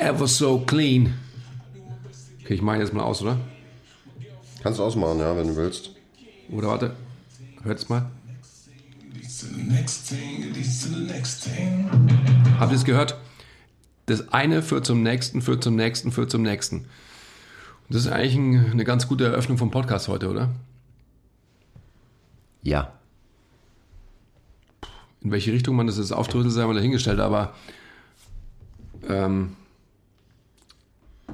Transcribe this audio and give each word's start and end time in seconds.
Ever 0.00 0.26
so 0.26 0.60
clean. 0.60 1.12
Okay, 2.42 2.54
ich 2.54 2.62
mache 2.62 2.78
jetzt 2.78 2.94
mal 2.94 3.02
aus, 3.02 3.20
oder? 3.20 3.38
Kannst 4.62 4.78
du 4.78 4.84
ausmachen, 4.84 5.18
ja, 5.18 5.36
wenn 5.36 5.48
du 5.48 5.56
willst. 5.56 5.90
Oder 6.50 6.68
warte, 6.68 6.96
hört's 7.62 7.90
mal. 7.90 8.10
Habt 12.58 12.72
ihr 12.72 12.76
es 12.76 12.84
gehört? 12.86 13.18
Das 14.06 14.32
eine 14.32 14.62
führt 14.62 14.86
zum 14.86 15.02
nächsten, 15.02 15.42
führt 15.42 15.62
zum 15.62 15.76
nächsten, 15.76 16.12
führt 16.12 16.30
zum 16.30 16.42
nächsten. 16.42 16.76
Und 16.78 16.86
das 17.90 18.06
ist 18.06 18.10
eigentlich 18.10 18.36
ein, 18.36 18.70
eine 18.70 18.84
ganz 18.84 19.06
gute 19.06 19.26
Eröffnung 19.26 19.58
vom 19.58 19.70
Podcast 19.70 20.08
heute, 20.08 20.30
oder? 20.30 20.48
Ja. 22.62 22.94
In 25.20 25.30
welche 25.30 25.52
Richtung 25.52 25.76
man 25.76 25.86
das 25.86 25.98
jetzt 25.98 26.12
aufdröselt, 26.12 26.54
sei 26.54 26.66
mal 26.66 26.74
dahingestellt, 26.74 27.20
aber 27.20 27.54
ähm, 29.06 29.56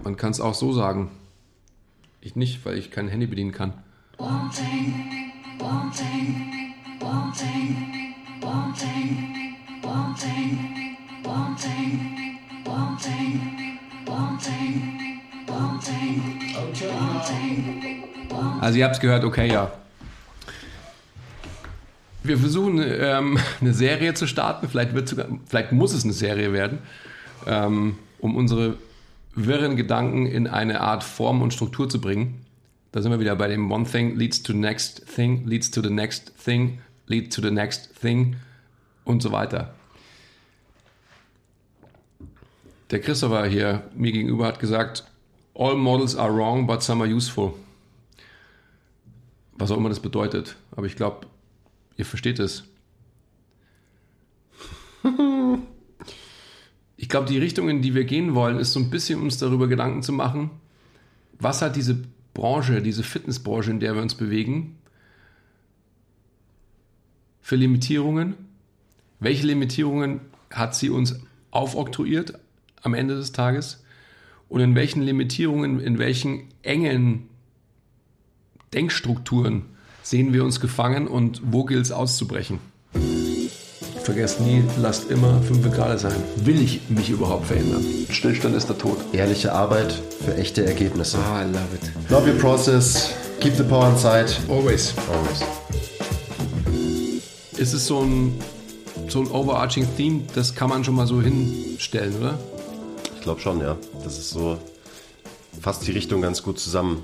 man 0.07 0.17
kann 0.17 0.31
es 0.31 0.41
auch 0.41 0.55
so 0.55 0.73
sagen. 0.73 1.11
Ich 2.21 2.37
nicht, 2.37 2.65
weil 2.65 2.79
ich 2.79 2.93
kein 2.93 3.09
Handy 3.09 3.27
bedienen 3.27 3.51
kann. 3.51 3.73
Also 18.61 18.79
ihr 18.79 18.85
habt 18.85 18.95
es 18.95 19.01
gehört, 19.01 19.25
okay, 19.25 19.53
ja. 19.53 19.73
Wir 22.23 22.39
versuchen 22.39 22.81
ähm, 22.81 23.41
eine 23.61 23.75
Serie 23.75 24.15
zu 24.15 24.29
starten, 24.29 24.69
vielleicht, 24.69 24.95
wird 24.95 25.09
sogar, 25.09 25.27
vielleicht 25.49 25.73
muss 25.73 25.93
es 25.93 26.05
eine 26.05 26.13
Serie 26.13 26.53
werden, 26.53 26.79
ähm, 27.49 27.99
um 28.21 28.37
unsere 28.37 28.77
wirren 29.37 29.77
Gedanken 29.77 30.27
in 30.27 30.49
eine 30.49 30.81
Art 30.81 31.05
Form 31.05 31.43
und 31.43 31.53
Struktur 31.53 31.89
zu 31.89 32.01
bringen. 32.01 32.45
Da 32.91 33.03
sind 33.03 33.13
wir 33.13 33.21
wieder 33.21 33.37
bei 33.37 33.47
dem 33.47 33.71
One 33.71 33.85
thing 33.85 34.17
leads 34.17 34.43
to 34.43 34.55
next 34.55 35.07
thing, 35.15 35.47
leads 35.47 35.71
to 35.71 35.83
the 35.83 35.91
next 35.91 36.33
thing, 36.43 36.81
leads 37.07 37.37
to 37.37 37.43
the 37.43 37.51
next 37.51 37.95
thing 38.01 38.37
und 39.05 39.23
so 39.23 39.31
weiter. 39.33 39.75
Der 42.91 43.01
Christopher 43.01 43.47
hier 43.47 43.83
mir 43.95 44.13
gegenüber 44.13 44.47
hat 44.47 44.59
gesagt, 44.61 45.05
all 45.55 45.77
models 45.77 46.17
are 46.17 46.35
wrong, 46.35 46.67
but 46.67 46.83
some 46.83 47.05
are 47.05 47.13
useful. 47.13 47.53
Was 49.59 49.71
auch 49.71 49.77
immer 49.77 49.89
das 49.91 50.01
bedeutet. 50.01 50.57
Aber 50.71 50.87
ich 50.87 50.97
glaube, 50.97 51.27
ihr 51.97 52.07
versteht 52.07 52.39
es. 52.39 52.65
Ich 56.97 57.09
glaube, 57.09 57.27
die 57.27 57.39
Richtung, 57.39 57.69
in 57.69 57.83
die 57.83 57.95
wir 57.95 58.05
gehen 58.05 58.35
wollen, 58.35 58.59
ist 58.59 58.73
so 58.73 58.81
ein 58.81 58.91
bisschen 58.91 59.21
uns 59.21 59.39
darüber 59.39 59.69
Gedanken 59.69 60.03
zu 60.03 60.13
machen, 60.13 60.51
was 61.39 61.61
hat 61.61 61.77
diese 61.77 62.03
Branche, 62.33 62.81
diese 62.81 63.03
Fitnessbranche, 63.03 63.71
in 63.71 63.81
der 63.81 63.95
wir 63.95 64.03
uns 64.03 64.15
bewegen, 64.15 64.79
für 67.43 67.57
Limitierungen? 67.57 68.35
Welche 69.21 69.47
Limitierungen 69.47 70.21
hat 70.51 70.75
sie 70.75 70.91
uns 70.91 71.21
aufoktroyiert 71.51 72.39
am 72.83 72.95
Ende 72.95 73.17
des 73.17 73.33
Tages? 73.33 73.85
Und 74.49 74.61
in 74.61 74.75
welchen 74.75 75.03
Limitierungen, 75.03 75.81
in 75.81 75.99
welchen 75.99 76.49
engen 76.63 77.29
Denkstrukturen 78.73 79.63
sehen 80.03 80.33
wir 80.33 80.45
uns 80.45 80.61
gefangen 80.61 81.09
und 81.09 81.41
wo 81.45 81.65
gilt 81.65 81.83
es 81.83 81.93
auszubrechen? 81.93 82.59
Vergesst 84.07 84.41
nie, 84.41 84.63
lasst 84.81 85.11
immer 85.11 85.43
5 85.43 85.69
Grad 85.73 85.99
sein. 85.99 86.15
Will 86.37 86.63
ich 86.63 86.81
mich 86.89 87.11
überhaupt 87.11 87.47
verändern? 87.47 87.85
Stillstand 88.09 88.55
ist 88.55 88.69
der 88.69 88.79
Tod. 88.79 88.99
Ehrliche 89.13 89.53
Arbeit 89.53 90.01
für 90.25 90.37
echte 90.37 90.65
Ergebnisse. 90.65 91.19
Ah, 91.19 91.43
I 91.43 91.47
love 91.47 91.75
it. 91.75 92.09
Love 92.09 92.31
your 92.31 92.39
process. 92.39 93.11
Keep 93.41 93.57
the 93.57 93.65
power 93.65 93.89
inside. 93.89 94.27
Always. 94.49 94.95
Always. 95.13 95.43
Ist 97.57 97.73
es 97.73 97.85
so 97.89 98.03
ein, 98.03 98.39
so 99.09 99.23
ein 99.23 99.27
overarching 99.27 99.89
Theme, 99.97 100.23
das 100.37 100.55
kann 100.55 100.71
man 100.71 100.85
schon 100.85 100.95
mal 100.95 101.09
so 101.09 101.21
hinstellen, 101.21 102.15
oder? 102.21 102.39
Ich 103.17 103.23
glaube 103.23 103.41
schon, 103.41 103.61
ja. 103.61 103.77
Das 104.05 104.19
ist 104.19 104.31
so 104.31 104.57
fasst 105.61 105.85
die 105.85 105.91
Richtung 105.91 106.23
ganz 106.23 106.45
gut 106.45 106.61
zusammen, 106.61 107.03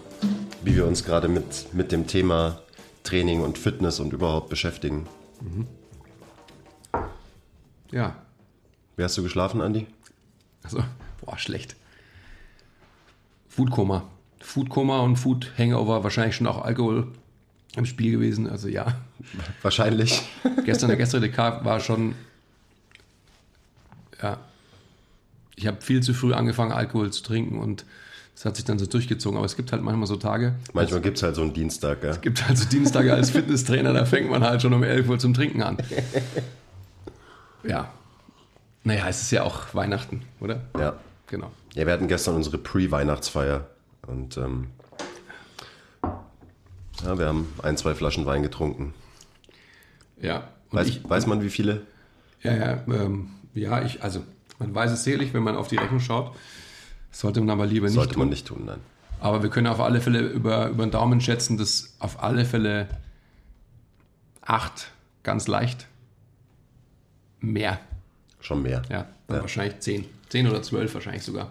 wie 0.63 0.77
wir 0.77 0.87
uns 0.87 1.03
gerade 1.03 1.27
mit, 1.27 1.75
mit 1.75 1.91
dem 1.91 2.07
Thema 2.07 2.61
Training 3.03 3.41
und 3.41 3.59
Fitness 3.59 3.99
und 3.99 4.13
überhaupt 4.13 4.51
beschäftigen. 4.51 5.09
Ja. 7.93 8.17
Wie 8.97 9.05
hast 9.05 9.17
du 9.17 9.23
geschlafen, 9.23 9.61
Andi? 9.61 9.87
Also, 10.63 10.83
boah, 11.21 11.39
schlecht. 11.39 11.77
Foodkoma. 13.49 14.05
Foodkoma 14.41 15.01
und 15.01 15.17
Food 15.17 15.53
Hangover, 15.57 16.03
wahrscheinlich 16.03 16.37
schon 16.37 16.47
auch 16.47 16.65
Alkohol 16.65 17.09
im 17.77 17.87
Spiel 17.87 18.11
gewesen. 18.13 18.49
Also 18.49 18.69
ja, 18.69 18.97
Wahrscheinlich. 19.63 20.23
gestern 20.65 20.89
der 20.89 20.97
gestrige 20.97 21.33
Tag 21.33 21.65
war 21.65 21.81
schon. 21.81 22.15
Ja. 24.23 24.39
Ich 25.55 25.67
habe 25.67 25.81
viel 25.81 26.03
zu 26.03 26.15
früh 26.15 26.33
angefangen, 26.33 26.73
Alkohol 26.73 27.13
zu 27.13 27.23
trinken 27.23 27.59
und 27.59 27.85
es 28.35 28.45
hat 28.45 28.57
sich 28.57 28.65
dann 28.65 28.79
so 28.79 28.87
durchgezogen. 28.87 29.37
Aber 29.37 29.47
es 29.47 29.57
gibt 29.57 29.71
halt 29.73 29.83
manchmal 29.83 30.07
so 30.07 30.17
Tage. 30.17 30.55
Manchmal 30.73 31.01
gibt 31.01 31.19
es 31.19 31.23
halt 31.23 31.37
so 31.37 31.43
einen 31.43 31.53
Dienstag, 31.53 32.03
ja. 32.03 32.11
Es 32.11 32.21
gibt 32.21 32.47
halt 32.47 32.59
so 32.59 32.69
Dienstage 32.69 33.13
als 33.13 33.31
Fitnesstrainer, 33.31 33.93
da 33.93 34.05
fängt 34.05 34.31
man 34.31 34.43
halt 34.43 34.63
schon 34.63 34.73
um 34.73 34.83
11 34.83 35.09
Uhr 35.09 35.19
zum 35.19 35.35
Trinken 35.35 35.63
an. 35.63 35.79
Ja. 37.65 37.93
Naja, 38.85 39.09
es 39.09 39.23
ist 39.23 39.31
ja 39.31 39.45
auch 39.45 39.75
Weihnachten, 39.75 40.23
oder? 40.41 40.63
Ja. 40.79 40.95
Genau. 41.29 41.51
Ja, 41.75 41.87
wir 41.87 41.95
hatten 41.95 42.09
gestern 42.09 42.35
unsere 42.35 42.59
Pre-Weihnachtsfeier 42.59 43.67
und 44.07 44.37
ähm, 44.37 44.67
ja, 47.03 47.19
wir 47.19 47.27
haben 47.27 47.51
ein, 47.63 47.79
zwei 47.79 47.95
Flaschen 47.95 48.27
Wein 48.27 48.43
getrunken. 48.43 48.93
Ja. 50.21 50.49
Weiß, 50.73 50.89
ich, 50.89 51.09
weiß 51.09 51.27
man, 51.27 51.43
wie 51.43 51.49
viele? 51.49 51.87
Ja, 52.43 52.55
ja, 52.55 52.73
ähm, 52.87 53.31
ja, 53.55 53.83
ich, 53.83 54.03
also 54.03 54.23
man 54.59 54.75
weiß 54.75 54.91
es 54.93 55.05
sicherlich, 55.05 55.33
wenn 55.33 55.43
man 55.43 55.57
auf 55.57 55.69
die 55.69 55.77
Rechnung 55.77 56.01
schaut. 56.01 56.37
Das 57.11 57.21
sollte 57.21 57.41
man 57.41 57.51
aber 57.51 57.65
lieber 57.67 57.87
nicht 57.87 57.95
Sollte 57.95 58.15
tun. 58.15 58.21
man 58.21 58.29
nicht 58.29 58.47
tun, 58.47 58.65
nein. 58.67 58.81
Aber 59.21 59.43
wir 59.43 59.49
können 59.49 59.69
auf 59.69 59.81
alle 59.81 60.01
Fälle 60.03 60.21
über, 60.21 60.69
über 60.69 60.85
den 60.85 60.91
Daumen 60.91 61.21
schätzen, 61.23 61.57
dass 61.57 61.95
auf 61.99 62.23
alle 62.23 62.45
Fälle 62.45 62.89
acht 64.43 64.91
ganz 65.23 65.47
leicht 65.47 65.87
mehr. 67.43 67.79
Schon 68.41 68.63
mehr. 68.63 68.83
Ja, 68.91 69.07
dann 69.29 69.37
Ja. 69.37 69.43
wahrscheinlich 69.43 69.79
zehn. 69.81 70.05
Zehn 70.29 70.49
oder 70.49 70.63
zwölf 70.63 70.95
wahrscheinlich 70.95 71.23
sogar. 71.23 71.51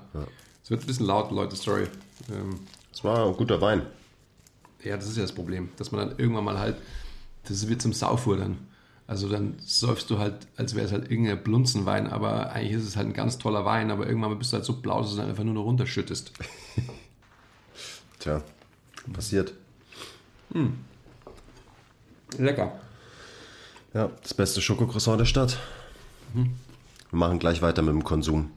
Es 0.64 0.70
wird 0.72 0.82
ein 0.82 0.88
bisschen 0.88 1.06
laut, 1.06 1.32
Leute, 1.32 1.56
sorry. 1.56 1.88
Ähm, 2.32 2.60
Es 2.94 3.04
war 3.04 3.28
ein 3.28 3.34
guter 3.38 3.62
Wein. 3.62 3.84
ja, 4.84 4.96
das 4.98 5.08
ist 5.08 5.16
ja 5.18 5.22
das 5.24 5.32
Problem, 5.34 5.70
dass 5.78 5.92
man 5.92 6.10
dann 6.10 6.20
irgendwann 6.20 6.44
mal 6.44 6.58
halt, 6.60 6.76
das 7.48 7.68
wird 7.70 7.82
zum 7.82 7.94
Saufuhr 7.94 8.38
dann. 8.38 8.58
Also 9.08 9.28
dann 9.30 9.56
säufst 9.60 10.10
du 10.10 10.20
halt, 10.20 10.48
als 10.58 10.74
wäre 10.76 10.86
es 10.86 10.92
halt 10.92 11.12
irgendein 11.12 11.44
Blunzenwein, 11.44 12.08
aber 12.08 12.52
eigentlich 12.52 12.74
ist 12.82 12.88
es 12.88 12.96
halt 12.96 13.08
ein 13.08 13.14
ganz 13.14 13.38
toller 13.38 13.66
Wein, 13.66 13.92
aber 13.92 14.08
irgendwann 14.08 14.38
bist 14.40 14.52
du 14.54 14.58
halt 14.58 14.66
so 14.66 14.78
blau, 14.82 15.02
dass 15.02 15.14
du 15.16 15.22
es 15.22 15.28
einfach 15.28 15.44
nur 15.44 15.54
noch 15.54 15.64
runterschüttest. 15.64 16.32
Tja, 18.20 18.42
passiert. 19.12 19.54
Lecker. 22.38 22.80
Ja, 23.94 24.10
das 24.22 24.34
beste 24.34 24.62
Schokocroissant 24.62 25.20
der 25.20 25.26
Stadt. 25.26 25.58
Wir 26.34 27.18
machen 27.20 27.40
gleich 27.40 27.62
weiter 27.62 27.82
mit 27.82 27.94
dem 27.94 28.04
Konsum. 28.04 28.52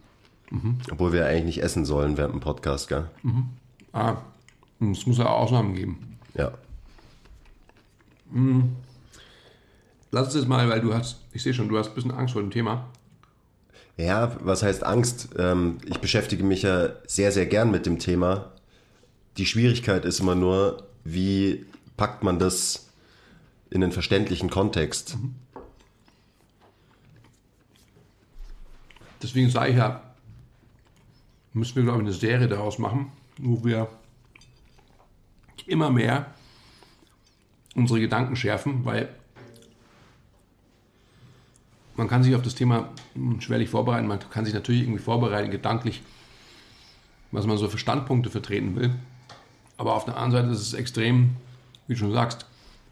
Obwohl 0.90 1.12
wir 1.12 1.26
eigentlich 1.26 1.56
nicht 1.56 1.62
essen 1.62 1.84
sollen 1.84 2.16
während 2.16 2.34
dem 2.34 2.40
Podcast, 2.40 2.88
gell? 2.88 3.10
Ah, 3.92 4.16
es 4.80 5.06
muss 5.06 5.18
ja 5.18 5.26
auch 5.26 5.42
Ausnahmen 5.42 5.74
geben. 5.74 6.18
Ja. 6.34 6.52
Lass 10.10 10.26
uns 10.26 10.34
jetzt 10.34 10.48
mal, 10.48 10.68
weil 10.68 10.80
du 10.80 10.94
hast, 10.94 11.20
ich 11.32 11.42
sehe 11.42 11.54
schon, 11.54 11.68
du 11.68 11.78
hast 11.78 11.88
ein 11.88 11.94
bisschen 11.94 12.12
Angst 12.12 12.34
vor 12.34 12.42
dem 12.42 12.50
Thema. 12.50 12.86
Ja, 13.96 14.36
was 14.40 14.62
heißt 14.62 14.84
Angst? 14.84 15.30
Ähm, 15.38 15.78
ich 15.86 15.98
beschäftige 15.98 16.42
mich 16.42 16.62
ja 16.62 16.90
sehr, 17.06 17.30
sehr 17.30 17.46
gern 17.46 17.70
mit 17.70 17.86
dem 17.86 17.98
Thema. 17.98 18.52
Die 19.36 19.46
Schwierigkeit 19.46 20.04
ist 20.04 20.20
immer 20.20 20.34
nur, 20.34 20.84
wie 21.04 21.64
packt 21.96 22.22
man 22.24 22.38
das 22.38 22.88
in 23.70 23.82
einen 23.82 23.92
verständlichen 23.92 24.50
Kontext? 24.50 25.16
Deswegen 29.24 29.48
sage 29.48 29.70
ich 29.70 29.78
ja, 29.78 30.02
müssen 31.54 31.76
wir, 31.76 31.84
glaube 31.84 32.00
ich, 32.00 32.04
eine 32.04 32.12
Serie 32.12 32.46
daraus 32.46 32.78
machen, 32.78 33.10
wo 33.38 33.64
wir 33.64 33.88
immer 35.66 35.88
mehr 35.88 36.26
unsere 37.74 38.00
Gedanken 38.00 38.36
schärfen, 38.36 38.84
weil 38.84 39.08
man 41.96 42.06
kann 42.06 42.22
sich 42.22 42.34
auf 42.34 42.42
das 42.42 42.54
Thema 42.54 42.90
schwerlich 43.38 43.70
vorbereiten. 43.70 44.06
Man 44.08 44.18
kann 44.18 44.44
sich 44.44 44.52
natürlich 44.52 44.82
irgendwie 44.82 45.02
vorbereiten, 45.02 45.50
gedanklich, 45.50 46.02
was 47.30 47.46
man 47.46 47.56
so 47.56 47.68
für 47.68 47.78
Standpunkte 47.78 48.28
vertreten 48.28 48.76
will. 48.76 48.94
Aber 49.78 49.94
auf 49.94 50.04
der 50.04 50.18
anderen 50.18 50.48
Seite 50.48 50.54
ist 50.54 50.66
es 50.66 50.74
extrem, 50.74 51.36
wie 51.86 51.94
du 51.94 51.98
schon 51.98 52.12
sagst, 52.12 52.44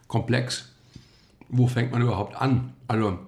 komplex. 0.09 0.71
Wo 1.51 1.67
fängt 1.67 1.93
man 1.93 2.01
überhaupt 2.01 2.37
an? 2.37 2.73
Also, 2.89 3.19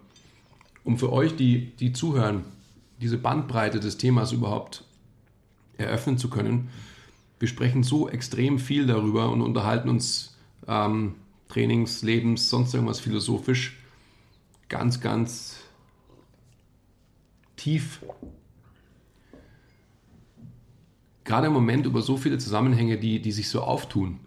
um 0.84 0.98
für 0.98 1.12
euch, 1.12 1.36
die, 1.36 1.76
die 1.76 1.92
zuhören, 1.92 2.46
diese 3.04 3.18
Bandbreite 3.18 3.80
des 3.80 3.98
Themas 3.98 4.32
überhaupt 4.32 4.82
eröffnen 5.76 6.16
zu 6.16 6.30
können. 6.30 6.70
Wir 7.38 7.48
sprechen 7.48 7.82
so 7.82 8.08
extrem 8.08 8.58
viel 8.58 8.86
darüber 8.86 9.30
und 9.30 9.42
unterhalten 9.42 9.90
uns 9.90 10.38
ähm, 10.66 11.14
Trainings, 11.50 12.02
Lebens, 12.02 12.48
sonst 12.48 12.72
irgendwas 12.72 13.00
philosophisch 13.00 13.76
ganz, 14.70 15.02
ganz 15.02 15.58
tief. 17.56 18.02
Gerade 21.24 21.48
im 21.48 21.52
Moment 21.52 21.84
über 21.84 22.00
so 22.00 22.16
viele 22.16 22.38
Zusammenhänge, 22.38 22.96
die, 22.96 23.20
die 23.20 23.32
sich 23.32 23.50
so 23.50 23.60
auftun. 23.60 24.18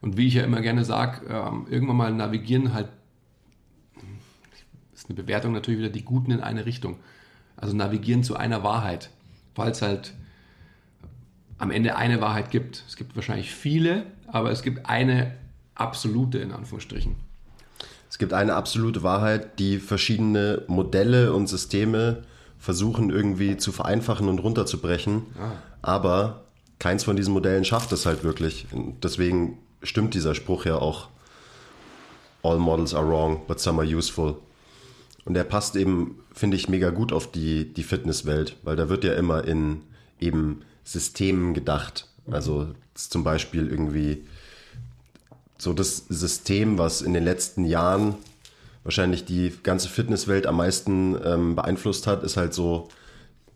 Und 0.00 0.16
wie 0.16 0.26
ich 0.28 0.34
ja 0.34 0.44
immer 0.44 0.62
gerne 0.62 0.86
sage, 0.86 1.26
ähm, 1.28 1.66
irgendwann 1.68 1.96
mal 1.96 2.14
navigieren 2.14 2.72
halt, 2.72 2.88
ist 4.94 5.10
eine 5.10 5.16
Bewertung 5.16 5.52
natürlich 5.52 5.80
wieder 5.80 5.90
die 5.90 6.04
Guten 6.04 6.30
in 6.30 6.40
eine 6.40 6.64
Richtung. 6.64 6.98
Also 7.62 7.76
navigieren 7.76 8.24
zu 8.24 8.36
einer 8.36 8.64
Wahrheit, 8.64 9.08
weil 9.54 9.70
es 9.70 9.82
halt 9.82 10.14
am 11.58 11.70
Ende 11.70 11.94
eine 11.94 12.20
Wahrheit 12.20 12.50
gibt. 12.50 12.82
Es 12.88 12.96
gibt 12.96 13.14
wahrscheinlich 13.14 13.54
viele, 13.54 14.04
aber 14.26 14.50
es 14.50 14.62
gibt 14.62 14.86
eine 14.86 15.36
absolute 15.76 16.38
in 16.38 16.50
Anführungsstrichen. 16.50 17.14
Es 18.10 18.18
gibt 18.18 18.32
eine 18.32 18.54
absolute 18.56 19.04
Wahrheit, 19.04 19.60
die 19.60 19.78
verschiedene 19.78 20.64
Modelle 20.66 21.32
und 21.32 21.46
Systeme 21.46 22.24
versuchen 22.58 23.10
irgendwie 23.10 23.56
zu 23.56 23.70
vereinfachen 23.70 24.28
und 24.28 24.40
runterzubrechen. 24.40 25.22
Ah. 25.38 25.52
Aber 25.82 26.42
keins 26.80 27.04
von 27.04 27.14
diesen 27.14 27.32
Modellen 27.32 27.64
schafft 27.64 27.92
es 27.92 28.06
halt 28.06 28.24
wirklich. 28.24 28.66
Und 28.72 29.04
deswegen 29.04 29.58
stimmt 29.84 30.14
dieser 30.14 30.34
Spruch 30.34 30.64
ja 30.64 30.78
auch. 30.78 31.10
All 32.42 32.58
models 32.58 32.92
are 32.92 33.08
wrong, 33.08 33.46
but 33.46 33.60
some 33.60 33.80
are 33.80 33.88
useful. 33.88 34.36
Und 35.24 35.34
der 35.34 35.44
passt 35.44 35.76
eben, 35.76 36.18
finde 36.32 36.56
ich, 36.56 36.68
mega 36.68 36.90
gut 36.90 37.12
auf 37.12 37.30
die, 37.30 37.72
die 37.72 37.84
Fitnesswelt, 37.84 38.56
weil 38.62 38.76
da 38.76 38.88
wird 38.88 39.04
ja 39.04 39.14
immer 39.14 39.44
in 39.44 39.82
eben 40.20 40.62
Systemen 40.84 41.54
gedacht. 41.54 42.08
Also 42.30 42.68
zum 42.94 43.24
Beispiel 43.24 43.68
irgendwie 43.68 44.24
so 45.58 45.72
das 45.72 45.98
System, 46.08 46.78
was 46.78 47.02
in 47.02 47.14
den 47.14 47.24
letzten 47.24 47.64
Jahren 47.64 48.16
wahrscheinlich 48.82 49.24
die 49.24 49.52
ganze 49.62 49.88
Fitnesswelt 49.88 50.46
am 50.46 50.56
meisten 50.56 51.16
ähm, 51.24 51.54
beeinflusst 51.54 52.06
hat, 52.08 52.24
ist 52.24 52.36
halt 52.36 52.52
so 52.52 52.88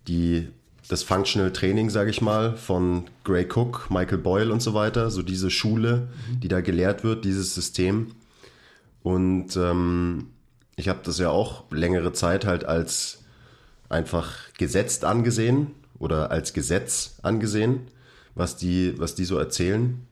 die, 0.06 0.48
das 0.88 1.02
Functional 1.02 1.52
Training, 1.52 1.90
sage 1.90 2.10
ich 2.10 2.20
mal, 2.20 2.56
von 2.56 3.04
Gray 3.24 3.44
Cook, 3.52 3.88
Michael 3.90 4.18
Boyle 4.18 4.52
und 4.52 4.62
so 4.62 4.72
weiter. 4.72 5.10
So 5.10 5.22
diese 5.22 5.50
Schule, 5.50 6.08
die 6.42 6.48
da 6.48 6.60
gelehrt 6.60 7.02
wird, 7.02 7.24
dieses 7.24 7.54
System. 7.54 8.12
Und 9.02 9.56
ähm, 9.56 10.28
ich 10.76 10.88
habe 10.88 11.00
das 11.02 11.18
ja 11.18 11.30
auch 11.30 11.64
längere 11.70 12.12
Zeit 12.12 12.44
halt 12.44 12.64
als 12.64 13.24
einfach 13.88 14.52
gesetzt 14.58 15.04
angesehen 15.04 15.68
oder 15.98 16.30
als 16.30 16.52
Gesetz 16.52 17.16
angesehen, 17.22 17.88
was 18.34 18.56
die, 18.56 18.94
was 18.98 19.14
die 19.14 19.24
so 19.24 19.38
erzählen. 19.38 20.06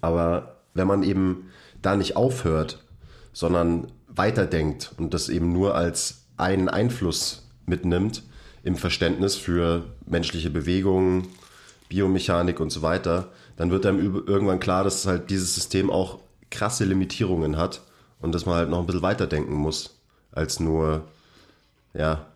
Aber 0.00 0.56
wenn 0.74 0.86
man 0.86 1.02
eben 1.02 1.50
da 1.82 1.96
nicht 1.96 2.16
aufhört, 2.16 2.84
sondern 3.32 3.88
weiterdenkt 4.06 4.92
und 4.98 5.12
das 5.12 5.28
eben 5.28 5.52
nur 5.52 5.74
als 5.74 6.26
einen 6.36 6.68
Einfluss 6.68 7.48
mitnimmt 7.66 8.22
im 8.62 8.76
Verständnis 8.76 9.34
für 9.34 9.84
menschliche 10.06 10.50
Bewegungen, 10.50 11.28
Biomechanik 11.88 12.60
und 12.60 12.70
so 12.70 12.82
weiter, 12.82 13.32
dann 13.56 13.70
wird 13.70 13.86
einem 13.86 14.24
irgendwann 14.26 14.60
klar, 14.60 14.84
dass 14.84 15.06
halt 15.06 15.30
dieses 15.30 15.54
System 15.54 15.90
auch 15.90 16.20
krasse 16.50 16.84
Limitierungen 16.84 17.56
hat 17.56 17.80
und 18.20 18.34
dass 18.34 18.46
man 18.46 18.56
halt 18.56 18.70
noch 18.70 18.80
ein 18.80 18.86
bisschen 18.86 19.02
weiterdenken 19.02 19.54
muss 19.54 19.98
als 20.32 20.60
nur 20.60 21.04
ja 21.94 22.26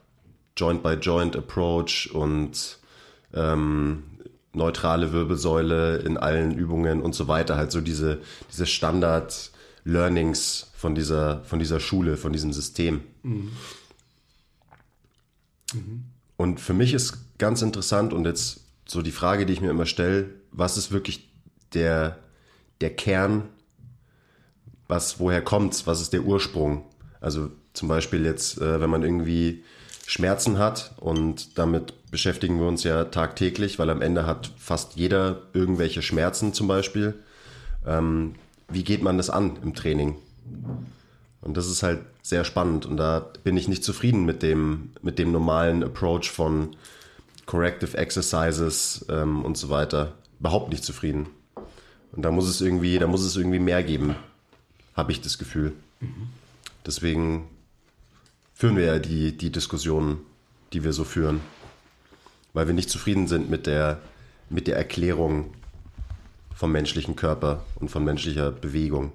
Joint-by-Joint-Approach 0.57 2.11
und 2.13 2.79
ähm, 3.35 4.05
neutrale 4.53 5.13
Wirbelsäule 5.13 5.99
in 5.99 6.17
allen 6.17 6.53
Übungen 6.53 7.03
und 7.03 7.15
so 7.15 7.29
weiter. 7.29 7.57
Halt 7.57 7.71
so 7.71 7.81
diese, 7.81 8.19
diese 8.51 8.67
Standard-Learnings 8.67 10.71
von 10.75 10.95
dieser, 10.95 11.43
von 11.45 11.59
dieser 11.59 11.81
Schule, 11.81 12.17
von 12.17 12.33
diesem 12.33 12.53
System. 12.53 13.03
Mhm. 13.23 13.53
Mhm. 15.73 16.05
Und 16.37 16.61
für 16.61 16.75
mich 16.75 16.95
ist 16.95 17.39
ganz 17.39 17.63
interessant 17.63 18.13
und 18.13 18.25
jetzt 18.25 18.61
so 18.87 19.03
die 19.03 19.13
Frage, 19.13 19.47
die 19.47 19.53
ich 19.53 19.61
mir 19.61 19.71
immer 19.71 19.87
stelle, 19.87 20.31
was 20.51 20.77
ist 20.77 20.91
wirklich 20.91 21.31
der, 21.75 22.19
der 22.81 22.95
Kern, 22.97 23.45
was, 24.91 25.19
woher 25.19 25.41
kommt's, 25.41 25.87
was 25.87 26.01
ist 26.01 26.13
der 26.13 26.25
Ursprung? 26.25 26.85
Also 27.21 27.51
zum 27.73 27.89
Beispiel 27.89 28.25
jetzt, 28.25 28.61
äh, 28.61 28.81
wenn 28.81 28.91
man 28.91 29.03
irgendwie 29.03 29.65
Schmerzen 30.07 30.59
hat 30.59 30.93
und 30.99 31.59
damit 31.59 31.95
beschäftigen 32.11 32.59
wir 32.59 32.67
uns 32.67 32.83
ja 32.83 33.05
tagtäglich, 33.05 33.79
weil 33.79 33.89
am 33.91 34.03
Ende 34.03 34.27
hat 34.27 34.51
fast 34.59 34.97
jeder 34.97 35.43
irgendwelche 35.53 36.03
Schmerzen 36.03 36.53
zum 36.53 36.67
Beispiel. 36.67 37.15
Ähm, 37.87 38.35
wie 38.69 38.85
geht 38.85 39.03
man 39.03 39.17
das 39.17 39.31
an 39.31 39.59
im 39.63 39.75
Training? 39.75 40.17
Und 41.41 41.57
das 41.57 41.69
ist 41.69 41.83
halt 41.83 42.01
sehr 42.23 42.45
spannend 42.45 42.85
und 42.85 42.97
da 42.97 43.31
bin 43.45 43.57
ich 43.57 43.69
nicht 43.69 43.85
zufrieden 43.85 44.25
mit 44.25 44.43
dem, 44.43 44.91
mit 45.01 45.19
dem 45.19 45.33
normalen 45.33 45.83
Approach 45.83 46.31
von 46.31 46.77
Corrective 47.47 47.97
Exercises 47.97 49.07
ähm, 49.09 49.45
und 49.45 49.57
so 49.57 49.71
weiter. 49.71 50.13
Überhaupt 50.39 50.71
nicht 50.71 50.85
zufrieden. 50.85 51.29
Und 52.13 52.23
da 52.23 52.31
muss 52.31 52.49
es 52.49 52.61
irgendwie, 52.61 52.99
da 52.99 53.07
muss 53.07 53.23
es 53.23 53.37
irgendwie 53.37 53.61
mehr 53.61 53.83
geben, 53.83 54.17
habe 54.95 55.13
ich 55.13 55.21
das 55.21 55.39
Gefühl. 55.39 55.73
Deswegen 56.85 57.49
führen 58.55 58.77
wir 58.77 58.85
ja 58.85 58.99
die, 58.99 59.37
die 59.37 59.51
Diskussionen, 59.51 60.19
die 60.73 60.85
wir 60.85 60.93
so 60.93 61.05
führen. 61.05 61.41
Weil 62.53 62.67
wir 62.67 62.75
nicht 62.75 62.91
zufrieden 62.91 63.29
sind 63.29 63.49
mit 63.49 63.67
der, 63.67 64.01
mit 64.49 64.67
der 64.67 64.77
Erklärung 64.77 65.55
vom 66.55 66.73
menschlichen 66.73 67.17
Körper 67.17 67.65
und 67.77 67.91
von 67.91 68.05
menschlicher 68.05 68.51
Bewegung. 68.51 69.13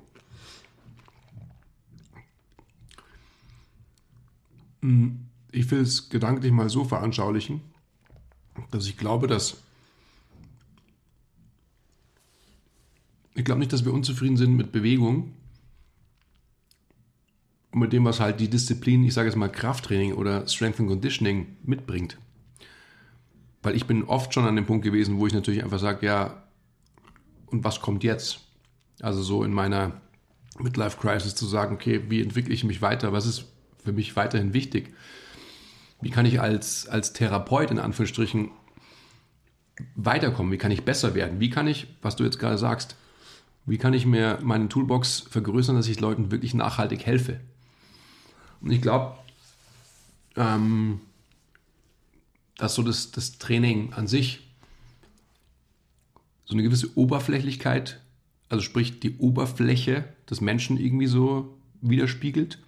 Hm, 4.81 5.25
ich 5.51 5.69
will 5.69 5.81
es 5.81 6.09
gedanklich 6.09 6.51
mal 6.51 6.69
so 6.69 6.83
veranschaulichen, 6.85 7.61
dass 8.71 8.87
ich 8.87 8.97
glaube, 8.97 9.27
dass 9.27 9.57
ich 13.35 13.43
glaube 13.43 13.59
nicht, 13.59 13.73
dass 13.73 13.83
wir 13.83 13.93
unzufrieden 13.93 14.37
sind 14.37 14.55
mit 14.55 14.71
Bewegung, 14.71 15.33
mit 17.75 17.91
dem, 17.91 18.05
was 18.05 18.19
halt 18.19 18.39
die 18.39 18.49
Disziplin, 18.49 19.03
ich 19.03 19.13
sage 19.13 19.27
jetzt 19.27 19.35
mal 19.35 19.49
Krafttraining 19.49 20.13
oder 20.13 20.47
Strength 20.47 20.79
and 20.79 20.89
Conditioning 20.89 21.57
mitbringt. 21.63 22.17
Weil 23.61 23.75
ich 23.75 23.85
bin 23.85 24.03
oft 24.05 24.33
schon 24.33 24.45
an 24.45 24.55
dem 24.55 24.65
Punkt 24.65 24.85
gewesen, 24.85 25.17
wo 25.17 25.27
ich 25.27 25.33
natürlich 25.33 25.63
einfach 25.63 25.79
sage, 25.79 26.05
ja, 26.05 26.43
und 27.47 27.63
was 27.63 27.81
kommt 27.81 28.03
jetzt? 28.03 28.39
Also 29.01 29.21
so 29.21 29.43
in 29.43 29.53
meiner 29.53 30.01
Midlife 30.57 30.97
Crisis 30.97 31.35
zu 31.35 31.45
sagen, 31.45 31.75
okay, 31.75 32.03
wie 32.07 32.21
entwickle 32.21 32.53
ich 32.53 32.63
mich 32.63 32.81
weiter? 32.81 33.11
Was 33.11 33.25
ist 33.25 33.45
für 33.83 33.91
mich 33.91 34.15
weiterhin 34.15 34.53
wichtig? 34.53 34.93
Wie 35.99 36.11
kann 36.11 36.25
ich 36.25 36.39
als, 36.39 36.87
als 36.87 37.11
Therapeut 37.11 37.71
in 37.71 37.79
Anführungsstrichen 37.79 38.51
weiterkommen? 39.95 40.51
Wie 40.53 40.57
kann 40.57 40.71
ich 40.71 40.85
besser 40.85 41.13
werden? 41.13 41.41
Wie 41.41 41.49
kann 41.49 41.67
ich, 41.67 41.87
was 42.01 42.15
du 42.15 42.23
jetzt 42.23 42.39
gerade 42.39 42.57
sagst, 42.57 42.95
wie 43.65 43.77
kann 43.77 43.93
ich 43.93 44.05
mir 44.05 44.39
meine 44.43 44.69
Toolbox 44.69 45.25
vergrößern, 45.29 45.75
dass 45.75 45.89
ich 45.89 45.99
Leuten 45.99 46.31
wirklich 46.31 46.53
nachhaltig 46.53 47.05
helfe? 47.05 47.41
Und 48.65 48.71
ich 48.71 48.81
glaube, 48.81 49.15
ähm, 50.35 50.99
dass 52.57 52.73
so 52.73 52.81
das, 52.81 53.11
das 53.11 53.37
Training 53.37 53.93
an 53.93 54.07
sich 54.07 54.41
so 56.45 56.53
eine 56.53 56.63
gewisse 56.63 56.97
Oberflächlichkeit, 56.97 58.01
also 58.49 58.63
sprich 58.63 58.99
die 58.99 59.17
Oberfläche 59.17 60.05
des 60.29 60.41
Menschen 60.41 60.77
irgendwie 60.79 61.05
so 61.05 61.55
widerspiegelt. 61.81 62.59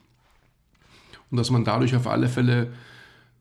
Und 1.32 1.38
dass 1.38 1.50
man 1.50 1.66
dadurch 1.66 1.96
auf 1.96 2.06
alle 2.08 2.30
Fälle 2.30 2.74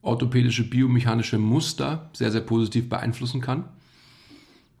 orthopädische, 0.01 0.63
biomechanische 0.63 1.37
Muster 1.37 2.09
sehr, 2.13 2.31
sehr 2.31 2.41
positiv 2.41 2.89
beeinflussen 2.89 3.39
kann. 3.39 3.65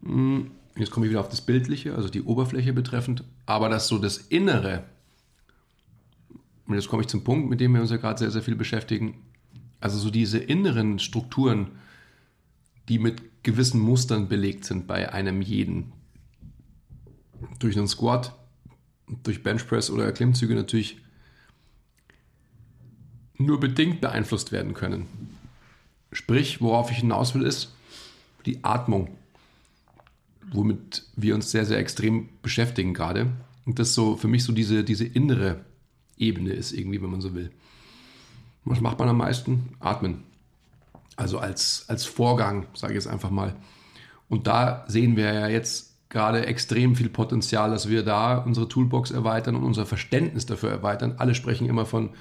Hm, 0.03 0.49
jetzt 0.75 0.89
komme 0.89 1.05
ich 1.05 1.11
wieder 1.11 1.21
auf 1.21 1.29
das 1.29 1.41
Bildliche, 1.41 1.93
also 1.93 2.09
die 2.09 2.23
Oberfläche 2.23 2.73
betreffend, 2.73 3.23
aber 3.45 3.69
dass 3.69 3.87
so 3.87 3.99
das 3.99 4.17
Innere 4.17 4.83
und 6.67 6.75
jetzt 6.75 6.89
komme 6.89 7.01
ich 7.01 7.07
zum 7.07 7.23
Punkt, 7.23 7.49
mit 7.49 7.61
dem 7.61 7.73
wir 7.73 7.81
uns 7.81 7.91
ja 7.91 7.97
gerade 7.97 8.19
sehr, 8.19 8.31
sehr 8.31 8.41
viel 8.41 8.55
beschäftigen. 8.55 9.15
Also 9.79 9.97
so 9.97 10.09
diese 10.09 10.37
inneren 10.37 10.99
Strukturen, 10.99 11.71
die 12.89 12.99
mit 12.99 13.43
gewissen 13.43 13.79
Mustern 13.79 14.27
belegt 14.27 14.65
sind 14.65 14.87
bei 14.87 15.13
einem 15.13 15.41
jeden. 15.41 15.93
Durch 17.59 17.77
einen 17.77 17.87
Squat, 17.87 18.33
durch 19.23 19.43
Benchpress 19.43 19.89
oder 19.89 20.11
Klimmzüge 20.11 20.55
natürlich 20.55 20.97
nur 23.37 23.59
bedingt 23.59 24.01
beeinflusst 24.01 24.51
werden 24.51 24.73
können. 24.73 25.05
Sprich, 26.11 26.59
worauf 26.59 26.91
ich 26.91 26.97
hinaus 26.97 27.35
will, 27.35 27.43
ist 27.43 27.73
die 28.45 28.63
Atmung, 28.63 29.09
womit 30.51 31.03
wir 31.15 31.35
uns 31.35 31.51
sehr, 31.51 31.65
sehr 31.65 31.77
extrem 31.77 32.29
beschäftigen 32.41 32.93
gerade. 32.93 33.31
Und 33.65 33.79
das 33.79 33.89
ist 33.89 33.95
so 33.95 34.17
für 34.17 34.27
mich 34.27 34.43
so 34.43 34.53
diese, 34.53 34.83
diese 34.83 35.05
innere 35.05 35.63
Ebene 36.17 36.51
ist, 36.51 36.71
irgendwie, 36.71 37.01
wenn 37.01 37.09
man 37.09 37.21
so 37.21 37.33
will. 37.33 37.51
Was 38.65 38.81
macht 38.81 38.99
man 38.99 39.09
am 39.09 39.17
meisten? 39.17 39.75
Atmen. 39.79 40.23
Also 41.15 41.39
als, 41.39 41.85
als 41.87 42.05
Vorgang, 42.05 42.67
sage 42.73 42.93
ich 42.93 42.97
jetzt 42.97 43.07
einfach 43.07 43.31
mal. 43.31 43.55
Und 44.29 44.47
da 44.47 44.85
sehen 44.87 45.15
wir 45.15 45.33
ja 45.33 45.47
jetzt 45.47 45.95
gerade 46.09 46.45
extrem 46.45 46.95
viel 46.95 47.09
Potenzial, 47.09 47.69
dass 47.69 47.89
wir 47.89 48.03
da 48.03 48.37
unsere 48.37 48.67
Toolbox 48.67 49.11
erweitern 49.11 49.55
und 49.55 49.63
unser 49.63 49.85
Verständnis 49.85 50.45
dafür 50.45 50.69
erweitern. 50.69 51.15
Alle 51.17 51.35
sprechen 51.35 51.67
immer 51.67 51.85
von 51.85 52.11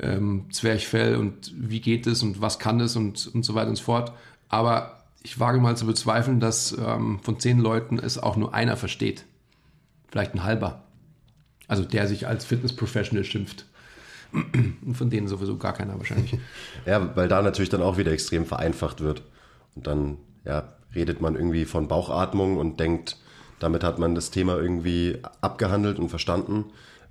ähm, 0.00 0.46
Zwerchfell 0.50 1.16
und 1.16 1.52
wie 1.56 1.80
geht 1.80 2.06
es 2.06 2.22
und 2.22 2.40
was 2.40 2.58
kann 2.58 2.80
es 2.80 2.96
und, 2.96 3.30
und 3.34 3.44
so 3.44 3.54
weiter 3.54 3.70
und 3.70 3.76
so 3.76 3.84
fort. 3.84 4.12
Aber 4.48 5.04
ich 5.22 5.38
wage 5.38 5.60
mal 5.60 5.76
zu 5.76 5.86
bezweifeln, 5.86 6.40
dass 6.40 6.76
ähm, 6.76 7.20
von 7.22 7.38
zehn 7.38 7.58
Leuten 7.58 7.98
es 7.98 8.18
auch 8.18 8.36
nur 8.36 8.54
einer 8.54 8.76
versteht. 8.76 9.24
Vielleicht 10.08 10.34
ein 10.34 10.42
halber. 10.42 10.82
Also 11.70 11.84
der 11.84 12.08
sich 12.08 12.26
als 12.26 12.44
Fitness-Professional 12.44 13.22
schimpft. 13.22 13.64
Und 14.32 14.94
von 14.96 15.08
denen 15.08 15.28
sowieso 15.28 15.56
gar 15.56 15.72
keiner 15.72 15.96
wahrscheinlich. 15.98 16.36
ja, 16.84 17.14
weil 17.14 17.28
da 17.28 17.40
natürlich 17.42 17.68
dann 17.68 17.80
auch 17.80 17.96
wieder 17.96 18.10
extrem 18.10 18.44
vereinfacht 18.44 19.00
wird. 19.00 19.22
Und 19.76 19.86
dann 19.86 20.16
ja, 20.44 20.72
redet 20.96 21.20
man 21.20 21.36
irgendwie 21.36 21.66
von 21.66 21.86
Bauchatmung 21.86 22.56
und 22.56 22.80
denkt, 22.80 23.18
damit 23.60 23.84
hat 23.84 24.00
man 24.00 24.16
das 24.16 24.32
Thema 24.32 24.56
irgendwie 24.56 25.18
abgehandelt 25.40 26.00
und 26.00 26.08
verstanden. 26.08 26.64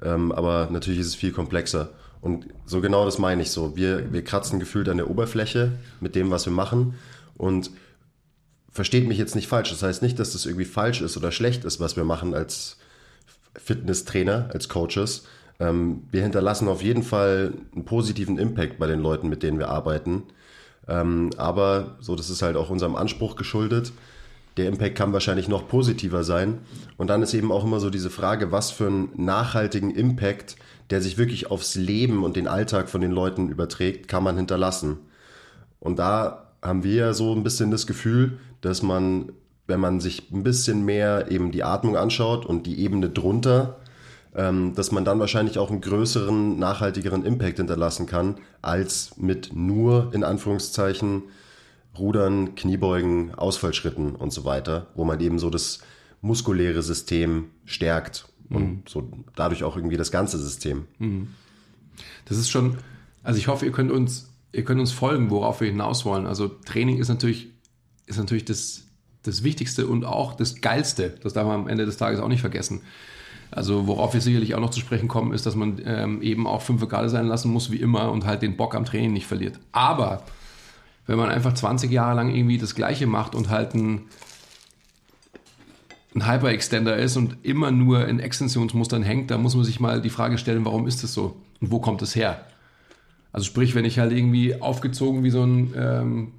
Ähm, 0.03 0.33
aber 0.33 0.67
natürlich 0.69 0.99
ist 0.99 1.07
es 1.07 1.15
viel 1.15 1.31
komplexer. 1.31 1.91
Und 2.19 2.47
so 2.65 2.81
genau 2.81 3.05
das 3.05 3.17
meine 3.17 3.41
ich 3.43 3.51
so. 3.51 3.77
Wir, 3.77 4.11
wir 4.11 4.25
kratzen 4.25 4.59
gefühlt 4.59 4.89
an 4.89 4.97
der 4.97 5.09
Oberfläche 5.09 5.71
mit 6.01 6.15
dem, 6.15 6.31
was 6.31 6.45
wir 6.45 6.51
machen. 6.51 6.95
Und 7.37 7.71
versteht 8.69 9.07
mich 9.07 9.17
jetzt 9.17 9.35
nicht 9.35 9.47
falsch. 9.47 9.69
Das 9.69 9.83
heißt 9.83 10.01
nicht, 10.01 10.19
dass 10.19 10.33
das 10.33 10.45
irgendwie 10.45 10.65
falsch 10.65 10.99
ist 10.99 11.15
oder 11.15 11.31
schlecht 11.31 11.63
ist, 11.63 11.79
was 11.79 11.95
wir 11.95 12.03
machen 12.03 12.33
als 12.33 12.75
Fitnesstrainer, 13.55 14.49
als 14.53 14.69
Coaches. 14.69 15.25
Ähm, 15.59 16.03
wir 16.11 16.21
hinterlassen 16.21 16.67
auf 16.67 16.81
jeden 16.81 17.03
Fall 17.03 17.53
einen 17.73 17.85
positiven 17.85 18.37
Impact 18.37 18.79
bei 18.79 18.87
den 18.87 19.01
Leuten, 19.01 19.29
mit 19.29 19.43
denen 19.43 19.59
wir 19.59 19.69
arbeiten. 19.69 20.23
Ähm, 20.87 21.29
aber 21.37 21.97
so, 21.99 22.15
das 22.15 22.29
ist 22.29 22.41
halt 22.41 22.55
auch 22.55 22.69
unserem 22.69 22.95
Anspruch 22.95 23.35
geschuldet. 23.35 23.91
Der 24.57 24.67
Impact 24.67 24.95
kann 24.95 25.13
wahrscheinlich 25.13 25.47
noch 25.47 25.67
positiver 25.67 26.23
sein. 26.23 26.59
Und 26.97 27.07
dann 27.07 27.21
ist 27.21 27.33
eben 27.33 27.51
auch 27.51 27.63
immer 27.63 27.79
so 27.79 27.89
diese 27.89 28.09
Frage, 28.09 28.51
was 28.51 28.71
für 28.71 28.87
einen 28.87 29.09
nachhaltigen 29.15 29.91
Impact, 29.91 30.55
der 30.89 31.01
sich 31.01 31.17
wirklich 31.17 31.51
aufs 31.51 31.75
Leben 31.75 32.23
und 32.23 32.35
den 32.35 32.47
Alltag 32.47 32.89
von 32.89 33.01
den 33.01 33.11
Leuten 33.11 33.49
überträgt, 33.49 34.07
kann 34.07 34.23
man 34.23 34.35
hinterlassen. 34.35 34.97
Und 35.79 35.99
da 35.99 36.51
haben 36.61 36.83
wir 36.83 36.95
ja 36.95 37.13
so 37.13 37.33
ein 37.33 37.43
bisschen 37.43 37.71
das 37.71 37.87
Gefühl, 37.87 38.39
dass 38.61 38.81
man, 38.81 39.31
wenn 39.69 39.79
man 39.79 39.99
sich 39.99 40.31
ein 40.31 40.43
bisschen 40.43 40.83
mehr 40.83 41.31
eben 41.31 41.51
die 41.51 41.63
Atmung 41.63 41.95
anschaut 41.95 42.45
und 42.45 42.65
die 42.65 42.79
Ebene 42.79 43.09
drunter, 43.09 43.77
ähm, 44.35 44.73
dass 44.75 44.91
man 44.91 45.05
dann 45.05 45.19
wahrscheinlich 45.19 45.57
auch 45.57 45.71
einen 45.71 45.81
größeren, 45.81 46.59
nachhaltigeren 46.59 47.25
Impact 47.25 47.57
hinterlassen 47.57 48.05
kann, 48.05 48.35
als 48.61 49.17
mit 49.17 49.51
nur, 49.53 50.13
in 50.13 50.23
Anführungszeichen, 50.23 51.23
Rudern, 51.97 52.55
Kniebeugen, 52.55 53.33
Ausfallschritten 53.35 54.15
und 54.15 54.31
so 54.31 54.45
weiter, 54.45 54.87
wo 54.95 55.05
man 55.05 55.19
eben 55.19 55.39
so 55.39 55.49
das 55.49 55.79
muskuläre 56.21 56.83
System 56.83 57.49
stärkt 57.65 58.27
und 58.49 58.63
mhm. 58.63 58.83
so 58.87 59.09
dadurch 59.35 59.63
auch 59.63 59.75
irgendwie 59.75 59.97
das 59.97 60.11
ganze 60.11 60.37
System. 60.37 60.85
Mhm. 60.97 61.29
Das 62.25 62.37
ist 62.37 62.49
schon, 62.49 62.77
also 63.23 63.37
ich 63.37 63.47
hoffe, 63.47 63.65
ihr 63.65 63.71
könnt 63.71 63.91
uns, 63.91 64.29
ihr 64.51 64.63
könnt 64.63 64.79
uns 64.79 64.91
folgen, 64.91 65.29
worauf 65.29 65.61
wir 65.61 65.67
hinaus 65.67 66.05
wollen. 66.05 66.25
Also 66.25 66.47
Training 66.47 66.97
ist 66.99 67.09
natürlich, 67.09 67.49
ist 68.05 68.17
natürlich 68.17 68.45
das, 68.45 68.83
das 69.29 69.43
Wichtigste 69.43 69.87
und 69.87 70.05
auch 70.05 70.33
das 70.33 70.61
Geilste. 70.61 71.15
Das 71.23 71.33
darf 71.33 71.45
man 71.45 71.61
am 71.61 71.67
Ende 71.67 71.85
des 71.85 71.97
Tages 71.97 72.19
auch 72.19 72.27
nicht 72.27 72.41
vergessen. 72.41 72.81
Also 73.51 73.87
worauf 73.87 74.13
wir 74.13 74.21
sicherlich 74.21 74.53
auch 74.55 74.59
noch 74.59 74.69
zu 74.69 74.79
sprechen 74.79 75.07
kommen, 75.07 75.33
ist, 75.33 75.45
dass 75.45 75.55
man 75.55 75.81
ähm, 75.83 76.21
eben 76.21 76.45
auch 76.45 76.61
fünf 76.61 76.87
Grade 76.87 77.09
sein 77.09 77.25
lassen 77.25 77.51
muss, 77.51 77.71
wie 77.71 77.77
immer, 77.77 78.11
und 78.11 78.25
halt 78.25 78.41
den 78.41 78.57
Bock 78.57 78.75
am 78.75 78.85
Training 78.85 79.13
nicht 79.13 79.25
verliert. 79.25 79.59
Aber 79.71 80.23
wenn 81.07 81.17
man 81.17 81.29
einfach 81.29 81.53
20 81.53 81.91
Jahre 81.91 82.15
lang 82.15 82.33
irgendwie 82.33 82.59
das 82.59 82.75
Gleiche 82.75 83.07
macht 83.07 83.33
und 83.33 83.49
halt 83.49 83.73
ein, 83.73 84.03
ein 86.13 86.31
Hyperextender 86.31 86.95
ist 86.97 87.17
und 87.17 87.37
immer 87.41 87.71
nur 87.71 88.07
in 88.07 88.19
Extensionsmustern 88.19 89.01
hängt, 89.01 89.31
da 89.31 89.39
muss 89.39 89.55
man 89.55 89.65
sich 89.65 89.79
mal 89.79 90.01
die 90.01 90.11
Frage 90.11 90.37
stellen, 90.37 90.65
warum 90.65 90.85
ist 90.85 91.01
das 91.03 91.13
so? 91.13 91.35
Und 91.59 91.71
wo 91.71 91.79
kommt 91.79 92.03
es 92.03 92.15
her? 92.15 92.45
Also 93.31 93.45
sprich, 93.45 93.73
wenn 93.73 93.85
ich 93.85 93.97
halt 93.97 94.11
irgendwie 94.11 94.61
aufgezogen 94.61 95.23
wie 95.23 95.29
so 95.31 95.43
ein 95.43 95.73
ähm, 95.75 96.31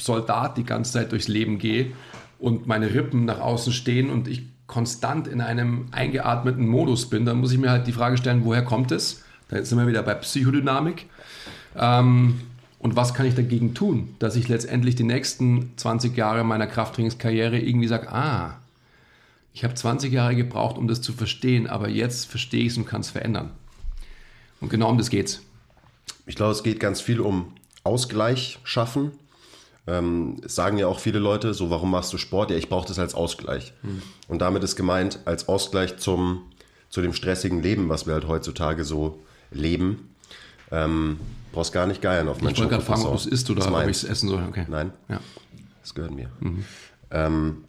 Soldat 0.00 0.56
die 0.56 0.64
ganze 0.64 0.92
Zeit 0.92 1.12
durchs 1.12 1.28
Leben 1.28 1.58
gehe 1.58 1.92
und 2.38 2.66
meine 2.66 2.92
Rippen 2.94 3.24
nach 3.24 3.40
außen 3.40 3.72
stehen 3.72 4.10
und 4.10 4.28
ich 4.28 4.42
konstant 4.66 5.28
in 5.28 5.40
einem 5.40 5.86
eingeatmeten 5.90 6.66
Modus 6.66 7.08
bin, 7.08 7.24
dann 7.24 7.38
muss 7.38 7.52
ich 7.52 7.58
mir 7.58 7.70
halt 7.70 7.86
die 7.86 7.92
Frage 7.92 8.16
stellen, 8.16 8.44
woher 8.44 8.64
kommt 8.64 8.92
es? 8.92 9.22
Da 9.48 9.62
sind 9.64 9.78
wir 9.78 9.86
wieder 9.86 10.02
bei 10.02 10.14
Psychodynamik. 10.14 11.06
Ähm, 11.76 12.40
und 12.78 12.96
was 12.96 13.14
kann 13.14 13.26
ich 13.26 13.34
dagegen 13.34 13.74
tun, 13.74 14.14
dass 14.18 14.36
ich 14.36 14.48
letztendlich 14.48 14.94
die 14.94 15.04
nächsten 15.04 15.72
20 15.76 16.16
Jahre 16.16 16.44
meiner 16.44 16.66
Krafttrainingskarriere 16.66 17.58
irgendwie 17.58 17.88
sage, 17.88 18.12
ah, 18.12 18.58
ich 19.52 19.64
habe 19.64 19.74
20 19.74 20.12
Jahre 20.12 20.34
gebraucht, 20.34 20.76
um 20.76 20.88
das 20.88 21.00
zu 21.00 21.12
verstehen, 21.12 21.66
aber 21.66 21.88
jetzt 21.88 22.26
verstehe 22.26 22.64
ich 22.64 22.72
es 22.72 22.76
und 22.76 22.86
kann 22.86 23.00
es 23.00 23.10
verändern. 23.10 23.50
Und 24.60 24.68
genau 24.68 24.90
um 24.90 24.98
das 24.98 25.10
geht's. 25.10 25.42
Ich 26.26 26.34
glaube, 26.34 26.52
es 26.52 26.62
geht 26.62 26.80
ganz 26.80 27.00
viel 27.00 27.20
um 27.20 27.52
Ausgleich 27.84 28.58
schaffen 28.64 29.12
ähm, 29.86 30.40
sagen 30.46 30.78
ja 30.78 30.86
auch 30.86 30.98
viele 30.98 31.18
Leute, 31.18 31.52
so 31.52 31.70
warum 31.70 31.90
machst 31.90 32.12
du 32.12 32.18
Sport? 32.18 32.50
Ja, 32.50 32.56
ich 32.56 32.68
brauche 32.68 32.88
das 32.88 32.98
als 32.98 33.14
Ausgleich. 33.14 33.74
Mhm. 33.82 34.02
Und 34.28 34.40
damit 34.40 34.64
ist 34.64 34.76
gemeint, 34.76 35.18
als 35.26 35.48
Ausgleich 35.48 35.98
zum, 35.98 36.42
zu 36.88 37.02
dem 37.02 37.12
stressigen 37.12 37.62
Leben, 37.62 37.88
was 37.88 38.06
wir 38.06 38.14
halt 38.14 38.26
heutzutage 38.26 38.84
so 38.84 39.20
leben. 39.50 40.14
Ähm, 40.70 41.18
brauchst 41.52 41.72
gar 41.72 41.86
nicht 41.86 42.00
geiern 42.00 42.28
auf 42.28 42.40
mein 42.40 42.52
Ich 42.52 42.58
wollte 42.58 42.70
gerade 42.70 42.84
fragen, 42.84 43.02
ob 43.02 43.10
du 43.10 43.16
es 43.16 43.26
isst 43.26 43.50
oder 43.50 43.66
ob 43.70 43.82
ich 43.84 43.96
es 43.96 44.04
essen 44.04 44.28
soll. 44.28 44.42
Okay. 44.48 44.66
Nein, 44.68 44.92
ja. 45.08 45.20
das 45.82 45.94
gehört 45.94 46.12
mir. 46.12 46.30
Mhm. 46.40 46.64
Ähm, 47.10 47.64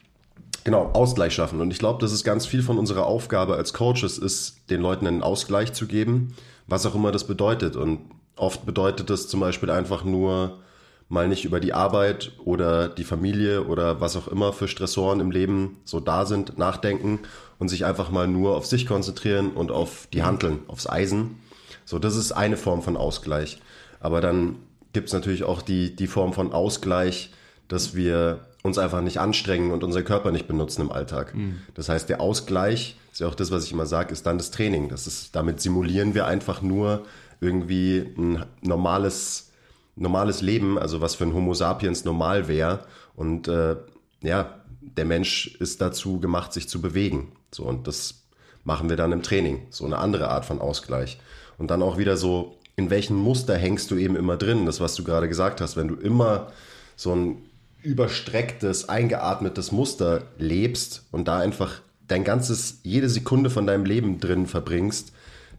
genau, 0.63 0.85
Ausgleich 0.93 1.33
schaffen. 1.33 1.59
Und 1.59 1.71
ich 1.71 1.79
glaube, 1.79 1.99
das 1.99 2.13
ist 2.13 2.23
ganz 2.23 2.45
viel 2.45 2.63
von 2.63 2.77
unserer 2.77 3.05
Aufgabe 3.05 3.55
als 3.57 3.73
Coaches, 3.73 4.17
ist, 4.17 4.69
den 4.69 4.81
Leuten 4.81 5.05
einen 5.05 5.21
Ausgleich 5.21 5.73
zu 5.73 5.85
geben, 5.85 6.33
was 6.65 6.85
auch 6.85 6.95
immer 6.95 7.11
das 7.11 7.27
bedeutet. 7.27 7.75
Und 7.75 7.99
oft 8.37 8.65
bedeutet 8.65 9.09
das 9.09 9.27
zum 9.27 9.41
Beispiel 9.41 9.69
einfach 9.69 10.03
nur, 10.05 10.59
mal 11.07 11.27
nicht 11.27 11.45
über 11.45 11.59
die 11.59 11.73
Arbeit 11.73 12.31
oder 12.43 12.89
die 12.89 13.03
Familie 13.03 13.65
oder 13.65 14.01
was 14.01 14.15
auch 14.15 14.27
immer 14.27 14.53
für 14.53 14.67
Stressoren 14.67 15.19
im 15.19 15.31
Leben 15.31 15.77
so 15.85 15.99
da 15.99 16.25
sind, 16.25 16.57
nachdenken 16.57 17.19
und 17.59 17.69
sich 17.69 17.85
einfach 17.85 18.09
mal 18.09 18.27
nur 18.27 18.55
auf 18.55 18.65
sich 18.65 18.87
konzentrieren 18.87 19.51
und 19.51 19.71
auf 19.71 20.07
die 20.13 20.23
Handeln, 20.23 20.59
aufs 20.67 20.89
Eisen. 20.89 21.39
So, 21.85 21.99
das 21.99 22.15
ist 22.15 22.31
eine 22.31 22.57
Form 22.57 22.81
von 22.81 22.97
Ausgleich. 22.97 23.61
Aber 23.99 24.19
dann 24.19 24.57
gibt 24.93 25.07
es 25.07 25.13
natürlich 25.13 25.43
auch 25.43 25.61
die, 25.61 25.95
die 25.95 26.07
Form 26.07 26.33
von 26.33 26.51
Ausgleich, 26.51 27.31
dass 27.67 27.95
wir 27.95 28.39
uns 28.63 28.77
einfach 28.79 29.01
nicht 29.01 29.19
anstrengen 29.19 29.71
und 29.71 29.83
unseren 29.83 30.05
Körper 30.05 30.31
nicht 30.31 30.47
benutzen 30.47 30.81
im 30.81 30.91
Alltag. 30.91 31.35
Mhm. 31.35 31.61
Das 31.75 31.87
heißt, 31.87 32.09
der 32.09 32.19
Ausgleich, 32.19 32.97
ist 33.11 33.19
ja 33.19 33.27
auch 33.27 33.35
das, 33.35 33.51
was 33.51 33.63
ich 33.63 33.71
immer 33.71 33.85
sage, 33.85 34.11
ist 34.11 34.25
dann 34.25 34.39
das 34.39 34.49
Training. 34.49 34.89
Das 34.89 35.05
ist, 35.05 35.35
damit 35.35 35.61
simulieren 35.61 36.15
wir 36.15 36.25
einfach 36.25 36.63
nur 36.63 37.05
irgendwie 37.39 38.11
ein 38.17 38.43
normales 38.61 39.51
normales 39.95 40.41
Leben, 40.41 40.77
also 40.77 41.01
was 41.01 41.15
für 41.15 41.25
ein 41.25 41.33
Homo 41.33 41.53
sapiens 41.53 42.05
normal 42.05 42.47
wäre. 42.47 42.85
Und 43.15 43.47
äh, 43.47 43.77
ja, 44.21 44.61
der 44.81 45.05
Mensch 45.05 45.55
ist 45.59 45.81
dazu 45.81 46.19
gemacht, 46.19 46.53
sich 46.53 46.69
zu 46.69 46.81
bewegen. 46.81 47.31
So, 47.51 47.63
und 47.63 47.87
das 47.87 48.25
machen 48.63 48.89
wir 48.89 48.97
dann 48.97 49.11
im 49.11 49.23
Training. 49.23 49.67
So 49.69 49.85
eine 49.85 49.97
andere 49.97 50.29
Art 50.29 50.45
von 50.45 50.59
Ausgleich. 50.59 51.19
Und 51.57 51.71
dann 51.71 51.81
auch 51.81 51.97
wieder 51.97 52.17
so, 52.17 52.57
in 52.75 52.89
welchen 52.89 53.15
Muster 53.15 53.55
hängst 53.57 53.89
du 53.91 53.95
eben 53.95 54.15
immer 54.15 54.37
drin? 54.37 54.65
Das, 54.65 54.81
was 54.81 54.95
du 54.95 55.03
gerade 55.03 55.29
gesagt 55.29 55.61
hast, 55.61 55.77
wenn 55.77 55.87
du 55.87 55.95
immer 55.95 56.51
so 56.95 57.15
ein 57.15 57.37
überstrecktes, 57.81 58.89
eingeatmetes 58.89 59.71
Muster 59.71 60.23
lebst 60.37 61.05
und 61.11 61.27
da 61.27 61.39
einfach 61.39 61.81
dein 62.07 62.23
ganzes, 62.23 62.79
jede 62.83 63.09
Sekunde 63.09 63.49
von 63.49 63.67
deinem 63.67 63.85
Leben 63.85 64.19
drin 64.19 64.47
verbringst, 64.47 65.13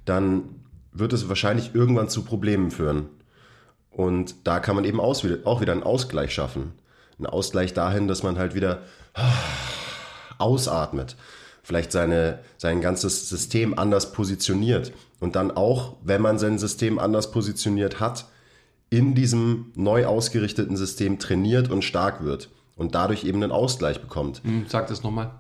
dann 0.05 0.43
wird 0.93 1.12
es 1.12 1.28
wahrscheinlich 1.28 1.75
irgendwann 1.75 2.09
zu 2.09 2.23
Problemen 2.23 2.71
führen. 2.71 3.07
Und 3.97 4.35
da 4.45 4.61
kann 4.61 4.76
man 4.76 4.85
eben 4.85 5.00
auch 5.00 5.23
wieder 5.23 5.73
einen 5.73 5.83
Ausgleich 5.83 6.35
schaffen. 6.35 6.73
Ein 7.19 7.25
Ausgleich 7.25 7.73
dahin, 7.73 8.09
dass 8.09 8.23
man 8.23 8.37
halt 8.37 8.55
wieder 8.55 8.83
ausatmet. 10.38 11.17
Vielleicht 11.62 11.93
seine, 11.93 12.41
sein 12.59 12.83
ganzes 12.83 13.31
System 13.31 13.79
anders 13.79 14.12
positioniert. 14.12 14.93
Und 15.19 15.35
dann 15.35 15.50
auch, 15.50 15.97
wenn 16.03 16.21
man 16.21 16.38
sein 16.38 16.59
System 16.59 16.99
anders 16.99 17.31
positioniert 17.31 17.99
hat, 17.99 18.26
in 18.91 19.15
diesem 19.15 19.73
neu 19.76 20.05
ausgerichteten 20.05 20.76
System 20.76 21.19
trainiert 21.19 21.71
und 21.71 21.83
stark 21.83 22.23
wird. 22.23 22.50
Und 22.76 22.95
dadurch 22.95 23.25
eben 23.25 23.43
einen 23.43 23.50
Ausgleich 23.50 24.03
bekommt. 24.03 24.43
Hm, 24.45 24.67
sag 24.69 24.88
das 24.88 25.03
nochmal. 25.03 25.31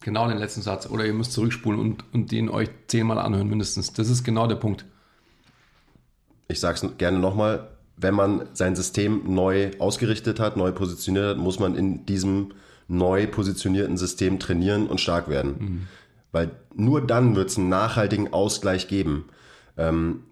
Genau 0.00 0.26
den 0.26 0.38
letzten 0.38 0.62
Satz. 0.62 0.90
Oder 0.90 1.06
ihr 1.06 1.14
müsst 1.14 1.34
zurückspulen 1.34 1.78
und, 1.78 2.04
und 2.12 2.32
den 2.32 2.48
euch 2.48 2.68
zehnmal 2.88 3.18
anhören 3.18 3.46
mindestens. 3.46 3.92
Das 3.92 4.10
ist 4.10 4.24
genau 4.24 4.48
der 4.48 4.56
Punkt 4.56 4.86
ich 6.50 6.60
sage 6.60 6.86
es 6.86 6.98
gerne 6.98 7.18
nochmal, 7.18 7.68
wenn 7.96 8.14
man 8.14 8.48
sein 8.52 8.76
System 8.76 9.22
neu 9.34 9.70
ausgerichtet 9.78 10.40
hat, 10.40 10.56
neu 10.56 10.72
positioniert 10.72 11.26
hat, 11.26 11.36
muss 11.36 11.58
man 11.58 11.76
in 11.76 12.06
diesem 12.06 12.52
neu 12.88 13.26
positionierten 13.26 13.96
System 13.96 14.38
trainieren 14.38 14.86
und 14.86 15.00
stark 15.00 15.28
werden. 15.28 15.50
Mhm. 15.58 15.88
Weil 16.32 16.50
nur 16.74 17.06
dann 17.06 17.36
wird 17.36 17.50
es 17.50 17.58
einen 17.58 17.68
nachhaltigen 17.68 18.32
Ausgleich 18.32 18.88
geben. 18.88 19.26
Ähm, 19.76 20.24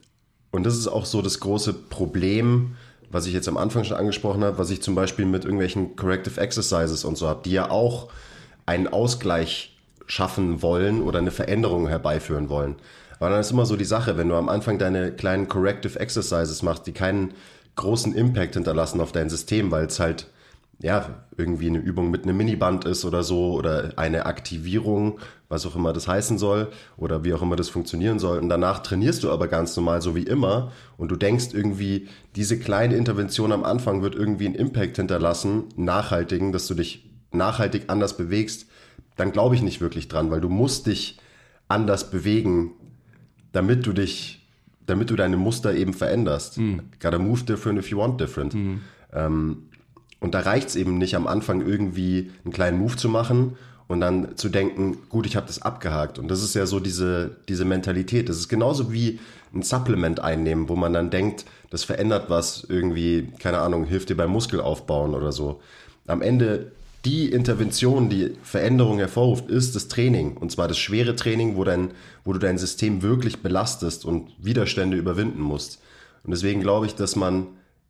und 0.51 0.65
das 0.65 0.77
ist 0.77 0.89
auch 0.89 1.05
so 1.05 1.21
das 1.21 1.41
große 1.41 1.73
Problem 1.75 2.75
was 3.11 3.27
ich 3.27 3.33
jetzt 3.33 3.49
am 3.49 3.57
Anfang 3.57 3.85
schon 3.85 3.97
angesprochen 3.97 4.45
habe, 4.45 4.59
was 4.59 4.71
ich 4.71 4.83
zum 4.83 4.95
Beispiel 4.95 5.25
mit 5.25 5.45
irgendwelchen 5.45 5.97
Corrective 5.97 6.41
Exercises 6.41 7.05
und 7.05 7.17
so 7.17 7.29
habe, 7.29 7.41
die 7.45 7.53
ja 7.53 7.71
auch 7.71 8.09
einen 8.67 8.89
Ausgleich 8.89 9.77
schaffen 10.07 10.63
wollen 10.63 11.03
oder 11.03 11.19
eine 11.19 11.31
Veränderung 11.31 11.89
herbeiführen 11.89 12.49
wollen. 12.49 12.77
Aber 13.19 13.31
dann 13.31 13.41
ist 13.41 13.51
immer 13.51 13.67
so 13.67 13.77
die 13.77 13.85
Sache, 13.85 14.17
wenn 14.17 14.29
du 14.29 14.37
am 14.37 14.49
Anfang 14.49 14.79
deine 14.79 15.13
kleinen 15.13 15.49
Corrective 15.49 15.99
Exercises 15.99 16.63
machst, 16.63 16.87
die 16.87 16.93
keinen 16.93 17.35
großen 17.77 18.15
Impact 18.15 18.55
hinterlassen 18.55 19.01
auf 19.01 19.13
dein 19.13 19.31
System, 19.31 19.71
weil 19.71 19.87
es 19.87 20.01
halt 20.01 20.29
ja, 20.81 21.25
irgendwie 21.37 21.67
eine 21.67 21.79
Übung 21.79 22.11
mit 22.11 22.23
einem 22.23 22.37
Miniband 22.37 22.85
ist 22.85 23.05
oder 23.05 23.25
so 23.25 23.53
oder 23.53 23.95
eine 23.97 24.27
Aktivierung, 24.27 25.19
was 25.49 25.67
auch 25.67 25.75
immer 25.75 25.93
das 25.93 26.07
heißen 26.07 26.39
soll 26.39 26.71
oder 26.97 27.25
wie 27.25 27.35
auch 27.35 27.43
immer 27.43 27.57
das 27.57 27.69
funktionieren 27.69 28.21
soll. 28.21 28.39
Und 28.39 28.49
danach 28.49 28.81
trainierst 28.81 29.25
du 29.25 29.31
aber 29.31 29.49
ganz 29.49 29.77
normal 29.77 30.03
so 30.03 30.15
wie 30.15 30.23
immer 30.23 30.71
und 30.97 31.11
du 31.11 31.17
denkst 31.17 31.49
irgendwie, 31.53 32.09
diese 32.37 32.61
kleine 32.61 32.95
Intervention 32.95 33.51
am 33.51 33.65
Anfang 33.65 34.03
wird 34.03 34.15
irgendwie 34.15 34.47
einen 34.47 34.55
Impact 34.55 34.97
hinterlassen, 34.97 35.65
nachhaltigen, 35.75 36.53
dass 36.53 36.69
du 36.69 36.75
dich 36.75 37.11
nachhaltig 37.33 37.85
anders 37.89 38.17
bewegst, 38.17 38.67
dann 39.17 39.33
glaube 39.33 39.57
ich 39.57 39.63
nicht 39.63 39.81
wirklich 39.81 40.07
dran, 40.07 40.31
weil 40.31 40.41
du 40.41 40.49
musst 40.49 40.87
dich 40.87 41.19
anders 41.67 42.11
bewegen, 42.11 42.73
damit 43.53 43.87
du 43.87 43.93
dich, 43.93 44.47
damit 44.87 45.11
du 45.11 45.17
deine 45.17 45.37
Muster 45.37 45.75
eben 45.75 45.95
veränderst. 45.95 46.59
Mhm. 46.59 46.81
Gotta 47.01 47.19
move 47.19 47.45
different 47.45 47.79
if 47.79 47.91
you 47.91 47.99
want 47.99 48.21
different. 48.21 48.55
Mhm. 48.55 48.81
Ähm, 49.13 49.69
und 50.21 50.35
da 50.35 50.41
reicht 50.41 50.69
es 50.69 50.77
eben 50.77 50.99
nicht 50.99 51.15
am 51.15 51.27
Anfang 51.27 51.65
irgendwie 51.65 52.31
einen 52.45 52.53
kleinen 52.53 52.79
Move 52.79 52.97
zu 52.97 53.09
machen 53.09 53.57
und 53.87 54.01
dann 54.01 54.37
zu 54.37 54.49
denken, 54.49 54.99
gut, 55.09 55.27
ich 55.27 55.37
habe 55.37 55.47
das 55.47 55.63
abgehakt. 55.63 56.19
Und 56.19 56.29
das 56.29 56.43
ist 56.43 56.55
ja 56.55 56.67
so 56.67 56.81
diese, 56.81 57.37
diese 57.49 57.65
Mentalität. 57.65 58.29
Das 58.29 58.37
ist 58.37 58.49
genauso 58.49 58.93
wie 58.93 59.21
ein 59.55 59.63
Supplement 59.63 60.21
einnehmen, 60.21 60.69
wo 60.69 60.77
man 60.77 60.93
dann 60.93 61.11
denkt, 61.11 61.47
das 61.71 61.85
verändert 61.85 62.29
was 62.29 62.67
irgendwie, 62.69 63.29
keine 63.39 63.59
Ahnung, 63.59 63.85
hilft 63.85 64.11
dir 64.11 64.17
beim 64.17 64.31
Muskelaufbauen 64.31 65.15
oder 65.15 65.33
so. 65.33 65.61
Am 66.07 66.21
Ende 66.21 66.73
die 67.05 67.31
Intervention, 67.31 68.09
die 68.09 68.33
Veränderung 68.43 68.99
hervorruft, 68.99 69.49
ist 69.49 69.77
das 69.77 69.89
Training. 69.89 70.37
Und 70.37 70.51
zwar 70.51 70.69
das 70.69 70.79
schwere 70.79 71.15
Training, 71.17 71.57
wo, 71.57 71.65
dein, 71.65 71.93
wo 72.25 72.33
du 72.33 72.39
dein 72.39 72.59
System 72.59 73.03
wirklich 73.03 73.39
belastest 73.39 74.05
und 74.05 74.33
Widerstände 74.39 74.97
überwinden 74.97 75.41
musst. 75.41 75.81
Und 76.25 76.33
deswegen 76.33 76.61
glaube 76.61 76.87
ich, 76.87 76.95
dass 76.95 77.17
man 77.17 77.47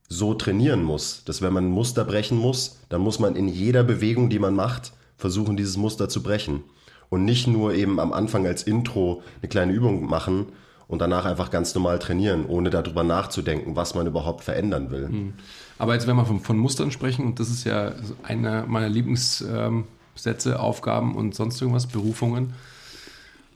so 0.09 0.35
trainieren 0.35 0.83
muss, 0.83 1.25
dass 1.25 1.43
wenn 1.43 1.53
man 1.53 1.67
ein 1.67 1.73
Muster 1.73 2.05
brechen 2.05 2.39
muss, 2.39 2.79
dann 2.89 3.01
muss 3.01 3.19
man 3.19 3.37
in 3.37 3.49
jeder 3.49 3.83
Bewegung, 3.83 4.31
die 4.31 4.39
man 4.39 4.55
macht, 4.55 4.93
versuchen, 5.17 5.57
dieses 5.57 5.77
Muster 5.77 6.09
zu 6.09 6.23
brechen. 6.23 6.63
Und 7.11 7.25
nicht 7.25 7.47
nur 7.47 7.75
eben 7.75 8.01
am 8.01 8.13
Anfang 8.13 8.47
als 8.47 8.63
Intro 8.63 9.23
eine 9.41 9.49
kleine 9.49 9.73
Übung 9.73 10.07
machen 10.07 10.47
und 10.89 11.01
danach 11.01 11.25
einfach 11.25 11.51
ganz 11.51 11.75
normal 11.75 12.01
trainieren, 12.01 12.47
ohne 12.47 12.71
darüber 12.71 13.05
nachzudenken, 13.05 13.77
was 13.77 13.95
man 13.95 14.07
überhaupt 14.07 14.43
verändern 14.43 14.91
will. 14.91 15.09
Hm. 15.09 15.35
Aber 15.79 15.95
jetzt, 15.95 16.07
wenn 16.09 16.17
wir 16.17 16.25
von, 16.25 16.41
von 16.41 16.59
Mustern 16.59 16.91
sprechen, 16.91 17.25
und 17.25 17.39
das 17.39 17.51
ist 17.51 17.65
ja 17.65 17.93
einer 18.25 18.67
meiner 18.67 18.89
Lieblingssätze, 18.89 20.59
Aufgaben 20.59 21.15
und 21.15 21.35
sonst 21.35 21.61
irgendwas, 21.61 21.87
Berufungen, 21.87 22.55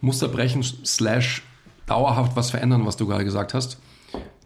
Muster 0.00 0.28
brechen 0.28 0.62
slash 0.62 1.42
dauerhaft 1.86 2.36
was 2.36 2.50
verändern, 2.50 2.86
was 2.86 2.96
du 2.96 3.06
gerade 3.06 3.24
gesagt 3.24 3.54
hast 3.54 3.78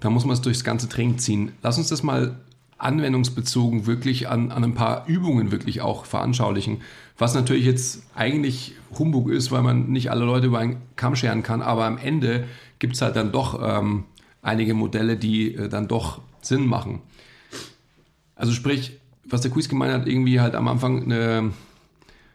da 0.00 0.10
muss 0.10 0.24
man 0.24 0.34
es 0.34 0.40
durchs 0.40 0.64
ganze 0.64 0.88
Training 0.88 1.18
ziehen. 1.18 1.52
Lass 1.62 1.78
uns 1.78 1.88
das 1.88 2.02
mal 2.02 2.36
anwendungsbezogen 2.78 3.86
wirklich 3.86 4.28
an, 4.28 4.52
an 4.52 4.62
ein 4.62 4.74
paar 4.74 5.06
Übungen 5.06 5.50
wirklich 5.50 5.80
auch 5.80 6.04
veranschaulichen. 6.04 6.82
Was 7.16 7.34
natürlich 7.34 7.64
jetzt 7.64 8.02
eigentlich 8.14 8.74
Humbug 8.98 9.30
ist, 9.30 9.50
weil 9.50 9.62
man 9.62 9.88
nicht 9.90 10.10
alle 10.10 10.26
Leute 10.26 10.48
über 10.48 10.58
einen 10.58 10.82
Kamm 10.94 11.16
scheren 11.16 11.42
kann, 11.42 11.62
aber 11.62 11.86
am 11.86 11.96
Ende 11.96 12.44
gibt 12.78 12.94
es 12.94 13.02
halt 13.02 13.16
dann 13.16 13.32
doch 13.32 13.60
ähm, 13.62 14.04
einige 14.42 14.74
Modelle, 14.74 15.16
die 15.16 15.54
äh, 15.54 15.68
dann 15.68 15.88
doch 15.88 16.20
Sinn 16.40 16.66
machen. 16.66 17.02
Also 18.34 18.52
sprich, 18.52 18.98
was 19.24 19.40
der 19.40 19.50
Quiz 19.50 19.68
gemeint 19.68 19.92
hat, 19.92 20.06
irgendwie 20.06 20.40
halt 20.40 20.54
am 20.54 20.68
Anfang 20.68 21.04
eine, 21.04 21.52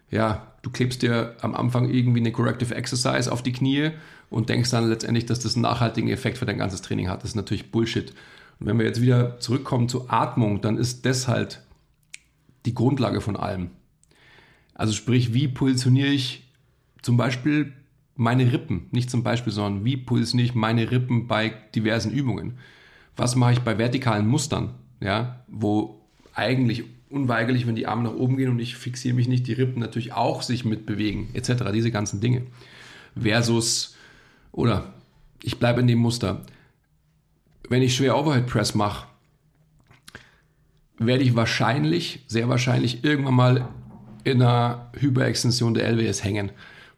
ja, 0.09 0.47
du 0.61 0.69
klebst 0.69 1.01
dir 1.01 1.35
am 1.41 1.55
Anfang 1.55 1.89
irgendwie 1.89 2.19
eine 2.19 2.31
Corrective 2.31 2.75
Exercise 2.75 3.31
auf 3.31 3.43
die 3.43 3.53
Knie 3.53 3.91
und 4.29 4.49
denkst 4.49 4.71
dann 4.71 4.89
letztendlich, 4.89 5.25
dass 5.25 5.39
das 5.39 5.55
einen 5.55 5.63
nachhaltigen 5.63 6.09
Effekt 6.09 6.37
für 6.37 6.45
dein 6.45 6.57
ganzes 6.57 6.81
Training 6.81 7.09
hat. 7.09 7.23
Das 7.23 7.31
ist 7.31 7.35
natürlich 7.35 7.71
Bullshit. 7.71 8.13
Und 8.59 8.67
wenn 8.67 8.77
wir 8.77 8.85
jetzt 8.85 9.01
wieder 9.01 9.39
zurückkommen 9.39 9.89
zur 9.89 10.11
Atmung, 10.11 10.61
dann 10.61 10.77
ist 10.77 11.05
das 11.05 11.27
halt 11.27 11.61
die 12.65 12.73
Grundlage 12.73 13.21
von 13.21 13.35
allem. 13.35 13.71
Also 14.73 14.93
sprich, 14.93 15.33
wie 15.33 15.47
positioniere 15.47 16.09
ich 16.09 16.47
zum 17.01 17.17
Beispiel 17.17 17.73
meine 18.15 18.51
Rippen, 18.51 18.87
nicht 18.91 19.09
zum 19.09 19.23
Beispiel, 19.23 19.53
sondern 19.53 19.85
wie 19.85 19.97
positioniere 19.97 20.49
ich 20.49 20.55
meine 20.55 20.91
Rippen 20.91 21.27
bei 21.27 21.53
diversen 21.75 22.11
Übungen? 22.11 22.57
Was 23.15 23.35
mache 23.35 23.53
ich 23.53 23.59
bei 23.59 23.77
vertikalen 23.77 24.27
Mustern, 24.27 24.73
ja, 24.99 25.43
wo 25.47 26.01
eigentlich 26.33 26.83
unweigerlich, 27.09 27.67
wenn 27.67 27.75
die 27.75 27.87
Arme 27.87 28.03
nach 28.03 28.13
oben 28.13 28.37
gehen 28.37 28.49
und 28.49 28.59
ich 28.59 28.77
fixiere 28.77 29.15
mich 29.15 29.27
nicht, 29.27 29.47
die 29.47 29.53
Rippen 29.53 29.79
natürlich 29.79 30.13
auch 30.13 30.41
sich 30.41 30.63
mitbewegen, 30.65 31.29
etc., 31.33 31.63
diese 31.73 31.91
ganzen 31.91 32.21
Dinge. 32.21 32.43
Versus 33.19 33.95
oder 34.51 34.93
ich 35.43 35.59
bleibe 35.59 35.81
in 35.81 35.87
dem 35.87 35.99
Muster. 35.99 36.41
Wenn 37.69 37.81
ich 37.81 37.95
schwer 37.95 38.17
Overhead 38.17 38.47
Press 38.47 38.75
mache, 38.75 39.07
werde 40.97 41.23
ich 41.23 41.35
wahrscheinlich, 41.35 42.23
sehr 42.27 42.47
wahrscheinlich 42.47 43.03
irgendwann 43.03 43.33
mal 43.33 43.67
in 44.23 44.41
einer 44.41 44.91
Hyperextension 44.99 45.73
der 45.73 45.89
LWS 45.91 46.23
hängen, 46.23 46.51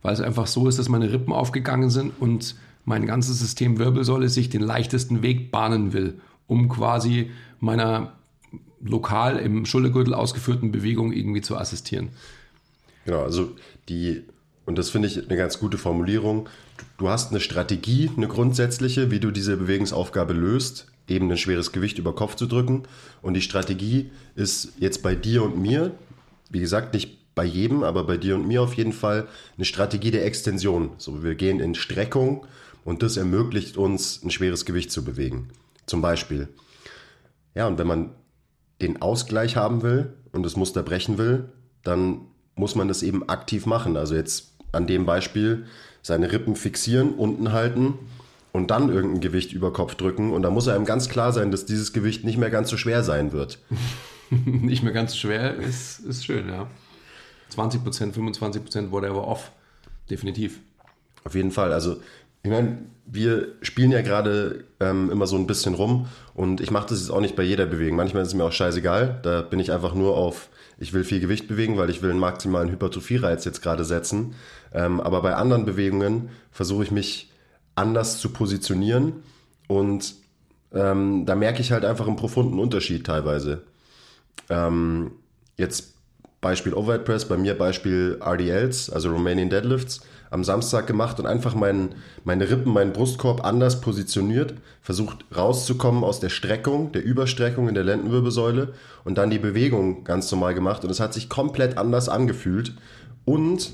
weil 0.04 0.14
es 0.14 0.22
einfach 0.22 0.46
so 0.46 0.68
ist, 0.68 0.78
dass 0.78 0.90
meine 0.90 1.12
Rippen 1.12 1.34
aufgegangen 1.34 1.90
sind 1.90 2.14
und 2.20 2.56
mein 2.86 3.08
ganzes 3.08 3.40
System 3.40 3.80
Wirbelsäule 3.80 4.30
sich 4.30 4.50
den 4.50 4.62
leichtesten 4.62 5.24
Weg 5.24 5.52
bahnen 5.52 5.94
will, 5.94 6.20
um 6.48 6.70
quasi 6.70 7.32
meiner 7.60 8.14
lokal 8.82 9.38
im 9.38 9.66
Schultergürtel 9.66 10.14
ausgeführten 10.14 10.72
Bewegung 10.72 11.14
irgendwie 11.14 11.42
zu 11.42 11.58
assistieren. 11.58 12.10
Genau, 13.06 13.24
also 13.24 13.52
die 13.90 14.24
und 14.66 14.78
das 14.78 14.90
finde 14.90 15.08
ich 15.10 15.18
eine 15.18 15.38
ganz 15.38 15.60
gute 15.60 15.78
Formulierung. 15.78 16.48
Du 16.98 17.10
hast 17.10 17.32
eine 17.32 17.42
Strategie, 17.42 18.10
eine 18.16 18.28
grundsätzliche, 18.28 19.12
wie 19.12 19.20
du 19.20 19.32
diese 19.32 19.58
Bewegungsaufgabe 19.58 20.34
löst, 20.34 20.88
eben 21.08 21.30
ein 21.30 21.38
schweres 21.38 21.74
Gewicht 21.74 21.98
über 21.98 22.16
Kopf 22.16 22.36
zu 22.36 22.46
drücken. 22.46 22.84
Und 23.22 23.34
die 23.34 23.42
Strategie 23.42 24.12
ist 24.36 24.74
jetzt 24.80 25.04
bei 25.04 25.16
dir 25.16 25.44
und 25.44 25.62
mir, 25.62 25.92
wie 26.50 26.62
gesagt, 26.62 26.94
nicht 26.94 27.18
bei 27.36 27.44
jedem, 27.44 27.84
aber 27.84 28.04
bei 28.04 28.18
dir 28.18 28.36
und 28.36 28.48
mir 28.48 28.62
auf 28.62 28.76
jeden 28.76 28.94
Fall 28.94 29.28
eine 29.58 29.66
Strategie 29.66 30.12
der 30.12 30.26
Extension. 30.26 30.92
So, 30.98 31.24
wir 31.24 31.36
gehen 31.36 31.60
in 31.60 31.76
Streckung 31.76 32.46
und 32.86 33.02
das 33.04 33.18
ermöglicht 33.18 33.78
uns, 33.78 34.22
ein 34.24 34.32
schweres 34.32 34.66
Gewicht 34.66 34.92
zu 34.92 35.04
bewegen. 35.04 35.50
Zum 35.86 36.02
Beispiel. 36.02 36.50
Ja, 37.56 37.68
und 37.68 37.78
wenn 37.78 37.88
man 37.88 38.12
den 38.82 39.02
Ausgleich 39.02 39.56
haben 39.56 39.82
will 39.82 40.14
und 40.32 40.44
das 40.44 40.56
Muster 40.56 40.84
brechen 40.84 41.18
will, 41.18 41.50
dann 41.84 42.22
muss 42.56 42.76
man 42.76 42.88
das 42.88 43.04
eben 43.04 43.28
aktiv 43.30 43.66
machen. 43.66 43.98
Also 43.98 44.16
jetzt 44.16 44.54
an 44.72 44.88
dem 44.88 45.06
Beispiel 45.06 45.66
seine 46.02 46.32
Rippen 46.32 46.56
fixieren, 46.56 47.14
unten 47.14 47.52
halten 47.52 47.96
und 48.52 48.70
dann 48.72 48.90
irgendein 48.90 49.22
Gewicht 49.22 49.54
über 49.54 49.74
Kopf 49.74 49.96
drücken. 49.96 50.32
Und 50.32 50.44
da 50.44 50.50
muss 50.50 50.68
einem 50.68 50.86
ganz 50.86 51.10
klar 51.10 51.32
sein, 51.32 51.52
dass 51.52 51.66
dieses 51.66 51.94
Gewicht 51.94 52.24
nicht 52.24 52.38
mehr 52.38 52.50
ganz 52.50 52.70
so 52.70 52.78
schwer 52.78 53.04
sein 53.04 53.32
wird. 53.32 53.60
nicht 54.30 54.84
mehr 54.84 54.94
ganz 54.94 55.14
so 55.14 55.18
schwer 55.18 55.56
ist, 55.56 56.00
ist 56.00 56.26
schön, 56.26 56.50
ja. 56.50 56.68
20%, 57.58 58.14
25%, 58.14 58.92
whatever 58.92 59.28
off. 59.28 59.52
Definitiv. 60.10 60.60
Auf 61.24 61.36
jeden 61.36 61.52
Fall. 61.52 61.72
Also, 61.72 61.98
ich 62.44 62.52
meine, 62.52 62.80
wir 63.06 63.54
spielen 63.62 63.92
ja 63.92 64.02
gerade 64.02 64.66
ähm, 64.80 65.10
immer 65.12 65.28
so 65.28 65.38
ein 65.38 65.48
bisschen 65.48 65.76
rum 65.76 66.08
und 66.34 66.60
ich 66.60 66.72
mache 66.72 66.90
das 66.90 67.00
jetzt 67.00 67.10
auch 67.10 67.22
nicht 67.22 67.36
bei 67.36 67.44
jeder 67.44 67.66
Bewegung. 67.66 67.96
Manchmal 67.96 68.24
ist 68.24 68.30
es 68.30 68.34
mir 68.34 68.44
auch 68.44 68.52
scheißegal. 68.52 69.20
Da 69.24 69.42
bin 69.42 69.60
ich 69.60 69.72
einfach 69.72 69.94
nur 69.94 70.18
auf 70.18 70.50
ich 70.84 70.94
will 70.94 71.04
viel 71.04 71.20
Gewicht 71.20 71.48
bewegen, 71.48 71.78
weil 71.78 71.90
ich 71.90 72.02
will 72.02 72.10
einen 72.10 72.20
maximalen 72.20 72.70
Hypertrophie-Reiz 72.70 73.46
jetzt 73.46 73.62
gerade 73.62 73.86
setzen. 73.86 74.36
Ähm, 74.74 75.00
aber 75.00 75.22
bei 75.22 75.36
anderen 75.36 75.66
Bewegungen 75.66 76.30
versuche 76.52 76.84
ich 76.84 76.92
mich 76.92 77.32
anders 77.76 78.20
zu 78.20 78.30
positionieren 78.30 79.24
und 79.68 80.16
ähm, 80.74 81.26
da 81.26 81.36
merke 81.36 81.62
ich 81.62 81.72
halt 81.72 81.86
einfach 81.86 82.08
einen 82.08 82.16
profunden 82.16 82.60
Unterschied 82.60 83.06
teilweise. 83.06 83.64
Ähm, 84.50 85.12
jetzt 85.58 85.93
Beispiel 86.44 86.76
Overhead 86.76 87.06
Press, 87.06 87.26
bei 87.26 87.38
mir 87.38 87.58
Beispiel 87.58 88.20
RDLs, 88.22 88.92
also 88.92 89.12
Romanian 89.12 89.50
Deadlifts 89.50 90.02
am 90.30 90.44
Samstag 90.44 90.86
gemacht 90.86 91.20
und 91.20 91.26
einfach 91.26 91.56
mein, 91.56 91.96
meine 92.24 92.50
Rippen, 92.50 92.74
meinen 92.74 92.94
Brustkorb 92.94 93.44
anders 93.44 93.82
positioniert, 93.82 94.54
versucht 94.82 95.26
rauszukommen 95.36 96.04
aus 96.04 96.20
der 96.20 96.30
Streckung, 96.30 96.92
der 96.92 97.04
Überstreckung 97.04 97.68
in 97.68 97.76
der 97.76 97.84
Lendenwirbelsäule 97.84 98.74
und 99.04 99.18
dann 99.18 99.30
die 99.30 99.40
Bewegung 99.40 100.04
ganz 100.04 100.32
normal 100.32 100.54
gemacht 100.54 100.84
und 100.84 100.92
es 100.92 101.00
hat 101.00 101.14
sich 101.14 101.30
komplett 101.30 101.78
anders 101.78 102.10
angefühlt 102.10 102.74
und 103.26 103.74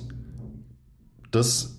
das 1.31 1.75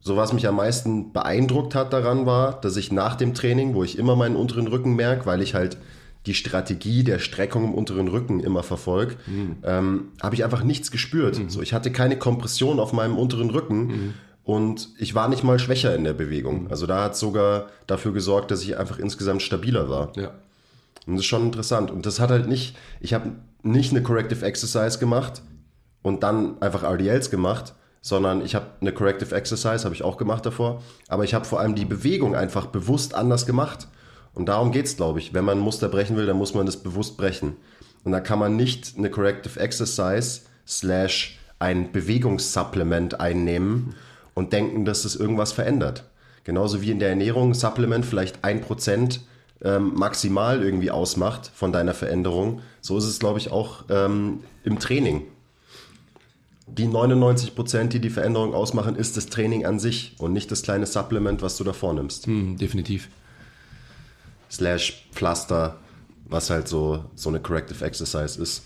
so 0.00 0.18
was 0.18 0.34
mich 0.34 0.46
am 0.46 0.56
meisten 0.56 1.14
beeindruckt 1.14 1.74
hat 1.74 1.94
daran 1.94 2.26
war, 2.26 2.60
dass 2.60 2.76
ich 2.76 2.92
nach 2.92 3.16
dem 3.16 3.32
Training, 3.32 3.74
wo 3.74 3.84
ich 3.84 3.98
immer 3.98 4.16
meinen 4.16 4.36
unteren 4.36 4.66
Rücken 4.66 4.96
merke, 4.96 5.24
weil 5.24 5.40
ich 5.40 5.54
halt 5.54 5.78
die 6.26 6.34
Strategie 6.34 7.04
der 7.04 7.18
Streckung 7.18 7.64
im 7.64 7.74
unteren 7.74 8.08
Rücken 8.08 8.40
immer 8.40 8.62
verfolge, 8.62 9.16
mhm. 9.26 9.56
ähm, 9.62 10.08
habe 10.22 10.34
ich 10.34 10.44
einfach 10.44 10.64
nichts 10.64 10.90
gespürt. 10.90 11.38
Mhm. 11.38 11.50
So, 11.50 11.60
ich 11.60 11.72
hatte 11.72 11.92
keine 11.92 12.18
Kompression 12.18 12.80
auf 12.80 12.92
meinem 12.92 13.18
unteren 13.18 13.50
Rücken. 13.50 13.86
Mhm. 13.86 14.14
Und 14.42 14.90
ich 14.98 15.14
war 15.14 15.28
nicht 15.28 15.42
mal 15.42 15.58
schwächer 15.58 15.94
in 15.94 16.04
der 16.04 16.12
Bewegung. 16.12 16.64
Mhm. 16.64 16.70
Also 16.70 16.86
da 16.86 17.04
hat 17.04 17.16
sogar 17.16 17.68
dafür 17.86 18.12
gesorgt, 18.12 18.50
dass 18.50 18.62
ich 18.62 18.76
einfach 18.76 18.98
insgesamt 18.98 19.42
stabiler 19.42 19.88
war. 19.88 20.12
Ja. 20.16 20.32
Und 21.06 21.14
das 21.14 21.20
ist 21.20 21.26
schon 21.26 21.44
interessant. 21.44 21.90
Und 21.90 22.06
das 22.06 22.20
hat 22.20 22.30
halt 22.30 22.46
nicht, 22.46 22.76
ich 23.00 23.14
habe 23.14 23.32
nicht 23.62 23.90
eine 23.90 24.02
Corrective 24.02 24.44
Exercise 24.44 24.98
gemacht 24.98 25.42
und 26.02 26.22
dann 26.22 26.60
einfach 26.60 26.82
RDLs 26.82 27.30
gemacht, 27.30 27.74
sondern 28.02 28.44
ich 28.44 28.54
habe 28.54 28.66
eine 28.80 28.92
Corrective 28.92 29.34
Exercise, 29.34 29.84
habe 29.84 29.94
ich 29.94 30.02
auch 30.02 30.18
gemacht 30.18 30.44
davor, 30.44 30.82
aber 31.08 31.24
ich 31.24 31.32
habe 31.32 31.46
vor 31.46 31.60
allem 31.60 31.74
die 31.74 31.86
Bewegung 31.86 32.34
einfach 32.34 32.66
bewusst 32.66 33.14
anders 33.14 33.46
gemacht. 33.46 33.88
Und 34.34 34.46
darum 34.46 34.72
geht 34.72 34.86
es, 34.86 34.96
glaube 34.96 35.18
ich. 35.20 35.32
Wenn 35.32 35.44
man 35.44 35.58
ein 35.58 35.64
Muster 35.64 35.88
brechen 35.88 36.16
will, 36.16 36.26
dann 36.26 36.36
muss 36.36 36.54
man 36.54 36.66
das 36.66 36.76
bewusst 36.76 37.16
brechen. 37.16 37.56
Und 38.04 38.12
da 38.12 38.20
kann 38.20 38.38
man 38.38 38.56
nicht 38.56 38.94
eine 38.98 39.10
Corrective 39.10 39.58
Exercise 39.58 40.42
slash 40.66 41.38
ein 41.58 41.92
Bewegungssupplement 41.92 43.20
einnehmen 43.20 43.94
und 44.34 44.52
denken, 44.52 44.84
dass 44.84 45.04
es 45.04 45.16
irgendwas 45.16 45.52
verändert. 45.52 46.04
Genauso 46.42 46.82
wie 46.82 46.90
in 46.90 46.98
der 46.98 47.08
Ernährung 47.08 47.54
Supplement 47.54 48.04
vielleicht 48.04 48.44
ein 48.44 48.60
Prozent 48.60 49.20
ähm, 49.62 49.92
maximal 49.94 50.62
irgendwie 50.62 50.90
ausmacht 50.90 51.50
von 51.54 51.72
deiner 51.72 51.94
Veränderung. 51.94 52.60
So 52.82 52.98
ist 52.98 53.04
es, 53.04 53.18
glaube 53.18 53.38
ich, 53.38 53.50
auch 53.50 53.84
ähm, 53.88 54.40
im 54.62 54.78
Training. 54.78 55.22
Die 56.66 56.86
99 56.86 57.54
Prozent, 57.54 57.92
die 57.92 58.00
die 58.00 58.10
Veränderung 58.10 58.54
ausmachen, 58.54 58.96
ist 58.96 59.16
das 59.16 59.26
Training 59.26 59.64
an 59.64 59.78
sich 59.78 60.14
und 60.18 60.32
nicht 60.32 60.50
das 60.50 60.62
kleine 60.62 60.86
Supplement, 60.86 61.40
was 61.40 61.56
du 61.56 61.64
da 61.64 61.72
vornimmst. 61.72 62.26
Hm, 62.26 62.58
definitiv. 62.58 63.08
Slash 64.54 65.06
Pflaster, 65.12 65.76
was 66.26 66.48
halt 66.48 66.68
so, 66.68 67.04
so 67.14 67.28
eine 67.28 67.40
Corrective 67.40 67.84
Exercise 67.84 68.40
ist. 68.40 68.62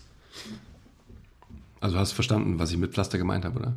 Also 1.80 1.98
hast 1.98 2.12
du 2.12 2.14
verstanden, 2.16 2.58
was 2.58 2.70
ich 2.70 2.76
mit 2.76 2.92
Pflaster 2.92 3.18
gemeint 3.18 3.44
habe, 3.44 3.58
oder? 3.58 3.72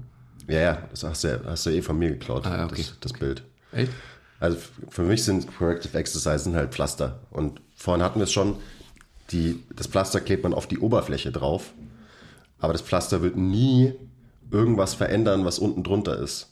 Ja, 0.47 0.59
ja, 0.59 0.87
das 0.89 1.03
hast 1.03 1.23
du, 1.23 1.41
hast 1.45 1.65
du 1.65 1.69
eh 1.69 1.81
von 1.81 1.97
mir 1.97 2.09
geklaut, 2.09 2.45
ah, 2.45 2.65
okay. 2.65 2.75
das, 2.77 2.99
das 2.99 3.13
Bild. 3.13 3.43
Echt? 3.71 3.91
Also 4.39 4.57
für 4.89 5.03
mich 5.03 5.23
sind 5.23 5.47
Corrective 5.57 5.97
Exercises 5.97 6.53
halt 6.53 6.73
Pflaster. 6.73 7.19
Und 7.29 7.61
vorhin 7.75 8.03
hatten 8.03 8.19
wir 8.19 8.23
es 8.23 8.31
schon, 8.31 8.55
die, 9.31 9.63
das 9.75 9.87
Pflaster 9.87 10.19
klebt 10.19 10.43
man 10.43 10.53
auf 10.53 10.67
die 10.67 10.79
Oberfläche 10.79 11.31
drauf. 11.31 11.71
Aber 12.59 12.73
das 12.73 12.81
Pflaster 12.81 13.21
wird 13.21 13.37
nie 13.37 13.93
irgendwas 14.51 14.95
verändern, 14.95 15.45
was 15.45 15.59
unten 15.59 15.83
drunter 15.83 16.17
ist. 16.19 16.50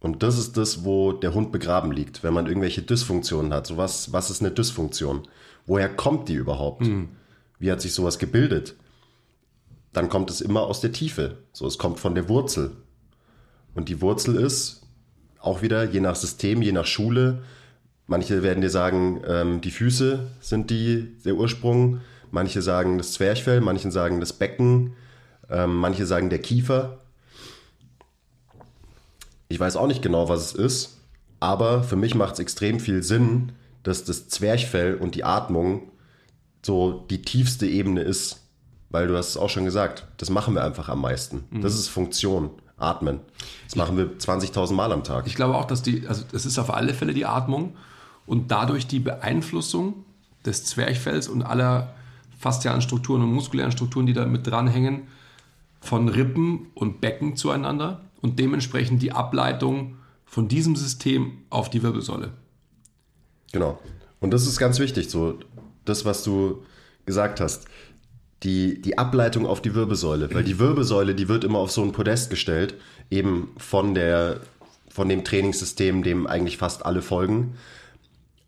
Und 0.00 0.22
das 0.22 0.38
ist 0.38 0.56
das, 0.56 0.84
wo 0.84 1.12
der 1.12 1.34
Hund 1.34 1.52
begraben 1.52 1.90
liegt, 1.90 2.22
wenn 2.22 2.34
man 2.34 2.46
irgendwelche 2.46 2.82
Dysfunktionen 2.82 3.52
hat. 3.52 3.66
So 3.66 3.76
was, 3.76 4.12
was 4.12 4.30
ist 4.30 4.40
eine 4.40 4.50
Dysfunktion? 4.50 5.26
Woher 5.66 5.88
kommt 5.88 6.28
die 6.28 6.34
überhaupt? 6.34 6.82
Mhm. 6.82 7.08
Wie 7.58 7.72
hat 7.72 7.80
sich 7.80 7.94
sowas 7.94 8.18
gebildet? 8.18 8.74
Dann 9.92 10.08
kommt 10.08 10.30
es 10.30 10.40
immer 10.40 10.62
aus 10.62 10.80
der 10.80 10.92
Tiefe. 10.92 11.38
So, 11.52 11.66
es 11.66 11.78
kommt 11.78 11.98
von 11.98 12.14
der 12.14 12.28
Wurzel. 12.28 12.72
Und 13.74 13.88
die 13.88 14.00
Wurzel 14.02 14.36
ist 14.36 14.82
auch 15.40 15.62
wieder 15.62 15.84
je 15.84 16.00
nach 16.00 16.16
System, 16.16 16.60
je 16.60 16.72
nach 16.72 16.86
Schule. 16.86 17.42
Manche 18.06 18.42
werden 18.42 18.60
dir 18.60 18.70
sagen, 18.70 19.22
ähm, 19.26 19.60
die 19.60 19.70
Füße 19.70 20.26
sind 20.40 20.70
die, 20.70 21.16
der 21.24 21.34
Ursprung. 21.34 22.00
Manche 22.30 22.60
sagen 22.62 22.98
das 22.98 23.12
Zwerchfell, 23.12 23.60
manche 23.60 23.90
sagen 23.90 24.20
das 24.20 24.32
Becken, 24.32 24.94
ähm, 25.48 25.76
manche 25.76 26.06
sagen 26.06 26.28
der 26.30 26.40
Kiefer. 26.40 26.98
Ich 29.48 29.60
weiß 29.60 29.76
auch 29.76 29.86
nicht 29.86 30.02
genau, 30.02 30.28
was 30.28 30.46
es 30.46 30.52
ist, 30.52 31.00
aber 31.40 31.82
für 31.82 31.96
mich 31.96 32.14
macht 32.14 32.34
es 32.34 32.38
extrem 32.40 32.80
viel 32.80 33.02
Sinn, 33.02 33.52
dass 33.82 34.04
das 34.04 34.28
Zwerchfell 34.28 34.94
und 34.96 35.14
die 35.14 35.24
Atmung 35.24 35.92
so 36.64 37.06
die 37.10 37.22
tiefste 37.22 37.66
Ebene 37.66 38.02
ist. 38.02 38.42
Weil 38.90 39.08
du 39.08 39.16
hast 39.16 39.30
es 39.30 39.36
auch 39.36 39.50
schon 39.50 39.64
gesagt, 39.64 40.06
das 40.16 40.30
machen 40.30 40.54
wir 40.54 40.64
einfach 40.64 40.88
am 40.88 41.00
meisten. 41.00 41.44
Mhm. 41.50 41.60
Das 41.60 41.74
ist 41.74 41.88
Funktion. 41.88 42.50
Atmen. 42.78 43.20
Das 43.64 43.76
machen 43.76 43.96
wir 43.96 44.18
20.000 44.18 44.74
Mal 44.74 44.92
am 44.92 45.02
Tag. 45.02 45.26
Ich 45.26 45.34
glaube 45.34 45.56
auch, 45.56 45.64
dass 45.64 45.82
die, 45.82 46.06
also 46.06 46.24
es 46.32 46.44
ist 46.44 46.58
auf 46.58 46.72
alle 46.72 46.92
Fälle 46.92 47.14
die 47.14 47.24
Atmung 47.24 47.74
und 48.26 48.50
dadurch 48.50 48.86
die 48.86 49.00
Beeinflussung 49.00 50.04
des 50.44 50.66
Zwerchfells 50.66 51.28
und 51.28 51.42
aller 51.42 51.94
faszialen 52.38 52.82
Strukturen 52.82 53.22
und 53.22 53.32
muskulären 53.32 53.72
Strukturen, 53.72 54.06
die 54.06 54.12
da 54.12 54.26
mit 54.26 54.46
dranhängen, 54.46 55.06
von 55.80 56.08
Rippen 56.08 56.66
und 56.74 57.00
Becken 57.00 57.36
zueinander 57.36 58.02
und 58.26 58.38
dementsprechend 58.38 59.02
die 59.02 59.12
Ableitung 59.12 59.96
von 60.24 60.48
diesem 60.48 60.76
System 60.76 61.44
auf 61.50 61.70
die 61.70 61.82
Wirbelsäule. 61.82 62.32
Genau. 63.52 63.78
Und 64.20 64.32
das 64.32 64.46
ist 64.46 64.58
ganz 64.58 64.78
wichtig, 64.78 65.08
so 65.08 65.38
das, 65.84 66.04
was 66.04 66.24
du 66.24 66.64
gesagt 67.04 67.40
hast 67.40 67.66
die, 68.42 68.80
die 68.80 68.98
Ableitung 68.98 69.46
auf 69.46 69.62
die 69.62 69.74
Wirbelsäule, 69.74 70.32
weil 70.34 70.44
die 70.44 70.58
Wirbelsäule, 70.58 71.14
die 71.14 71.28
wird 71.28 71.44
immer 71.44 71.58
auf 71.58 71.70
so 71.70 71.82
ein 71.82 71.92
Podest 71.92 72.30
gestellt, 72.30 72.74
eben 73.10 73.48
von 73.56 73.94
der, 73.94 74.40
von 74.90 75.08
dem 75.08 75.24
Trainingssystem, 75.24 76.02
dem 76.02 76.26
eigentlich 76.26 76.58
fast 76.58 76.84
alle 76.84 77.02
folgen. 77.02 77.54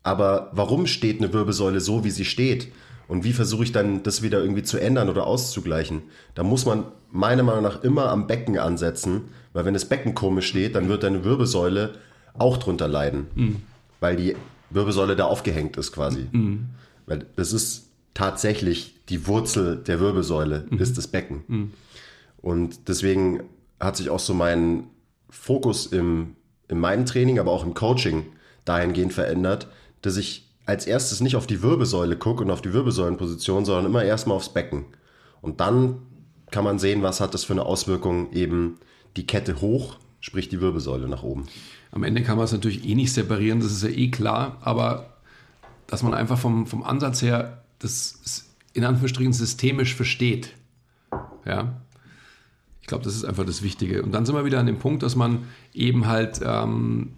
Aber 0.03 0.51
warum 0.53 0.85
steht 0.85 1.19
eine 1.19 1.33
Wirbelsäule 1.33 1.81
so, 1.81 2.03
wie 2.03 2.11
sie 2.11 2.25
steht? 2.25 2.71
Und 3.07 3.23
wie 3.23 3.33
versuche 3.33 3.63
ich 3.63 3.71
dann, 3.71 4.03
das 4.03 4.21
wieder 4.21 4.41
irgendwie 4.41 4.63
zu 4.63 4.77
ändern 4.77 5.09
oder 5.09 5.25
auszugleichen? 5.25 6.03
Da 6.35 6.43
muss 6.43 6.65
man 6.65 6.85
meiner 7.11 7.43
Meinung 7.43 7.63
nach 7.63 7.83
immer 7.83 8.09
am 8.09 8.27
Becken 8.27 8.59
ansetzen, 8.59 9.29
weil 9.53 9.65
wenn 9.65 9.73
das 9.73 9.85
Becken 9.85 10.15
komisch 10.15 10.47
steht, 10.47 10.75
dann 10.75 10.89
wird 10.89 11.03
deine 11.03 11.23
Wirbelsäule 11.23 11.93
auch 12.37 12.57
drunter 12.57 12.87
leiden, 12.87 13.27
mhm. 13.35 13.61
weil 13.99 14.15
die 14.15 14.35
Wirbelsäule 14.69 15.15
da 15.15 15.25
aufgehängt 15.25 15.77
ist 15.77 15.91
quasi. 15.91 16.27
Mhm. 16.31 16.69
Weil 17.05 17.25
das 17.35 17.53
ist 17.53 17.89
tatsächlich 18.13 18.95
die 19.09 19.27
Wurzel 19.27 19.77
der 19.77 19.99
Wirbelsäule 19.99 20.65
mhm. 20.69 20.79
ist 20.79 20.97
das 20.97 21.07
Becken. 21.07 21.43
Mhm. 21.47 21.71
Und 22.41 22.87
deswegen 22.87 23.43
hat 23.79 23.97
sich 23.97 24.09
auch 24.09 24.19
so 24.19 24.33
mein 24.33 24.85
Fokus 25.29 25.87
im, 25.87 26.35
in 26.67 26.79
meinem 26.79 27.05
Training, 27.05 27.39
aber 27.39 27.51
auch 27.51 27.65
im 27.65 27.73
Coaching 27.73 28.25
dahingehend 28.65 29.13
verändert, 29.13 29.67
dass 30.01 30.17
ich 30.17 30.49
als 30.65 30.85
erstes 30.85 31.19
nicht 31.19 31.35
auf 31.35 31.47
die 31.47 31.63
Wirbelsäule 31.63 32.15
gucke 32.15 32.43
und 32.43 32.51
auf 32.51 32.61
die 32.61 32.73
Wirbelsäulenposition, 32.73 33.65
sondern 33.65 33.85
immer 33.85 34.03
erstmal 34.03 34.37
aufs 34.37 34.53
Becken. 34.53 34.85
Und 35.41 35.59
dann 35.59 35.99
kann 36.51 36.63
man 36.63 36.79
sehen, 36.79 37.01
was 37.01 37.21
hat 37.21 37.33
das 37.33 37.43
für 37.43 37.53
eine 37.53 37.65
Auswirkung 37.65 38.31
eben 38.33 38.77
die 39.17 39.25
Kette 39.25 39.61
hoch, 39.61 39.97
sprich 40.19 40.49
die 40.49 40.61
Wirbelsäule 40.61 41.07
nach 41.07 41.23
oben. 41.23 41.47
Am 41.91 42.03
Ende 42.03 42.23
kann 42.23 42.37
man 42.37 42.45
es 42.45 42.51
natürlich 42.51 42.87
eh 42.87 42.95
nicht 42.95 43.13
separieren, 43.13 43.59
das 43.59 43.71
ist 43.71 43.83
ja 43.83 43.89
eh 43.89 44.09
klar, 44.09 44.57
aber 44.61 45.17
dass 45.87 46.03
man 46.03 46.13
einfach 46.13 46.37
vom, 46.37 46.67
vom 46.67 46.83
Ansatz 46.83 47.21
her 47.21 47.63
das 47.79 48.45
in 48.73 48.85
Anführungsstrichen 48.85 49.33
systemisch 49.33 49.95
versteht. 49.95 50.53
Ja. 51.45 51.81
Ich 52.81 52.87
glaube, 52.87 53.03
das 53.03 53.15
ist 53.15 53.25
einfach 53.25 53.45
das 53.45 53.61
Wichtige. 53.61 54.03
Und 54.03 54.11
dann 54.11 54.25
sind 54.25 54.35
wir 54.35 54.45
wieder 54.45 54.59
an 54.59 54.65
dem 54.65 54.79
Punkt, 54.79 55.03
dass 55.03 55.15
man 55.15 55.45
eben 55.73 56.07
halt 56.07 56.41
ähm, 56.43 57.13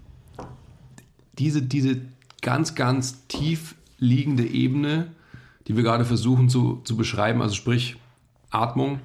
diese, 1.38 1.62
diese 1.62 2.02
ganz, 2.42 2.76
ganz 2.76 3.28
tief 3.28 3.76
liegende 3.98 4.46
Ebene, 4.46 5.12
die 5.68 5.76
wir 5.76 5.84
gerade 5.84 6.06
versuchen 6.06 6.50
zu, 6.50 6.82
zu 6.84 6.98
beschreiben, 6.98 7.42
also 7.42 7.56
sprich 7.56 7.98
Atmung, 8.50 9.00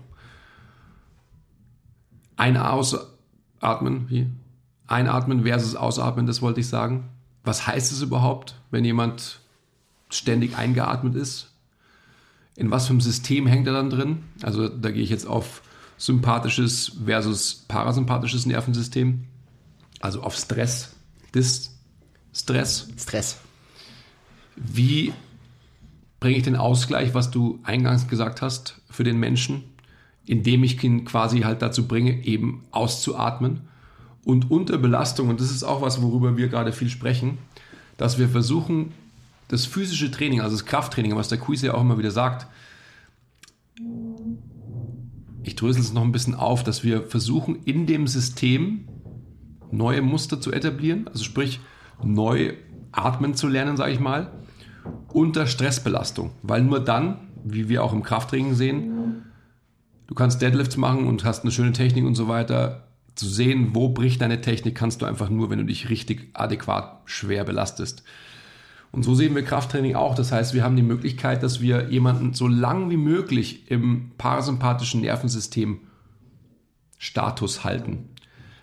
ein 2.36 2.56
Ausatmen, 2.56 4.06
wie? 4.08 4.26
Einatmen 4.86 5.42
versus 5.44 5.74
Ausatmen, 5.74 6.26
das 6.26 6.42
wollte 6.42 6.60
ich 6.60 6.68
sagen. 6.68 7.08
Was 7.42 7.66
heißt 7.66 7.92
es 7.92 8.02
überhaupt, 8.02 8.56
wenn 8.70 8.84
jemand 8.84 9.40
ständig 10.10 10.56
eingeatmet 10.56 11.14
ist. 11.14 11.50
In 12.54 12.70
was 12.70 12.86
für 12.86 12.90
einem 12.90 13.00
System 13.00 13.46
hängt 13.46 13.66
er 13.66 13.74
dann 13.74 13.90
drin? 13.90 14.24
Also 14.42 14.68
da 14.68 14.90
gehe 14.90 15.02
ich 15.02 15.10
jetzt 15.10 15.26
auf 15.26 15.62
sympathisches 15.98 16.92
versus 17.04 17.64
parasympathisches 17.68 18.46
Nervensystem. 18.46 19.24
Also 20.00 20.22
auf 20.22 20.36
Stress, 20.36 20.94
Dis, 21.34 21.74
Stress. 22.32 22.88
Stress. 22.98 23.38
Wie 24.56 25.12
bringe 26.20 26.36
ich 26.36 26.44
den 26.44 26.56
Ausgleich, 26.56 27.14
was 27.14 27.30
du 27.30 27.60
eingangs 27.62 28.08
gesagt 28.08 28.42
hast, 28.42 28.80
für 28.90 29.04
den 29.04 29.18
Menschen, 29.18 29.64
indem 30.26 30.64
ich 30.64 30.82
ihn 30.82 31.04
quasi 31.04 31.40
halt 31.40 31.62
dazu 31.62 31.86
bringe, 31.86 32.24
eben 32.24 32.64
auszuatmen 32.70 33.60
und 34.24 34.50
unter 34.50 34.76
Belastung, 34.78 35.28
und 35.28 35.40
das 35.40 35.50
ist 35.50 35.62
auch 35.62 35.82
was, 35.82 36.02
worüber 36.02 36.36
wir 36.36 36.48
gerade 36.48 36.72
viel 36.72 36.90
sprechen, 36.90 37.38
dass 37.96 38.18
wir 38.18 38.28
versuchen, 38.28 38.92
das 39.48 39.64
physische 39.64 40.10
Training, 40.10 40.40
also 40.40 40.56
das 40.56 40.66
Krafttraining, 40.66 41.14
was 41.14 41.28
der 41.28 41.38
Quiz 41.38 41.62
ja 41.62 41.74
auch 41.74 41.80
immer 41.80 41.98
wieder 41.98 42.10
sagt, 42.10 42.48
ich 45.44 45.54
drösel 45.54 45.80
es 45.80 45.92
noch 45.92 46.02
ein 46.02 46.10
bisschen 46.10 46.34
auf, 46.34 46.64
dass 46.64 46.82
wir 46.82 47.02
versuchen, 47.04 47.60
in 47.64 47.86
dem 47.86 48.08
System 48.08 48.88
neue 49.70 50.02
Muster 50.02 50.40
zu 50.40 50.50
etablieren, 50.50 51.06
also 51.06 51.22
sprich 51.22 51.60
neu 52.02 52.54
atmen 52.90 53.34
zu 53.34 53.46
lernen, 53.46 53.76
sage 53.76 53.92
ich 53.92 54.00
mal, 54.00 54.32
unter 55.08 55.46
Stressbelastung. 55.46 56.32
Weil 56.42 56.62
nur 56.62 56.80
dann, 56.80 57.18
wie 57.44 57.68
wir 57.68 57.84
auch 57.84 57.92
im 57.92 58.02
Krafttraining 58.02 58.54
sehen, 58.54 59.22
du 60.06 60.14
kannst 60.14 60.42
Deadlifts 60.42 60.76
machen 60.76 61.06
und 61.06 61.24
hast 61.24 61.42
eine 61.42 61.52
schöne 61.52 61.72
Technik 61.72 62.04
und 62.04 62.14
so 62.14 62.28
weiter. 62.28 62.88
Zu 63.14 63.28
sehen, 63.28 63.70
wo 63.72 63.88
bricht 63.88 64.20
deine 64.20 64.42
Technik, 64.42 64.74
kannst 64.74 65.00
du 65.00 65.06
einfach 65.06 65.30
nur, 65.30 65.48
wenn 65.48 65.58
du 65.58 65.64
dich 65.64 65.88
richtig 65.88 66.28
adäquat 66.34 67.00
schwer 67.06 67.44
belastest. 67.44 68.02
Und 68.92 69.04
so 69.04 69.14
sehen 69.14 69.34
wir 69.34 69.42
Krafttraining 69.42 69.94
auch. 69.94 70.14
Das 70.14 70.32
heißt, 70.32 70.54
wir 70.54 70.62
haben 70.62 70.76
die 70.76 70.82
Möglichkeit, 70.82 71.42
dass 71.42 71.60
wir 71.60 71.88
jemanden 71.90 72.34
so 72.34 72.46
lang 72.46 72.90
wie 72.90 72.96
möglich 72.96 73.70
im 73.70 74.12
parasympathischen 74.18 75.00
Nervensystem 75.00 75.80
Status 76.98 77.64
halten. 77.64 78.10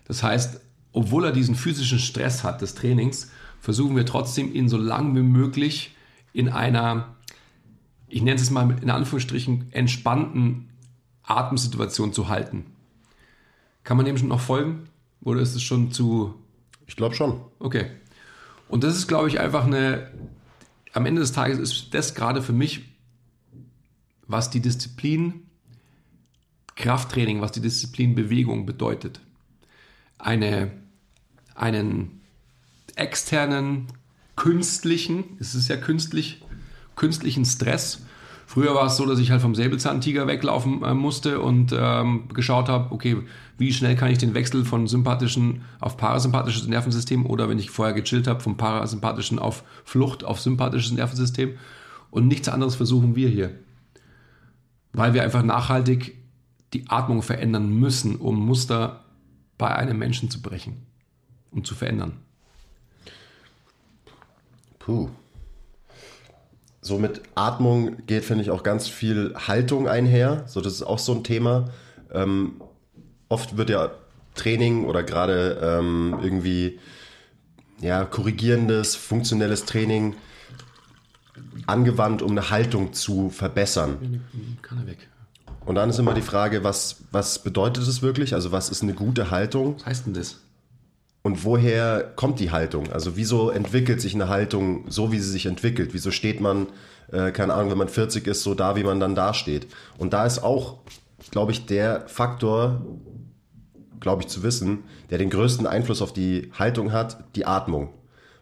Das 0.06 0.22
heißt, 0.24 0.62
obwohl 0.92 1.26
er 1.26 1.32
diesen 1.32 1.56
physischen 1.56 2.00
Stress 2.00 2.44
hat 2.44 2.62
des 2.62 2.76
Trainings, 2.76 3.32
versuchen 3.60 3.96
wir 3.96 4.06
trotzdem, 4.06 4.54
ihn 4.54 4.70
so 4.70 4.78
lang 4.78 5.16
wie 5.16 5.22
möglich 5.22 5.96
in 6.34 6.50
einer 6.50 7.14
ich 8.14 8.22
nenne 8.22 8.40
es 8.40 8.52
mal 8.52 8.78
in 8.80 8.92
Anführungsstrichen, 8.92 9.74
entspannten 9.74 10.70
Atemsituation 11.24 12.14
zu 12.14 12.28
halten. 12.28 12.66
Kann 13.84 13.98
man 13.98 14.06
dem 14.06 14.18
schon 14.18 14.30
noch 14.30 14.42
folgen? 14.42 14.90
Oder 15.22 15.42
ist 15.42 15.56
es 15.56 15.64
schon 15.64 15.92
zu. 15.92 16.36
Ich 16.88 16.96
glaube 16.96 17.16
schon. 17.16 17.42
Okay. 17.60 17.92
Und 18.68 18.84
das 18.84 18.96
ist, 18.96 19.08
glaube 19.08 19.28
ich, 19.28 19.40
einfach 19.40 19.66
eine. 19.66 20.12
Am 20.94 21.06
Ende 21.06 21.22
des 21.22 21.32
Tages 21.32 21.58
ist 21.58 21.94
das 21.94 22.14
gerade 22.14 22.42
für 22.42 22.54
mich, 22.54 22.82
was 24.28 24.50
die 24.50 24.60
Disziplin 24.60 25.44
Krafttraining, 26.76 27.42
was 27.42 27.52
die 27.52 27.62
Disziplin 27.62 28.16
Bewegung 28.16 28.66
bedeutet. 28.66 29.20
Eine, 30.18 30.72
einen 31.56 32.22
externen, 32.96 33.88
künstlichen, 34.36 35.38
es 35.40 35.56
ist 35.56 35.68
ja 35.68 35.78
künstlich, 35.78 36.44
künstlichen 36.96 37.46
Stress. 37.46 38.02
Früher 38.54 38.76
war 38.76 38.86
es 38.86 38.98
so, 38.98 39.08
dass 39.08 39.18
ich 39.18 39.32
halt 39.32 39.42
vom 39.42 39.56
Säbelzahntiger 39.56 40.28
weglaufen 40.28 40.84
äh, 40.84 40.94
musste 40.94 41.40
und 41.40 41.76
ähm, 41.76 42.28
geschaut 42.36 42.70
habe, 42.70 42.94
okay, 42.94 43.18
wie 43.58 43.74
schnell 43.74 43.96
kann 43.96 44.12
ich 44.12 44.20
den 44.20 44.36
Wechsel 44.36 44.64
von 44.64 44.86
sympathischen 44.86 45.64
auf 45.80 45.98
parasympathisches 45.98 46.68
Nervensystem 46.68 47.26
oder 47.26 47.50
wenn 47.50 47.58
ich 47.58 47.72
vorher 47.72 47.96
gechillt 47.96 48.28
habe, 48.28 48.42
vom 48.42 48.56
parasympathischen 48.56 49.40
auf 49.40 49.64
Flucht 49.86 50.24
auf 50.24 50.40
sympathisches 50.40 50.92
Nervensystem. 50.92 51.58
Und 52.12 52.28
nichts 52.28 52.48
anderes 52.48 52.76
versuchen 52.76 53.16
wir 53.16 53.28
hier. 53.28 53.58
Weil 54.92 55.16
wir 55.16 55.24
einfach 55.24 55.42
nachhaltig 55.42 56.16
die 56.74 56.88
Atmung 56.90 57.24
verändern 57.24 57.74
müssen, 57.74 58.18
um 58.18 58.46
Muster 58.46 59.04
bei 59.58 59.74
einem 59.74 59.98
Menschen 59.98 60.30
zu 60.30 60.44
brechen 60.44 60.86
und 61.50 61.66
zu 61.66 61.74
verändern. 61.74 62.20
Puh. 64.78 65.10
So 66.84 67.00
mit 67.00 67.22
Atmung 67.34 68.06
geht, 68.08 68.26
finde 68.26 68.44
ich, 68.44 68.52
auch 68.52 68.62
ganz 68.62 68.90
viel 68.90 69.34
Haltung 69.36 69.88
einher. 69.88 70.44
So, 70.48 70.60
das 70.60 70.74
ist 70.74 70.84
auch 70.84 71.00
so 71.00 71.14
ein 71.14 71.24
Thema. 71.24 71.70
Ähm, 72.12 72.62
oft 73.30 73.56
wird 73.56 73.70
ja 73.70 73.92
Training 74.36 74.86
oder 74.86 75.02
gerade 75.02 75.60
ähm, 75.64 76.20
irgendwie 76.22 76.80
ja, 77.80 78.04
korrigierendes, 78.04 78.96
funktionelles 78.96 79.64
Training 79.66 80.16
angewandt, 81.68 82.22
um 82.22 82.32
eine 82.32 82.50
Haltung 82.50 82.92
zu 82.92 83.30
verbessern. 83.30 84.22
Kann 84.62 84.80
er 84.80 84.88
weg. 84.88 85.10
Und 85.66 85.76
dann 85.76 85.90
ist 85.90 86.00
immer 86.00 86.14
die 86.14 86.22
Frage, 86.22 86.66
was, 86.66 87.04
was 87.12 87.40
bedeutet 87.40 87.88
es 87.88 88.02
wirklich? 88.02 88.34
Also 88.34 88.52
was 88.52 88.70
ist 88.70 88.84
eine 88.84 88.94
gute 88.94 89.32
Haltung? 89.32 89.78
Was 89.78 89.86
heißt 89.86 90.06
denn 90.08 90.14
das? 90.14 90.42
Und 91.24 91.46
woher 91.46 92.12
kommt 92.18 92.42
die 92.42 92.52
Haltung? 92.52 92.92
Also 92.92 93.16
wieso 93.16 93.50
entwickelt 93.50 94.02
sich 94.02 94.14
eine 94.14 94.28
Haltung 94.28 94.84
so, 94.90 95.14
wie 95.14 95.20
sie 95.20 95.32
sich 95.32 95.46
entwickelt? 95.46 95.94
Wieso 95.94 96.12
steht 96.12 96.42
man, 96.42 96.68
äh, 97.14 97.32
keine 97.32 97.54
Ahnung, 97.54 97.72
wenn 97.72 97.78
man 97.78 97.88
40 97.88 98.28
ist, 98.28 98.44
so 98.44 98.54
da, 98.54 98.76
wie 98.76 98.84
man 98.84 99.00
dann 99.00 99.16
da 99.16 99.34
steht? 99.34 99.68
Und 99.98 100.12
da 100.12 100.26
ist 100.26 100.44
auch, 100.44 100.80
glaube 101.32 101.54
ich, 101.54 101.66
der 101.66 102.04
Faktor, 102.08 102.82
glaube 104.02 104.24
ich 104.24 104.28
zu 104.28 104.44
wissen, 104.44 104.84
der 105.10 105.18
den 105.18 105.30
größten 105.30 105.66
Einfluss 105.66 106.02
auf 106.02 106.12
die 106.12 106.52
Haltung 106.60 106.92
hat, 106.92 107.24
die 107.38 107.46
Atmung. 107.46 107.94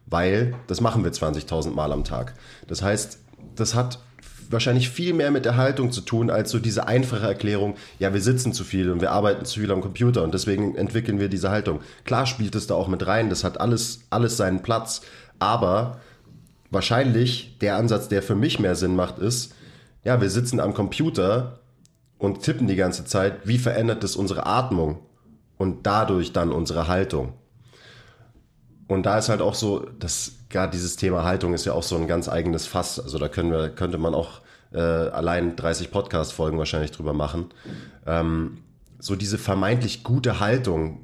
Weil 0.06 0.56
das 0.66 0.80
machen 0.80 1.04
wir 1.04 1.12
20.000 1.12 1.70
Mal 1.70 1.92
am 1.92 2.02
Tag. 2.02 2.34
Das 2.66 2.82
heißt, 2.82 3.20
das 3.54 3.76
hat 3.76 4.00
wahrscheinlich 4.52 4.90
viel 4.90 5.14
mehr 5.14 5.30
mit 5.30 5.44
der 5.44 5.56
Haltung 5.56 5.92
zu 5.92 6.00
tun, 6.00 6.30
als 6.30 6.50
so 6.50 6.58
diese 6.58 6.86
einfache 6.86 7.26
Erklärung, 7.26 7.76
ja, 7.98 8.12
wir 8.12 8.20
sitzen 8.20 8.52
zu 8.52 8.64
viel 8.64 8.90
und 8.90 9.00
wir 9.00 9.12
arbeiten 9.12 9.44
zu 9.44 9.60
viel 9.60 9.70
am 9.70 9.80
Computer 9.80 10.22
und 10.22 10.34
deswegen 10.34 10.74
entwickeln 10.76 11.18
wir 11.20 11.28
diese 11.28 11.50
Haltung. 11.50 11.80
Klar 12.04 12.26
spielt 12.26 12.54
es 12.54 12.66
da 12.66 12.74
auch 12.74 12.88
mit 12.88 13.06
rein, 13.06 13.30
das 13.30 13.44
hat 13.44 13.60
alles, 13.60 14.02
alles 14.10 14.36
seinen 14.36 14.62
Platz, 14.62 15.02
aber 15.38 16.00
wahrscheinlich 16.70 17.58
der 17.60 17.76
Ansatz, 17.76 18.08
der 18.08 18.22
für 18.22 18.34
mich 18.34 18.58
mehr 18.58 18.74
Sinn 18.74 18.96
macht, 18.96 19.18
ist, 19.18 19.54
ja, 20.04 20.20
wir 20.20 20.30
sitzen 20.30 20.60
am 20.60 20.74
Computer 20.74 21.60
und 22.18 22.42
tippen 22.42 22.66
die 22.66 22.76
ganze 22.76 23.04
Zeit, 23.04 23.46
wie 23.46 23.58
verändert 23.58 24.02
das 24.02 24.16
unsere 24.16 24.46
Atmung 24.46 25.00
und 25.58 25.86
dadurch 25.86 26.32
dann 26.32 26.50
unsere 26.50 26.88
Haltung. 26.88 27.34
Und 28.88 29.06
da 29.06 29.18
ist 29.18 29.28
halt 29.28 29.40
auch 29.40 29.54
so, 29.54 29.86
dass 29.98 30.32
gerade 30.52 30.70
dieses 30.70 30.96
Thema 30.96 31.24
Haltung 31.24 31.54
ist 31.54 31.64
ja 31.64 31.72
auch 31.72 31.82
so 31.82 31.96
ein 31.96 32.06
ganz 32.06 32.28
eigenes 32.28 32.66
Fass. 32.66 33.00
Also 33.00 33.18
da 33.18 33.28
können 33.28 33.50
wir, 33.50 33.70
könnte 33.70 33.98
man 33.98 34.14
auch 34.14 34.40
äh, 34.72 34.78
allein 34.78 35.56
30 35.56 35.90
Podcast-Folgen 35.90 36.58
wahrscheinlich 36.58 36.92
drüber 36.92 37.12
machen. 37.12 37.46
Ähm, 38.06 38.58
so 38.98 39.16
diese 39.16 39.38
vermeintlich 39.38 40.04
gute 40.04 40.38
Haltung, 40.38 41.00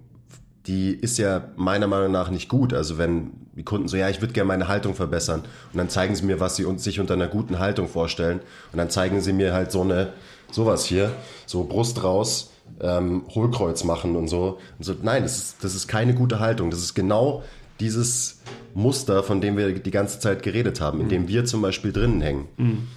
die 0.66 0.90
ist 0.92 1.18
ja 1.18 1.48
meiner 1.56 1.86
Meinung 1.86 2.12
nach 2.12 2.30
nicht 2.30 2.48
gut. 2.48 2.72
Also 2.72 2.98
wenn 2.98 3.32
die 3.56 3.64
Kunden 3.64 3.88
so, 3.88 3.96
ja, 3.96 4.08
ich 4.08 4.20
würde 4.20 4.32
gerne 4.32 4.46
meine 4.46 4.68
Haltung 4.68 4.94
verbessern 4.94 5.42
und 5.72 5.78
dann 5.78 5.88
zeigen 5.88 6.14
sie 6.14 6.24
mir, 6.24 6.38
was 6.38 6.56
sie 6.56 6.64
uns 6.64 6.84
sich 6.84 7.00
unter 7.00 7.14
einer 7.14 7.26
guten 7.26 7.58
Haltung 7.58 7.88
vorstellen 7.88 8.40
und 8.72 8.78
dann 8.78 8.90
zeigen 8.90 9.20
sie 9.20 9.32
mir 9.32 9.52
halt 9.52 9.72
so 9.72 9.80
eine, 9.80 10.12
sowas 10.52 10.84
hier, 10.84 11.10
so 11.46 11.64
Brust 11.64 12.04
raus, 12.04 12.52
ähm, 12.80 13.24
Hohlkreuz 13.34 13.82
machen 13.82 14.14
und 14.14 14.28
so. 14.28 14.58
Und 14.78 14.84
so 14.84 14.94
nein, 15.02 15.22
das 15.24 15.38
ist, 15.38 15.64
das 15.64 15.74
ist 15.74 15.88
keine 15.88 16.14
gute 16.14 16.38
Haltung. 16.38 16.70
Das 16.70 16.80
ist 16.80 16.94
genau 16.94 17.42
dieses 17.80 18.37
Muster, 18.74 19.22
von 19.22 19.40
dem 19.40 19.56
wir 19.56 19.72
die 19.72 19.90
ganze 19.90 20.20
Zeit 20.20 20.42
geredet 20.42 20.80
haben, 20.80 21.00
in 21.00 21.06
mhm. 21.06 21.10
dem 21.10 21.28
wir 21.28 21.44
zum 21.44 21.62
Beispiel 21.62 21.92
drinnen 21.92 22.20
hängen. 22.20 22.48
Mhm. 22.56 22.88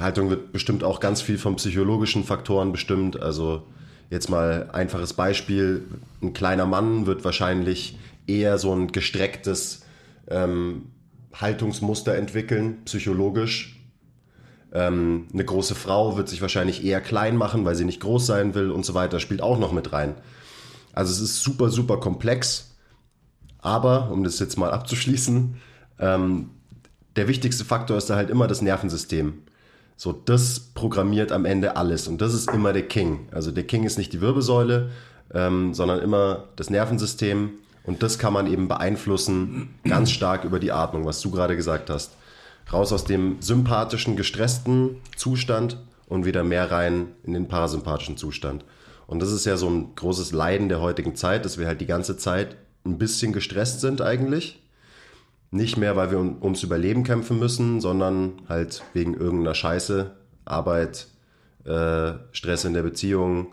Haltung 0.00 0.30
wird 0.30 0.52
bestimmt 0.52 0.84
auch 0.84 1.00
ganz 1.00 1.20
viel 1.22 1.38
von 1.38 1.56
psychologischen 1.56 2.24
Faktoren 2.24 2.72
bestimmt. 2.72 3.20
Also 3.20 3.62
jetzt 4.10 4.30
mal 4.30 4.70
einfaches 4.72 5.12
Beispiel, 5.12 5.84
ein 6.22 6.32
kleiner 6.32 6.66
Mann 6.66 7.06
wird 7.06 7.24
wahrscheinlich 7.24 7.98
eher 8.26 8.58
so 8.58 8.72
ein 8.72 8.88
gestrecktes 8.88 9.84
ähm, 10.28 10.86
Haltungsmuster 11.34 12.14
entwickeln, 12.14 12.78
psychologisch. 12.84 13.76
Ähm, 14.72 15.26
eine 15.32 15.44
große 15.44 15.74
Frau 15.74 16.16
wird 16.16 16.28
sich 16.28 16.42
wahrscheinlich 16.42 16.84
eher 16.84 17.00
klein 17.00 17.36
machen, 17.36 17.64
weil 17.64 17.74
sie 17.74 17.84
nicht 17.84 18.00
groß 18.00 18.26
sein 18.26 18.54
will 18.54 18.70
und 18.70 18.84
so 18.84 18.94
weiter, 18.94 19.18
spielt 19.18 19.40
auch 19.40 19.58
noch 19.58 19.72
mit 19.72 19.92
rein. 19.92 20.14
Also 20.92 21.12
es 21.12 21.20
ist 21.20 21.42
super, 21.42 21.70
super 21.70 21.98
komplex 21.98 22.67
aber, 23.60 24.10
um 24.10 24.24
das 24.24 24.38
jetzt 24.38 24.56
mal 24.56 24.70
abzuschließen, 24.70 25.56
ähm, 25.98 26.50
der 27.16 27.28
wichtigste 27.28 27.64
Faktor 27.64 27.96
ist 27.96 28.08
da 28.08 28.16
halt 28.16 28.30
immer 28.30 28.46
das 28.46 28.62
Nervensystem. 28.62 29.42
So, 29.96 30.12
das 30.12 30.60
programmiert 30.60 31.32
am 31.32 31.44
Ende 31.44 31.76
alles 31.76 32.06
und 32.06 32.20
das 32.20 32.32
ist 32.32 32.50
immer 32.52 32.72
der 32.72 32.86
King. 32.86 33.28
Also 33.32 33.50
der 33.50 33.64
King 33.64 33.82
ist 33.82 33.98
nicht 33.98 34.12
die 34.12 34.20
Wirbelsäule, 34.20 34.90
ähm, 35.34 35.74
sondern 35.74 36.00
immer 36.00 36.44
das 36.54 36.70
Nervensystem 36.70 37.50
und 37.82 38.02
das 38.02 38.18
kann 38.18 38.32
man 38.32 38.46
eben 38.46 38.68
beeinflussen 38.68 39.74
ganz 39.84 40.10
stark 40.12 40.44
über 40.44 40.60
die 40.60 40.70
Atmung, 40.70 41.04
was 41.04 41.20
du 41.20 41.30
gerade 41.30 41.56
gesagt 41.56 41.90
hast. 41.90 42.12
Raus 42.72 42.92
aus 42.92 43.04
dem 43.04 43.38
sympathischen, 43.40 44.14
gestressten 44.14 44.98
Zustand 45.16 45.78
und 46.06 46.26
wieder 46.26 46.44
mehr 46.44 46.70
rein 46.70 47.08
in 47.24 47.32
den 47.32 47.48
parasympathischen 47.48 48.16
Zustand. 48.16 48.64
Und 49.06 49.20
das 49.20 49.32
ist 49.32 49.46
ja 49.46 49.56
so 49.56 49.68
ein 49.68 49.94
großes 49.96 50.32
Leiden 50.32 50.68
der 50.68 50.80
heutigen 50.80 51.16
Zeit, 51.16 51.44
dass 51.44 51.58
wir 51.58 51.66
halt 51.66 51.80
die 51.80 51.86
ganze 51.86 52.16
Zeit 52.18 52.56
ein 52.88 52.98
bisschen 52.98 53.32
gestresst 53.32 53.80
sind 53.80 54.00
eigentlich. 54.00 54.62
Nicht 55.50 55.76
mehr, 55.76 55.96
weil 55.96 56.10
wir 56.10 56.18
um, 56.18 56.42
ums 56.42 56.62
Überleben 56.62 57.04
kämpfen 57.04 57.38
müssen, 57.38 57.80
sondern 57.80 58.32
halt 58.48 58.82
wegen 58.92 59.14
irgendeiner 59.14 59.54
Scheiße, 59.54 60.10
Arbeit, 60.44 61.08
äh, 61.64 62.12
Stress 62.32 62.64
in 62.64 62.74
der 62.74 62.82
Beziehung, 62.82 63.48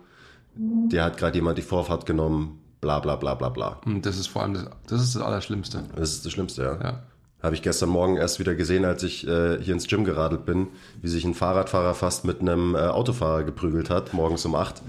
der 0.56 1.04
hat 1.04 1.18
gerade 1.18 1.38
jemand 1.38 1.58
die 1.58 1.64
Vorfahrt 1.64 2.06
genommen, 2.06 2.62
bla 2.82 3.00
bla 3.00 3.16
bla 3.16 3.36
bla 3.36 3.50
bla. 3.50 3.82
Das 4.02 4.18
ist 4.18 4.28
vor 4.28 4.44
allem 4.44 4.54
das, 4.54 4.66
das 4.88 5.02
ist 5.02 5.16
das 5.16 5.22
Allerschlimmste. 5.22 5.84
Das 5.96 6.12
ist 6.12 6.26
das 6.26 6.32
Schlimmste, 6.32 6.64
ja. 6.64 6.80
ja. 6.82 7.04
Habe 7.42 7.56
ich 7.56 7.62
gestern 7.62 7.90
Morgen 7.90 8.18
erst 8.18 8.40
wieder 8.40 8.56
gesehen, 8.56 8.86
als 8.86 9.04
ich 9.04 9.28
äh, 9.28 9.62
hier 9.62 9.74
ins 9.74 9.88
Gym 9.88 10.04
geradelt 10.04 10.46
bin, 10.46 10.68
wie 11.02 11.08
sich 11.08 11.26
ein 11.26 11.36
Fahrradfahrer 11.36 11.94
fast 11.94 12.26
mit 12.26 12.42
einem 12.42 12.74
äh, 12.74 12.80
Autofahrer 12.80 13.44
geprügelt 13.44 13.90
hat, 13.90 14.14
morgens 14.14 14.46
um 14.46 14.56
8. 14.56 14.82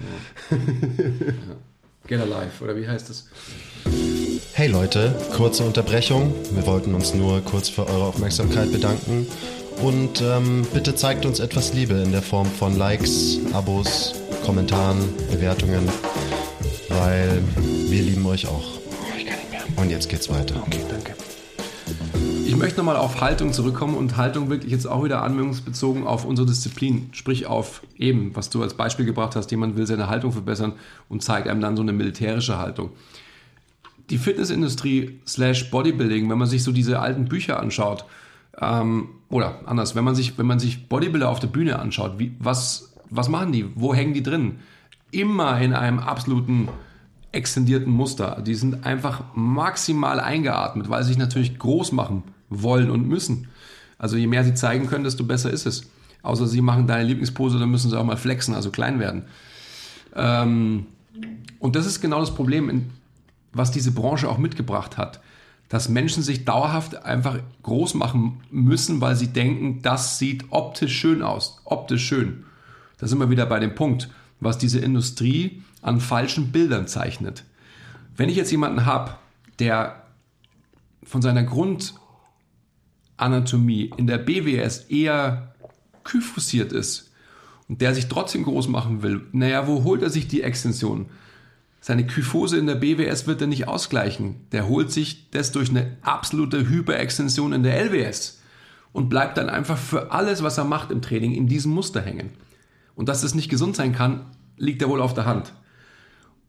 Ja. 0.50 0.56
Get 2.06 2.20
alive, 2.20 2.62
oder 2.62 2.76
wie 2.76 2.86
heißt 2.86 3.08
das? 3.10 3.24
Hey 4.52 4.68
Leute, 4.68 5.14
kurze 5.36 5.64
Unterbrechung. 5.64 6.32
Wir 6.52 6.66
wollten 6.66 6.94
uns 6.94 7.14
nur 7.14 7.40
kurz 7.42 7.68
für 7.68 7.86
eure 7.86 8.04
Aufmerksamkeit 8.04 8.70
bedanken. 8.70 9.26
Und 9.82 10.22
ähm, 10.22 10.66
bitte 10.72 10.94
zeigt 10.94 11.26
uns 11.26 11.40
etwas 11.40 11.74
Liebe 11.74 11.94
in 11.94 12.12
der 12.12 12.22
Form 12.22 12.46
von 12.46 12.76
Likes, 12.76 13.38
Abos, 13.52 14.14
Kommentaren, 14.44 14.98
Bewertungen, 15.30 15.86
weil 16.88 17.42
wir 17.88 18.02
lieben 18.02 18.24
euch 18.24 18.46
auch. 18.46 18.78
Ich 19.18 19.26
kann 19.26 19.38
nicht 19.38 19.50
mehr. 19.50 19.62
Und 19.76 19.90
jetzt 19.90 20.08
geht's 20.08 20.30
weiter. 20.30 20.62
Okay, 20.66 20.80
danke. 20.88 21.14
Ich 22.46 22.56
möchte 22.56 22.78
nochmal 22.78 22.96
auf 22.96 23.20
Haltung 23.20 23.52
zurückkommen 23.52 23.96
und 23.96 24.16
Haltung 24.16 24.48
wirklich 24.50 24.70
jetzt 24.70 24.86
auch 24.86 25.02
wieder 25.04 25.22
anwendungsbezogen 25.22 26.06
auf 26.06 26.24
unsere 26.24 26.46
Disziplin, 26.46 27.08
sprich 27.12 27.46
auf 27.46 27.82
eben, 27.96 28.34
was 28.34 28.50
du 28.50 28.62
als 28.62 28.74
Beispiel 28.74 29.04
gebracht 29.04 29.34
hast, 29.36 29.50
jemand 29.50 29.76
will 29.76 29.86
seine 29.86 30.08
Haltung 30.08 30.32
verbessern 30.32 30.74
und 31.08 31.22
zeigt 31.22 31.48
einem 31.48 31.60
dann 31.60 31.76
so 31.76 31.82
eine 31.82 31.92
militärische 31.92 32.58
Haltung 32.58 32.90
die 34.10 34.18
Fitnessindustrie 34.18 35.20
slash 35.26 35.70
Bodybuilding, 35.70 36.28
wenn 36.30 36.38
man 36.38 36.46
sich 36.46 36.62
so 36.62 36.72
diese 36.72 37.00
alten 37.00 37.26
Bücher 37.26 37.60
anschaut, 37.60 38.04
ähm, 38.60 39.08
oder 39.28 39.60
anders, 39.66 39.94
wenn 39.94 40.04
man 40.04 40.14
sich, 40.14 40.38
wenn 40.38 40.46
man 40.46 40.58
sich 40.58 40.88
Bodybuilder 40.88 41.28
auf 41.28 41.40
der 41.40 41.48
Bühne 41.48 41.78
anschaut, 41.78 42.18
wie, 42.18 42.34
was, 42.38 42.94
was 43.10 43.28
machen 43.28 43.52
die? 43.52 43.66
Wo 43.74 43.94
hängen 43.94 44.14
die 44.14 44.22
drin? 44.22 44.60
Immer 45.10 45.60
in 45.60 45.72
einem 45.72 45.98
absoluten 45.98 46.68
extendierten 47.32 47.92
Muster. 47.92 48.42
Die 48.46 48.54
sind 48.54 48.86
einfach 48.86 49.24
maximal 49.34 50.20
eingeatmet, 50.20 50.88
weil 50.88 51.02
sie 51.02 51.08
sich 51.08 51.18
natürlich 51.18 51.58
groß 51.58 51.92
machen 51.92 52.22
wollen 52.48 52.90
und 52.90 53.06
müssen. 53.08 53.48
Also 53.98 54.16
je 54.16 54.26
mehr 54.26 54.44
sie 54.44 54.54
zeigen 54.54 54.86
können, 54.86 55.04
desto 55.04 55.24
besser 55.24 55.50
ist 55.50 55.66
es. 55.66 55.90
Außer 56.22 56.46
sie 56.46 56.60
machen 56.60 56.86
deine 56.86 57.04
Lieblingspose, 57.04 57.58
dann 57.58 57.70
müssen 57.70 57.90
sie 57.90 57.98
auch 57.98 58.04
mal 58.04 58.16
flexen, 58.16 58.54
also 58.54 58.70
klein 58.70 58.98
werden. 58.98 59.24
Ähm, 60.14 60.86
und 61.58 61.76
das 61.76 61.86
ist 61.86 62.00
genau 62.00 62.20
das 62.20 62.34
Problem, 62.34 62.90
was 63.52 63.70
diese 63.70 63.92
Branche 63.92 64.28
auch 64.28 64.38
mitgebracht 64.38 64.98
hat. 64.98 65.20
Dass 65.68 65.88
Menschen 65.88 66.22
sich 66.22 66.44
dauerhaft 66.44 67.04
einfach 67.04 67.38
groß 67.62 67.94
machen 67.94 68.40
müssen, 68.50 69.00
weil 69.00 69.16
sie 69.16 69.28
denken, 69.28 69.82
das 69.82 70.18
sieht 70.18 70.44
optisch 70.50 70.96
schön 70.96 71.22
aus. 71.22 71.60
Optisch 71.64 72.06
schön. 72.06 72.44
Da 72.98 73.06
sind 73.06 73.18
wir 73.18 73.30
wieder 73.30 73.46
bei 73.46 73.58
dem 73.58 73.74
Punkt, 73.74 74.08
was 74.40 74.58
diese 74.58 74.78
Industrie 74.78 75.62
an 75.82 76.00
falschen 76.00 76.52
Bildern 76.52 76.86
zeichnet. 76.86 77.44
Wenn 78.16 78.28
ich 78.28 78.36
jetzt 78.36 78.50
jemanden 78.50 78.86
habe, 78.86 79.12
der 79.58 80.02
von 81.02 81.22
seiner 81.22 81.44
Grundanatomie 83.16 83.90
in 83.96 84.06
der 84.06 84.18
BWS 84.18 84.86
eher 84.88 85.54
kyphosiert 86.04 86.72
ist 86.72 87.12
und 87.68 87.80
der 87.80 87.94
sich 87.94 88.08
trotzdem 88.08 88.44
groß 88.44 88.68
machen 88.68 89.02
will, 89.02 89.22
naja, 89.32 89.66
wo 89.66 89.84
holt 89.84 90.02
er 90.02 90.10
sich 90.10 90.28
die 90.28 90.42
Extension? 90.42 91.06
Seine 91.80 92.06
Kyphose 92.06 92.58
in 92.58 92.66
der 92.66 92.74
BWS 92.74 93.26
wird 93.26 93.40
er 93.40 93.46
nicht 93.46 93.68
ausgleichen. 93.68 94.36
Der 94.50 94.66
holt 94.66 94.90
sich 94.90 95.30
das 95.30 95.52
durch 95.52 95.70
eine 95.70 95.96
absolute 96.02 96.68
Hyperextension 96.68 97.52
in 97.52 97.62
der 97.62 97.80
LWS 97.80 98.40
und 98.92 99.08
bleibt 99.08 99.38
dann 99.38 99.48
einfach 99.48 99.78
für 99.78 100.10
alles, 100.10 100.42
was 100.42 100.58
er 100.58 100.64
macht 100.64 100.90
im 100.90 101.02
Training, 101.02 101.32
in 101.32 101.46
diesem 101.46 101.72
Muster 101.72 102.00
hängen. 102.00 102.30
Und 102.96 103.08
dass 103.08 103.20
das 103.20 103.34
nicht 103.34 103.50
gesund 103.50 103.76
sein 103.76 103.92
kann, 103.92 104.26
liegt 104.56 104.82
ja 104.82 104.88
wohl 104.88 105.00
auf 105.00 105.14
der 105.14 105.26
Hand. 105.26 105.52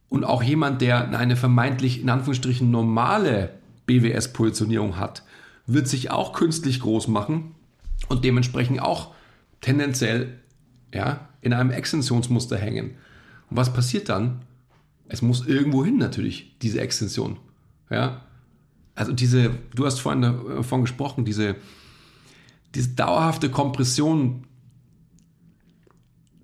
Und 0.10 0.24
auch 0.24 0.42
jemand, 0.42 0.82
der 0.82 1.10
eine 1.18 1.36
vermeintlich 1.36 2.02
in 2.02 2.10
Anführungsstrichen 2.10 2.72
normale 2.72 3.52
BWS-Positionierung 3.86 4.98
hat, 4.98 5.24
wird 5.68 5.88
sich 5.88 6.10
auch 6.10 6.34
künstlich 6.34 6.80
groß 6.80 7.08
machen 7.08 7.56
und 8.10 8.24
dementsprechend 8.24 8.82
auch 8.82 9.14
tendenziell 9.62 10.40
ja, 10.94 11.28
in 11.42 11.54
einem 11.54 11.72
Extensionsmuster 11.72 12.58
hängen. 12.58 12.92
Und 13.50 13.58
was 13.58 13.74
passiert 13.74 14.10
dann? 14.10 14.42
Es 15.10 15.22
muss 15.22 15.46
irgendwo 15.46 15.86
hin 15.86 15.98
natürlich, 15.98 16.58
diese 16.62 16.82
Extension. 16.82 17.38
Ja? 17.90 18.22
Also 18.96 19.14
diese, 19.14 19.52
du 19.76 19.86
hast 19.86 20.00
vorhin 20.00 20.22
davon 20.22 20.82
gesprochen, 20.82 21.26
diese, 21.26 21.56
diese 22.74 22.90
dauerhafte 22.90 23.50
Kompression 23.50 24.46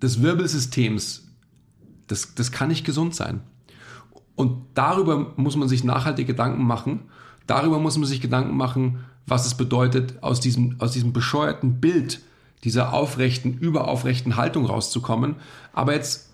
des 0.00 0.22
Wirbelsystems, 0.22 1.28
das, 2.06 2.34
das 2.34 2.52
kann 2.52 2.68
nicht 2.68 2.84
gesund 2.84 3.14
sein. 3.14 3.40
Und 4.36 4.66
darüber 4.74 5.32
muss 5.36 5.56
man 5.56 5.68
sich 5.68 5.84
nachhaltig 5.84 6.26
Gedanken 6.26 6.64
machen. 6.64 7.04
Darüber 7.46 7.78
muss 7.78 7.98
man 7.98 8.06
sich 8.06 8.20
Gedanken 8.20 8.56
machen, 8.56 9.04
was 9.26 9.46
es 9.46 9.54
bedeutet, 9.54 10.22
aus 10.22 10.40
diesem, 10.40 10.76
aus 10.80 10.92
diesem 10.92 11.12
bescheuerten 11.12 11.80
Bild 11.80 12.20
dieser 12.64 12.92
aufrechten, 12.92 13.58
überaufrechten 13.58 14.36
Haltung 14.36 14.66
rauszukommen. 14.66 15.36
Aber 15.72 15.94
jetzt, 15.94 16.30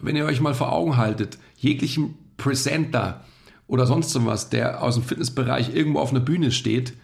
wenn 0.00 0.16
ihr 0.16 0.24
euch 0.24 0.40
mal 0.40 0.54
vor 0.54 0.72
Augen 0.72 0.96
haltet, 0.96 1.38
jeglichen 1.56 2.14
Presenter 2.36 3.24
oder 3.66 3.86
sonst 3.86 4.14
was, 4.24 4.50
der 4.50 4.82
aus 4.82 4.94
dem 4.94 5.04
Fitnessbereich 5.04 5.74
irgendwo 5.74 6.00
auf 6.00 6.10
einer 6.10 6.20
Bühne 6.20 6.52
steht, 6.52 6.94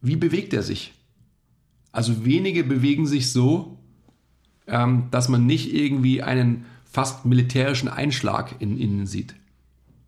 wie 0.00 0.16
bewegt 0.16 0.52
er 0.54 0.62
sich? 0.62 0.92
Also 1.92 2.24
wenige 2.24 2.64
bewegen 2.64 3.06
sich 3.06 3.32
so, 3.32 3.78
ähm, 4.66 5.08
dass 5.10 5.28
man 5.28 5.46
nicht 5.46 5.74
irgendwie 5.74 6.22
einen 6.22 6.64
fast 6.90 7.24
militärischen 7.24 7.88
Einschlag 7.88 8.56
in 8.60 8.76
ihnen 8.78 9.06
sieht. 9.06 9.34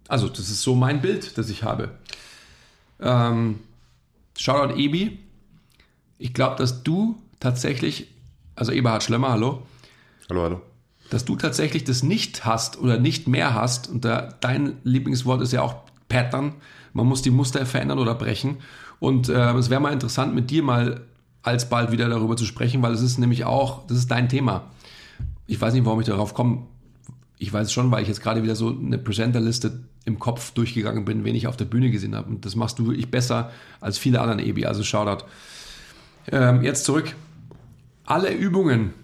Also, 0.08 0.28
das 0.28 0.50
ist 0.50 0.62
so 0.62 0.74
mein 0.74 1.00
Bild, 1.00 1.38
das 1.38 1.48
ich 1.48 1.62
habe. 1.62 1.98
Ähm, 3.02 3.60
Shoutout 4.38 4.76
Ebi. 4.76 5.18
Ich 6.18 6.34
glaube, 6.34 6.56
dass 6.56 6.82
du 6.82 7.16
tatsächlich, 7.40 8.08
also 8.54 8.72
Eberhard 8.72 9.02
Schlemmer, 9.02 9.30
hallo. 9.30 9.62
Hallo, 10.30 10.42
hallo. 10.42 10.60
Dass 11.10 11.24
du 11.24 11.36
tatsächlich 11.36 11.84
das 11.84 12.02
nicht 12.02 12.44
hast 12.44 12.78
oder 12.78 12.98
nicht 12.98 13.28
mehr 13.28 13.54
hast. 13.54 13.88
Und 13.88 14.04
da, 14.04 14.34
dein 14.40 14.78
Lieblingswort 14.84 15.42
ist 15.42 15.52
ja 15.52 15.62
auch 15.62 15.76
Pattern. 16.08 16.54
Man 16.92 17.06
muss 17.06 17.22
die 17.22 17.30
Muster 17.30 17.66
verändern 17.66 17.98
oder 17.98 18.14
brechen. 18.14 18.58
Und 19.00 19.28
äh, 19.28 19.52
es 19.54 19.68
wäre 19.68 19.80
mal 19.80 19.92
interessant, 19.92 20.34
mit 20.34 20.50
dir 20.50 20.62
mal 20.62 21.02
alsbald 21.42 21.90
wieder 21.90 22.08
darüber 22.08 22.36
zu 22.36 22.44
sprechen, 22.44 22.82
weil 22.82 22.92
es 22.92 23.02
ist 23.02 23.18
nämlich 23.18 23.44
auch, 23.44 23.86
das 23.88 23.98
ist 23.98 24.10
dein 24.10 24.28
Thema. 24.28 24.70
Ich 25.46 25.60
weiß 25.60 25.74
nicht, 25.74 25.84
warum 25.84 26.00
ich 26.00 26.06
darauf 26.06 26.34
komme. 26.34 26.66
Ich 27.38 27.52
weiß 27.52 27.72
schon, 27.72 27.90
weil 27.90 28.02
ich 28.02 28.08
jetzt 28.08 28.22
gerade 28.22 28.44
wieder 28.44 28.54
so 28.54 28.68
eine 28.68 28.98
Presenterliste 28.98 29.80
im 30.04 30.18
Kopf 30.18 30.52
durchgegangen 30.52 31.04
bin, 31.04 31.24
wen 31.24 31.34
ich 31.34 31.46
auf 31.46 31.56
der 31.56 31.64
Bühne 31.64 31.90
gesehen 31.90 32.14
habe. 32.14 32.28
Und 32.28 32.44
das 32.44 32.56
machst 32.56 32.78
du 32.78 32.86
wirklich 32.86 33.10
besser 33.10 33.52
als 33.80 33.98
viele 33.98 34.20
anderen 34.20 34.40
Ebi. 34.40 34.66
Also 34.66 34.82
Shoutout. 34.82 35.24
Ähm, 36.30 36.62
jetzt 36.62 36.84
zurück. 36.84 37.14
Alle 38.04 38.32
Übungen, 38.32 38.94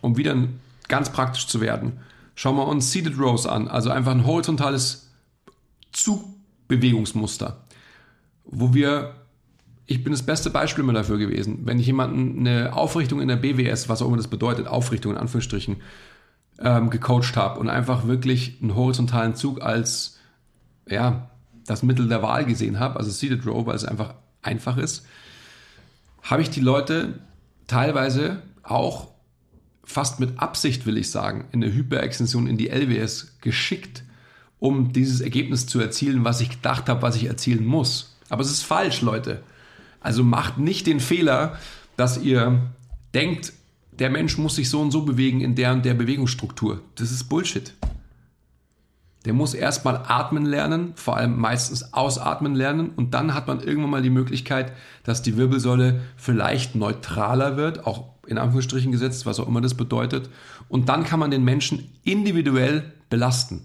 um 0.00 0.16
wieder 0.16 0.36
ganz 0.88 1.10
praktisch 1.10 1.46
zu 1.46 1.60
werden, 1.60 1.98
schauen 2.34 2.56
wir 2.56 2.66
uns 2.66 2.92
Seated 2.92 3.18
Rows 3.18 3.46
an. 3.46 3.68
Also 3.68 3.90
einfach 3.90 4.12
ein 4.12 4.26
horizontales 4.26 5.10
Zugbewegungsmuster, 5.92 7.64
wo 8.44 8.74
wir 8.74 9.14
ich 9.86 10.02
bin 10.02 10.12
das 10.12 10.24
beste 10.24 10.50
Beispiel 10.50 10.82
immer 10.82 10.92
dafür 10.92 11.16
gewesen. 11.16 11.60
Wenn 11.64 11.78
ich 11.78 11.86
jemanden 11.86 12.40
eine 12.40 12.74
Aufrichtung 12.74 13.20
in 13.20 13.28
der 13.28 13.36
BWS, 13.36 13.88
was 13.88 14.02
auch 14.02 14.08
immer 14.08 14.16
das 14.16 14.26
bedeutet, 14.26 14.66
Aufrichtung 14.66 15.12
in 15.12 15.18
Anführungsstrichen, 15.18 15.76
ähm, 16.60 16.90
gecoacht 16.90 17.36
habe 17.36 17.60
und 17.60 17.68
einfach 17.68 18.06
wirklich 18.06 18.58
einen 18.60 18.74
horizontalen 18.74 19.34
Zug 19.34 19.62
als 19.62 20.18
ja, 20.88 21.30
das 21.66 21.82
Mittel 21.82 22.08
der 22.08 22.22
Wahl 22.22 22.44
gesehen 22.44 22.78
habe, 22.78 22.98
also 22.98 23.10
Seated 23.10 23.46
Row, 23.46 23.66
weil 23.66 23.76
es 23.76 23.84
einfach 23.84 24.14
einfach 24.42 24.76
ist, 24.76 25.04
habe 26.22 26.42
ich 26.42 26.50
die 26.50 26.60
Leute 26.60 27.18
teilweise 27.66 28.42
auch 28.62 29.08
fast 29.84 30.20
mit 30.20 30.38
Absicht, 30.38 30.86
will 30.86 30.96
ich 30.96 31.10
sagen, 31.10 31.46
in 31.52 31.62
eine 31.62 31.72
Hyperextension 31.72 32.46
in 32.46 32.56
die 32.56 32.68
LWS 32.68 33.38
geschickt, 33.40 34.02
um 34.58 34.92
dieses 34.92 35.20
Ergebnis 35.20 35.66
zu 35.66 35.80
erzielen, 35.80 36.24
was 36.24 36.40
ich 36.40 36.50
gedacht 36.50 36.88
habe, 36.88 37.02
was 37.02 37.16
ich 37.16 37.26
erzielen 37.26 37.64
muss. 37.64 38.16
Aber 38.28 38.42
es 38.42 38.50
ist 38.50 38.62
falsch, 38.62 39.02
Leute. 39.02 39.42
Also 40.00 40.24
macht 40.24 40.58
nicht 40.58 40.86
den 40.86 41.00
Fehler, 41.00 41.58
dass 41.96 42.18
ihr 42.18 42.60
denkt, 43.14 43.52
der 43.98 44.10
Mensch 44.10 44.38
muss 44.38 44.56
sich 44.56 44.68
so 44.68 44.80
und 44.80 44.90
so 44.90 45.02
bewegen 45.02 45.40
in 45.40 45.54
der 45.54 45.72
und 45.72 45.84
der 45.84 45.94
Bewegungsstruktur. 45.94 46.82
Das 46.96 47.10
ist 47.10 47.24
Bullshit. 47.24 47.74
Der 49.24 49.32
muss 49.32 49.54
erstmal 49.54 50.04
atmen 50.06 50.46
lernen, 50.46 50.92
vor 50.94 51.16
allem 51.16 51.36
meistens 51.36 51.92
ausatmen 51.92 52.54
lernen 52.54 52.90
und 52.90 53.12
dann 53.12 53.34
hat 53.34 53.48
man 53.48 53.60
irgendwann 53.60 53.90
mal 53.90 54.02
die 54.02 54.10
Möglichkeit, 54.10 54.72
dass 55.02 55.20
die 55.20 55.36
Wirbelsäule 55.36 56.00
vielleicht 56.16 56.76
neutraler 56.76 57.56
wird, 57.56 57.86
auch 57.86 58.04
in 58.26 58.38
Anführungsstrichen 58.38 58.92
gesetzt, 58.92 59.26
was 59.26 59.40
auch 59.40 59.48
immer 59.48 59.60
das 59.60 59.74
bedeutet. 59.74 60.30
Und 60.68 60.88
dann 60.88 61.02
kann 61.02 61.18
man 61.18 61.32
den 61.32 61.42
Menschen 61.42 61.90
individuell 62.04 62.92
belasten. 63.10 63.62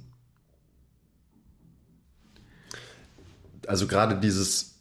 Also 3.67 3.85
gerade 3.85 4.19
dieses, 4.19 4.79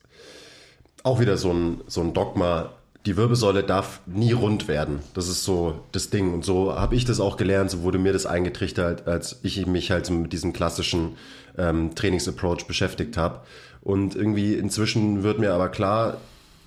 auch 1.03 1.21
wieder 1.21 1.37
so 1.37 1.53
ein, 1.53 1.81
so 1.87 2.01
ein 2.01 2.15
Dogma, 2.15 2.71
die 3.07 3.17
Wirbelsäule 3.17 3.63
darf 3.63 4.01
nie 4.07 4.33
rund 4.33 4.69
werden. 4.69 5.01
Das 5.15 5.29
ist 5.29 5.45
so 5.45 5.81
das 5.93 6.11
Ding. 6.11 6.35
Und 6.35 6.45
so 6.45 6.75
habe 6.75 6.95
ich 6.95 7.05
das 7.05 7.19
auch 7.19 7.37
gelernt, 7.37 7.71
so 7.71 7.83
wurde 7.83 7.99
mir 7.99 8.13
das 8.13 8.27
eingetrichtert, 8.27 9.07
als 9.07 9.41
ich 9.43 9.67
mich 9.67 9.91
halt 9.91 10.07
so 10.07 10.13
mit 10.13 10.33
diesem 10.33 10.53
klassischen 10.53 11.17
ähm, 11.57 11.95
Trainingsapproach 11.95 12.67
beschäftigt 12.67 13.17
habe. 13.17 13.41
Und 13.81 14.15
irgendwie 14.15 14.55
inzwischen 14.55 15.23
wird 15.23 15.39
mir 15.39 15.55
aber 15.55 15.71
klar, 15.71 16.19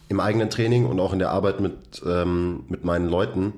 im 0.10 0.20
eigenen 0.20 0.50
Training 0.50 0.86
und 0.86 1.00
auch 1.00 1.14
in 1.14 1.20
der 1.20 1.30
Arbeit 1.30 1.60
mit, 1.60 2.02
ähm, 2.06 2.66
mit 2.68 2.84
meinen 2.84 3.08
Leuten, 3.08 3.54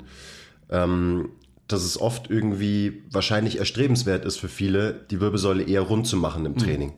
ähm, 0.69 1.29
dass 1.67 1.83
es 1.83 1.99
oft 1.99 2.29
irgendwie 2.29 3.03
wahrscheinlich 3.09 3.57
erstrebenswert 3.57 4.25
ist 4.25 4.37
für 4.37 4.49
viele, 4.49 4.93
die 5.09 5.19
Wirbelsäule 5.19 5.63
eher 5.63 5.81
rund 5.81 6.07
zu 6.07 6.17
machen 6.17 6.45
im 6.45 6.53
mhm. 6.53 6.57
Training. 6.57 6.89
Mhm. 6.89 6.95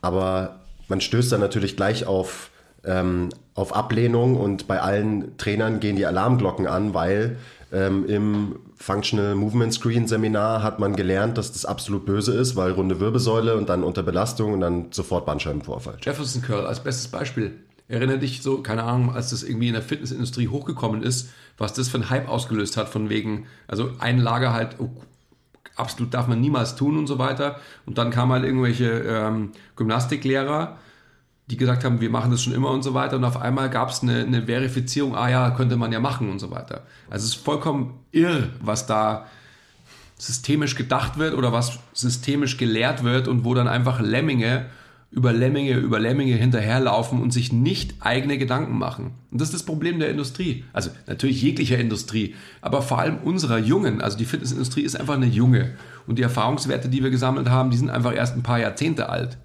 Aber 0.00 0.60
man 0.88 1.00
stößt 1.00 1.32
dann 1.32 1.40
natürlich 1.40 1.76
gleich 1.76 2.06
auf 2.06 2.50
ähm, 2.86 3.28
auf 3.54 3.74
Ablehnung 3.74 4.36
und 4.36 4.66
bei 4.66 4.80
allen 4.80 5.36
Trainern 5.38 5.80
gehen 5.80 5.96
die 5.96 6.06
Alarmglocken 6.06 6.66
an, 6.66 6.94
weil 6.94 7.36
ähm, 7.72 8.06
im 8.06 8.58
Functional 8.76 9.34
Movement 9.34 9.72
Screen 9.72 10.06
Seminar 10.06 10.62
hat 10.62 10.78
man 10.78 10.94
gelernt, 10.94 11.36
dass 11.38 11.52
das 11.52 11.64
absolut 11.64 12.06
böse 12.06 12.34
ist, 12.34 12.54
weil 12.54 12.72
runde 12.72 13.00
Wirbelsäule 13.00 13.56
und 13.56 13.68
dann 13.68 13.82
unter 13.82 14.02
Belastung 14.02 14.52
und 14.52 14.60
dann 14.60 14.92
sofort 14.92 15.26
Bandscheibenvorfall. 15.26 15.98
Jefferson 16.00 16.42
Curl 16.42 16.66
als 16.66 16.80
bestes 16.80 17.08
Beispiel. 17.08 17.58
Erinnere 17.88 18.18
dich 18.18 18.42
so, 18.42 18.62
keine 18.62 18.82
Ahnung, 18.82 19.14
als 19.14 19.30
das 19.30 19.42
irgendwie 19.42 19.68
in 19.68 19.74
der 19.74 19.82
Fitnessindustrie 19.82 20.48
hochgekommen 20.48 21.02
ist, 21.02 21.30
was 21.56 21.72
das 21.72 21.88
für 21.88 21.98
ein 21.98 22.10
Hype 22.10 22.28
ausgelöst 22.28 22.76
hat, 22.76 22.88
von 22.88 23.08
wegen, 23.08 23.46
also 23.68 23.90
ein 23.98 24.18
Lager 24.18 24.52
halt, 24.52 24.76
oh, 24.78 24.90
absolut 25.76 26.12
darf 26.12 26.26
man 26.26 26.40
niemals 26.40 26.74
tun 26.76 26.98
und 26.98 27.06
so 27.06 27.18
weiter. 27.18 27.60
Und 27.86 27.98
dann 27.98 28.10
kamen 28.10 28.32
halt 28.32 28.44
irgendwelche 28.44 28.90
ähm, 28.90 29.52
Gymnastiklehrer, 29.76 30.78
die 31.48 31.56
gesagt 31.56 31.84
haben, 31.84 32.00
wir 32.00 32.10
machen 32.10 32.30
das 32.30 32.42
schon 32.42 32.52
immer 32.52 32.70
und 32.70 32.82
so 32.82 32.94
weiter. 32.94 33.16
Und 33.16 33.24
auf 33.24 33.40
einmal 33.40 33.70
gab 33.70 33.90
es 33.90 34.02
eine, 34.02 34.20
eine 34.20 34.46
Verifizierung, 34.46 35.14
ah 35.14 35.28
ja, 35.28 35.50
könnte 35.50 35.76
man 35.76 35.92
ja 35.92 36.00
machen 36.00 36.28
und 36.28 36.40
so 36.40 36.50
weiter. 36.50 36.82
Also 37.08 37.24
es 37.24 37.36
ist 37.36 37.44
vollkommen 37.44 38.00
irr, 38.10 38.48
was 38.60 38.86
da 38.86 39.26
systemisch 40.18 40.74
gedacht 40.74 41.18
wird 41.18 41.34
oder 41.34 41.52
was 41.52 41.78
systemisch 41.92 42.56
gelehrt 42.56 43.04
wird 43.04 43.28
und 43.28 43.44
wo 43.44 43.54
dann 43.54 43.68
einfach 43.68 44.00
Lemminge 44.00 44.66
über 45.10 45.32
Lemminge, 45.32 45.74
über 45.74 46.00
Lemminge 46.00 46.34
hinterherlaufen 46.34 47.22
und 47.22 47.32
sich 47.32 47.52
nicht 47.52 47.94
eigene 48.00 48.38
Gedanken 48.38 48.76
machen. 48.76 49.12
Und 49.30 49.40
das 49.40 49.48
ist 49.48 49.54
das 49.54 49.62
Problem 49.62 49.98
der 49.98 50.10
Industrie. 50.10 50.64
Also 50.72 50.90
natürlich 51.06 51.40
jeglicher 51.40 51.78
Industrie, 51.78 52.34
aber 52.60 52.82
vor 52.82 52.98
allem 52.98 53.18
unserer 53.18 53.58
Jungen. 53.58 54.00
Also 54.00 54.18
die 54.18 54.24
Fitnessindustrie 54.24 54.82
ist 54.82 54.98
einfach 54.98 55.14
eine 55.14 55.26
junge. 55.26 55.74
Und 56.06 56.18
die 56.18 56.22
Erfahrungswerte, 56.22 56.88
die 56.88 57.02
wir 57.02 57.10
gesammelt 57.10 57.48
haben, 57.48 57.70
die 57.70 57.76
sind 57.76 57.88
einfach 57.88 58.14
erst 58.14 58.36
ein 58.36 58.42
paar 58.42 58.58
Jahrzehnte 58.58 59.08
alt. 59.08 59.38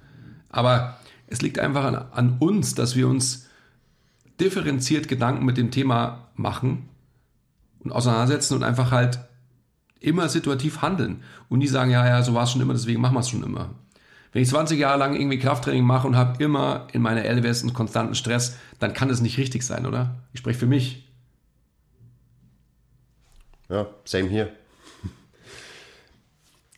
Aber 0.50 0.98
es 1.32 1.42
liegt 1.42 1.60
einfach 1.60 1.86
an, 1.86 1.96
an 1.96 2.38
uns, 2.40 2.76
dass 2.76 2.96
wir 2.96 3.08
uns 3.08 3.48
differenziert 4.40 5.08
Gedanken 5.08 5.46
mit 5.46 5.58
dem 5.58 5.72
Thema 5.72 6.28
machen 6.36 6.90
und 7.80 7.92
auseinandersetzen 7.92 8.56
und 8.56 8.64
einfach 8.64 8.92
halt 8.92 9.20
immer 10.02 10.28
situativ 10.28 10.82
handeln. 10.82 11.24
Und 11.48 11.62
die 11.62 11.68
sagen, 11.68 11.90
ja, 11.90 12.06
ja, 12.06 12.22
so 12.22 12.34
war 12.34 12.44
es 12.44 12.52
schon 12.52 12.62
immer, 12.62 12.74
deswegen 12.74 13.00
machen 13.00 13.14
wir 13.14 13.22
es 13.22 13.30
schon 13.30 13.44
immer. 13.44 13.70
Wenn 14.34 14.44
ich 14.44 14.50
20 14.50 14.78
Jahre 14.78 15.00
lang 15.00 15.16
irgendwie 15.16 15.40
Krafttraining 15.40 15.86
mache 15.86 16.06
und 16.06 16.18
habe 16.18 16.44
immer 16.44 16.88
in 16.92 17.02
meiner 17.02 17.24
LWS 17.24 17.62
einen 17.64 17.74
konstanten 17.74 18.16
Stress, 18.16 18.58
dann 18.80 18.94
kann 18.94 19.08
das 19.08 19.22
nicht 19.22 19.38
richtig 19.38 19.64
sein, 19.64 19.86
oder? 19.86 20.16
Ich 20.34 20.40
spreche 20.40 20.60
für 20.60 20.68
mich. 20.68 21.10
Ja, 23.70 23.88
same 24.04 24.28
hier. 24.28 24.52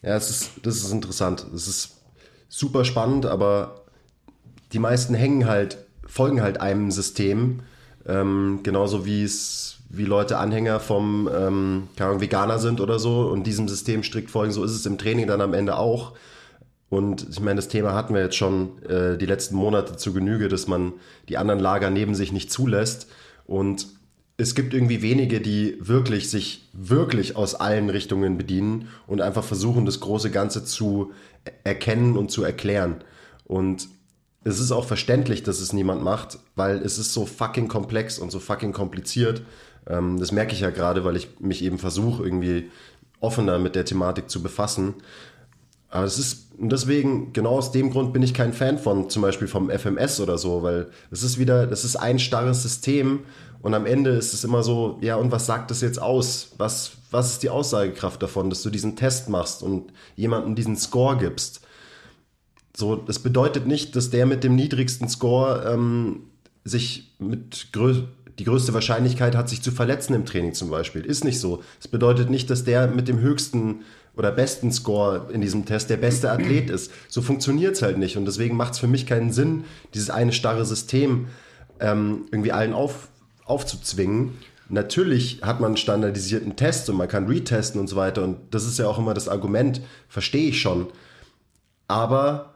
Ja, 0.06 0.18
es 0.18 0.30
ist, 0.30 0.52
das 0.64 0.76
ist 0.76 0.92
interessant. 0.92 1.46
Es 1.56 1.66
ist 1.66 2.02
super 2.50 2.84
spannend, 2.84 3.26
aber 3.26 3.83
die 4.74 4.80
meisten 4.80 5.14
hängen 5.14 5.48
halt, 5.48 5.78
folgen 6.06 6.42
halt 6.42 6.60
einem 6.60 6.92
System, 6.92 7.62
ähm, 8.08 8.60
genauso 8.64 9.06
wie 9.06 9.24
es 9.24 9.78
wie 9.90 10.06
Leute 10.06 10.40
Anhänger 10.40 10.80
vom 10.80 11.30
ähm, 11.32 11.88
Veganer 11.98 12.58
sind 12.58 12.82
oder 12.82 12.98
so 12.98 13.28
und 13.28 13.46
diesem 13.46 13.68
System 13.68 14.02
strikt 14.02 14.32
folgen. 14.32 14.52
So 14.52 14.64
ist 14.64 14.72
es 14.72 14.88
im 14.88 14.98
Training 14.98 15.28
dann 15.28 15.40
am 15.40 15.54
Ende 15.54 15.78
auch. 15.78 16.14
Und 16.90 17.28
ich 17.30 17.40
meine, 17.40 17.58
das 17.58 17.68
Thema 17.68 17.94
hatten 17.94 18.16
wir 18.16 18.22
jetzt 18.22 18.36
schon 18.36 18.82
äh, 18.84 19.18
die 19.18 19.28
letzten 19.28 19.56
Monate 19.56 19.96
zu 19.96 20.12
Genüge, 20.12 20.48
dass 20.48 20.68
man 20.68 20.94
die 21.30 21.38
anderen 21.38 21.60
Lager 21.60 21.92
neben 21.92 22.16
sich 22.16 22.32
nicht 22.32 22.52
zulässt. 22.52 23.08
Und 23.46 23.88
es 24.38 24.56
gibt 24.56 24.74
irgendwie 24.74 25.04
wenige, 25.04 25.42
die 25.42 25.78
wirklich 25.80 26.30
sich 26.30 26.68
wirklich 26.74 27.36
aus 27.36 27.54
allen 27.54 27.92
Richtungen 27.92 28.38
bedienen 28.38 28.88
und 29.06 29.22
einfach 29.22 29.44
versuchen, 29.44 29.86
das 29.86 30.00
große 30.00 30.32
Ganze 30.32 30.66
zu 30.66 31.12
erkennen 31.64 32.18
und 32.18 32.32
zu 32.32 32.44
erklären. 32.44 33.04
Und 33.46 33.88
es 34.44 34.60
ist 34.60 34.72
auch 34.72 34.86
verständlich, 34.86 35.44
dass 35.44 35.60
es 35.60 35.74
niemand 35.74 36.04
macht, 36.04 36.40
weil 36.56 36.78
es 36.78 36.98
ist 36.98 37.14
so 37.14 37.26
fucking 37.26 37.68
komplex 37.68 38.20
und 38.20 38.32
so 38.32 38.40
fucking 38.40 38.74
kompliziert. 38.74 39.42
Ähm, 39.88 40.20
das 40.20 40.32
merke 40.32 40.54
ich 40.54 40.60
ja 40.60 40.70
gerade, 40.70 41.06
weil 41.06 41.16
ich 41.16 41.40
mich 41.40 41.64
eben 41.64 41.78
versuche, 41.78 42.24
irgendwie 42.24 42.70
offener 43.20 43.60
mit 43.60 43.76
der 43.76 43.86
Thematik 43.86 44.30
zu 44.30 44.44
befassen. 44.44 44.96
Aber 45.90 46.06
es 46.06 46.18
ist, 46.18 46.48
deswegen, 46.58 47.34
genau 47.34 47.58
aus 47.58 47.72
dem 47.72 47.92
Grund 47.92 48.14
bin 48.14 48.24
ich 48.24 48.34
kein 48.34 48.52
Fan 48.52 48.80
von 48.80 49.10
zum 49.10 49.22
Beispiel 49.22 49.48
vom 49.48 49.70
FMS 49.70 50.20
oder 50.20 50.38
so, 50.38 50.64
weil 50.64 50.88
es 51.12 51.24
ist 51.24 51.38
wieder, 51.38 51.68
das 51.68 51.86
ist 51.86 51.96
ein 51.96 52.20
starres 52.20 52.64
System 52.64 53.20
und 53.62 53.74
am 53.76 53.86
Ende 53.86 54.10
ist 54.10 54.34
es 54.34 54.44
immer 54.44 54.64
so, 54.64 54.98
ja, 55.02 55.16
und 55.16 55.32
was 55.32 55.46
sagt 55.46 55.72
das 55.72 55.82
jetzt 55.82 56.02
aus? 56.02 56.52
Was, 56.58 56.94
was 57.12 57.32
ist 57.32 57.44
die 57.44 57.50
Aussagekraft 57.50 58.22
davon, 58.22 58.50
dass 58.50 58.64
du 58.64 58.70
diesen 58.70 58.96
Test 58.96 59.30
machst 59.30 59.64
und 59.64 59.94
jemandem 60.16 60.56
diesen 60.56 60.76
Score 60.76 61.16
gibst? 61.16 61.62
So, 62.76 62.96
das 62.96 63.20
bedeutet 63.20 63.68
nicht, 63.68 63.96
dass 63.96 64.10
der 64.10 64.26
mit 64.26 64.44
dem 64.44 64.56
niedrigsten 64.56 65.08
Score 65.08 65.72
ähm, 65.72 66.22
sich 66.64 67.14
mit 67.20 67.72
grö 67.72 68.04
die 68.40 68.46
größte 68.46 68.74
Wahrscheinlichkeit 68.74 69.36
hat, 69.36 69.48
sich 69.48 69.62
zu 69.62 69.72
verletzen 69.72 70.16
im 70.16 70.26
Training 70.26 70.54
zum 70.54 70.72
Beispiel. 70.72 71.06
Ist 71.06 71.24
nicht 71.24 71.40
so. 71.40 71.62
Es 71.80 71.88
bedeutet 71.88 72.32
nicht, 72.32 72.50
dass 72.50 72.64
der 72.64 72.88
mit 72.88 73.08
dem 73.08 73.20
höchsten 73.20 73.82
oder 74.16 74.32
besten 74.32 74.72
Score 74.72 75.28
in 75.32 75.42
diesem 75.42 75.66
Test 75.66 75.90
der 75.90 75.98
beste 75.98 76.32
Athlet 76.32 76.70
ist. 76.70 76.92
So 77.10 77.22
funktioniert 77.22 77.76
es 77.76 77.82
halt 77.82 77.98
nicht. 77.98 78.18
Und 78.18 78.26
deswegen 78.26 78.56
macht 78.58 78.74
es 78.74 78.80
für 78.80 78.88
mich 78.88 79.06
keinen 79.06 79.32
Sinn, 79.32 79.66
dieses 79.94 80.10
eine 80.10 80.32
starre 80.32 80.66
System 80.66 81.28
ähm, 81.80 82.26
irgendwie 82.32 82.52
allen 82.52 82.74
auf, 82.74 83.10
aufzuzwingen. 83.46 84.32
Natürlich 84.70 85.42
hat 85.42 85.60
man 85.60 85.70
einen 85.70 85.78
standardisierten 85.78 86.56
Test 86.56 86.90
und 86.90 86.96
man 86.96 87.08
kann 87.08 87.28
retesten 87.28 87.80
und 87.80 87.88
so 87.88 87.96
weiter. 87.96 88.24
Und 88.24 88.38
das 88.52 88.66
ist 88.66 88.80
ja 88.80 88.88
auch 88.88 88.98
immer 88.98 89.14
das 89.14 89.28
Argument, 89.28 89.82
verstehe 90.08 90.50
ich 90.50 90.62
schon. 90.62 90.88
Aber 91.88 92.53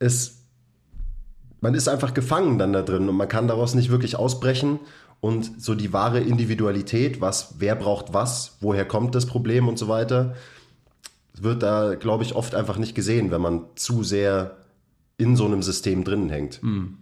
es, 0.00 0.42
man 1.60 1.74
ist 1.74 1.88
einfach 1.88 2.12
gefangen 2.14 2.58
dann 2.58 2.72
da 2.72 2.82
drin 2.82 3.08
und 3.08 3.16
man 3.16 3.28
kann 3.28 3.46
daraus 3.46 3.74
nicht 3.74 3.90
wirklich 3.90 4.16
ausbrechen. 4.16 4.80
Und 5.20 5.62
so 5.62 5.74
die 5.74 5.92
wahre 5.92 6.18
Individualität, 6.20 7.20
was, 7.20 7.56
wer 7.58 7.76
braucht 7.76 8.14
was, 8.14 8.56
woher 8.60 8.86
kommt 8.86 9.14
das 9.14 9.26
Problem 9.26 9.68
und 9.68 9.78
so 9.78 9.86
weiter, 9.86 10.34
wird 11.34 11.62
da, 11.62 11.94
glaube 11.94 12.24
ich, 12.24 12.34
oft 12.34 12.54
einfach 12.54 12.78
nicht 12.78 12.94
gesehen, 12.94 13.30
wenn 13.30 13.42
man 13.42 13.64
zu 13.74 14.02
sehr 14.02 14.56
in 15.18 15.36
so 15.36 15.44
einem 15.44 15.62
System 15.62 16.04
drinnen 16.04 16.30
hängt. 16.30 16.62
Mhm. 16.62 16.96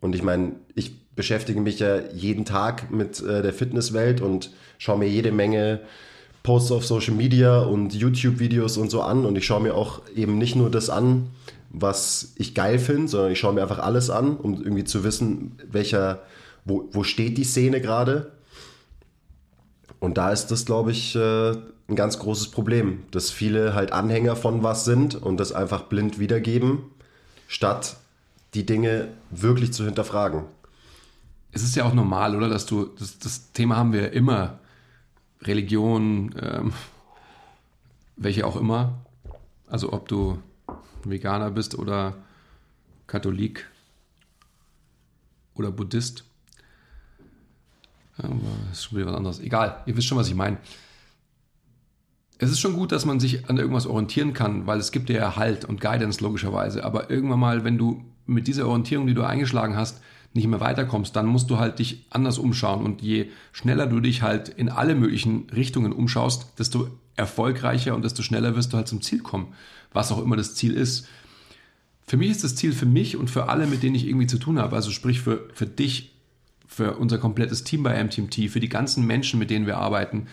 Und 0.00 0.14
ich 0.14 0.22
meine, 0.22 0.52
ich 0.74 1.06
beschäftige 1.14 1.60
mich 1.60 1.80
ja 1.80 2.00
jeden 2.14 2.46
Tag 2.46 2.90
mit 2.90 3.20
äh, 3.20 3.42
der 3.42 3.52
Fitnesswelt 3.52 4.22
und 4.22 4.50
schaue 4.78 4.98
mir 4.98 5.08
jede 5.08 5.32
Menge 5.32 5.80
Posts 6.42 6.72
auf 6.72 6.86
Social 6.86 7.14
Media 7.14 7.60
und 7.60 7.94
YouTube-Videos 7.94 8.78
und 8.78 8.90
so 8.90 9.02
an. 9.02 9.26
Und 9.26 9.36
ich 9.36 9.44
schaue 9.44 9.60
mir 9.60 9.74
auch 9.74 10.00
eben 10.14 10.38
nicht 10.38 10.56
nur 10.56 10.70
das 10.70 10.88
an, 10.88 11.28
was 11.70 12.32
ich 12.36 12.54
geil 12.54 12.78
finde, 12.78 13.08
sondern 13.08 13.32
ich 13.32 13.38
schaue 13.38 13.52
mir 13.52 13.62
einfach 13.62 13.78
alles 13.78 14.10
an, 14.10 14.36
um 14.36 14.54
irgendwie 14.54 14.84
zu 14.84 15.04
wissen, 15.04 15.58
welcher, 15.70 16.22
wo, 16.64 16.88
wo 16.92 17.02
steht 17.02 17.36
die 17.38 17.44
Szene 17.44 17.80
gerade. 17.80 18.32
Und 20.00 20.16
da 20.16 20.32
ist 20.32 20.46
das, 20.48 20.64
glaube 20.64 20.92
ich, 20.92 21.14
äh, 21.16 21.50
ein 21.88 21.96
ganz 21.96 22.18
großes 22.18 22.50
Problem, 22.50 23.04
dass 23.10 23.30
viele 23.30 23.74
halt 23.74 23.92
Anhänger 23.92 24.36
von 24.36 24.62
was 24.62 24.84
sind 24.84 25.14
und 25.14 25.38
das 25.38 25.52
einfach 25.52 25.84
blind 25.84 26.18
wiedergeben, 26.18 26.82
statt 27.46 27.96
die 28.54 28.64
Dinge 28.64 29.08
wirklich 29.30 29.72
zu 29.72 29.84
hinterfragen. 29.84 30.44
Es 31.52 31.62
ist 31.62 31.76
ja 31.76 31.84
auch 31.84 31.94
normal, 31.94 32.36
oder? 32.36 32.48
Dass 32.48 32.66
du, 32.66 32.86
das, 32.98 33.18
das 33.18 33.52
Thema 33.52 33.76
haben 33.76 33.92
wir 33.92 34.12
immer. 34.12 34.58
Religion, 35.42 36.34
ähm, 36.40 36.72
welche 38.16 38.46
auch 38.46 38.56
immer. 38.56 38.98
Also 39.66 39.92
ob 39.92 40.08
du 40.08 40.38
Veganer 41.10 41.50
bist 41.50 41.78
oder 41.78 42.14
Katholik 43.06 43.66
oder 45.54 45.70
Buddhist. 45.70 46.24
Aber 48.16 48.34
das 48.68 48.78
ist 48.78 48.84
schon 48.84 48.98
wieder 48.98 49.08
was 49.08 49.16
anderes. 49.16 49.40
Egal, 49.40 49.82
ihr 49.86 49.96
wisst 49.96 50.08
schon, 50.08 50.18
was 50.18 50.28
ich 50.28 50.34
meine 50.34 50.58
es 52.38 52.50
ist 52.50 52.60
schon 52.60 52.74
gut, 52.74 52.92
dass 52.92 53.04
man 53.04 53.20
sich 53.20 53.48
an 53.50 53.58
irgendwas 53.58 53.86
orientieren 53.86 54.32
kann, 54.32 54.66
weil 54.66 54.78
es 54.78 54.92
gibt 54.92 55.10
ja 55.10 55.36
Halt 55.36 55.64
und 55.64 55.80
Guidance 55.80 56.22
logischerweise. 56.22 56.84
Aber 56.84 57.10
irgendwann 57.10 57.40
mal, 57.40 57.64
wenn 57.64 57.78
du 57.78 58.04
mit 58.26 58.46
dieser 58.46 58.68
Orientierung, 58.68 59.06
die 59.06 59.14
du 59.14 59.24
eingeschlagen 59.24 59.76
hast, 59.76 60.00
nicht 60.34 60.46
mehr 60.46 60.60
weiterkommst, 60.60 61.16
dann 61.16 61.26
musst 61.26 61.50
du 61.50 61.58
halt 61.58 61.80
dich 61.80 62.06
anders 62.10 62.38
umschauen. 62.38 62.84
Und 62.84 63.02
je 63.02 63.28
schneller 63.50 63.86
du 63.86 63.98
dich 63.98 64.22
halt 64.22 64.48
in 64.48 64.68
alle 64.68 64.94
möglichen 64.94 65.50
Richtungen 65.50 65.92
umschaust, 65.92 66.58
desto 66.58 66.88
erfolgreicher 67.16 67.96
und 67.96 68.04
desto 68.04 68.22
schneller 68.22 68.54
wirst 68.54 68.72
du 68.72 68.76
halt 68.76 68.86
zum 68.86 69.02
Ziel 69.02 69.20
kommen. 69.20 69.54
Was 69.92 70.12
auch 70.12 70.22
immer 70.22 70.36
das 70.36 70.54
Ziel 70.54 70.74
ist. 70.74 71.08
Für 72.06 72.16
mich 72.16 72.30
ist 72.30 72.44
das 72.44 72.54
Ziel 72.56 72.72
für 72.72 72.86
mich 72.86 73.16
und 73.16 73.30
für 73.30 73.48
alle, 73.48 73.66
mit 73.66 73.82
denen 73.82 73.94
ich 73.94 74.06
irgendwie 74.06 74.26
zu 74.26 74.38
tun 74.38 74.58
habe, 74.58 74.74
also 74.74 74.90
sprich 74.90 75.20
für, 75.20 75.48
für 75.52 75.66
dich, 75.66 76.14
für 76.66 76.96
unser 76.96 77.18
komplettes 77.18 77.64
Team 77.64 77.82
bei 77.82 78.02
MTMT, 78.02 78.50
für 78.50 78.60
die 78.60 78.68
ganzen 78.68 79.06
Menschen, 79.06 79.38
mit 79.38 79.50
denen 79.50 79.66
wir 79.66 79.78
arbeiten, 79.78 80.26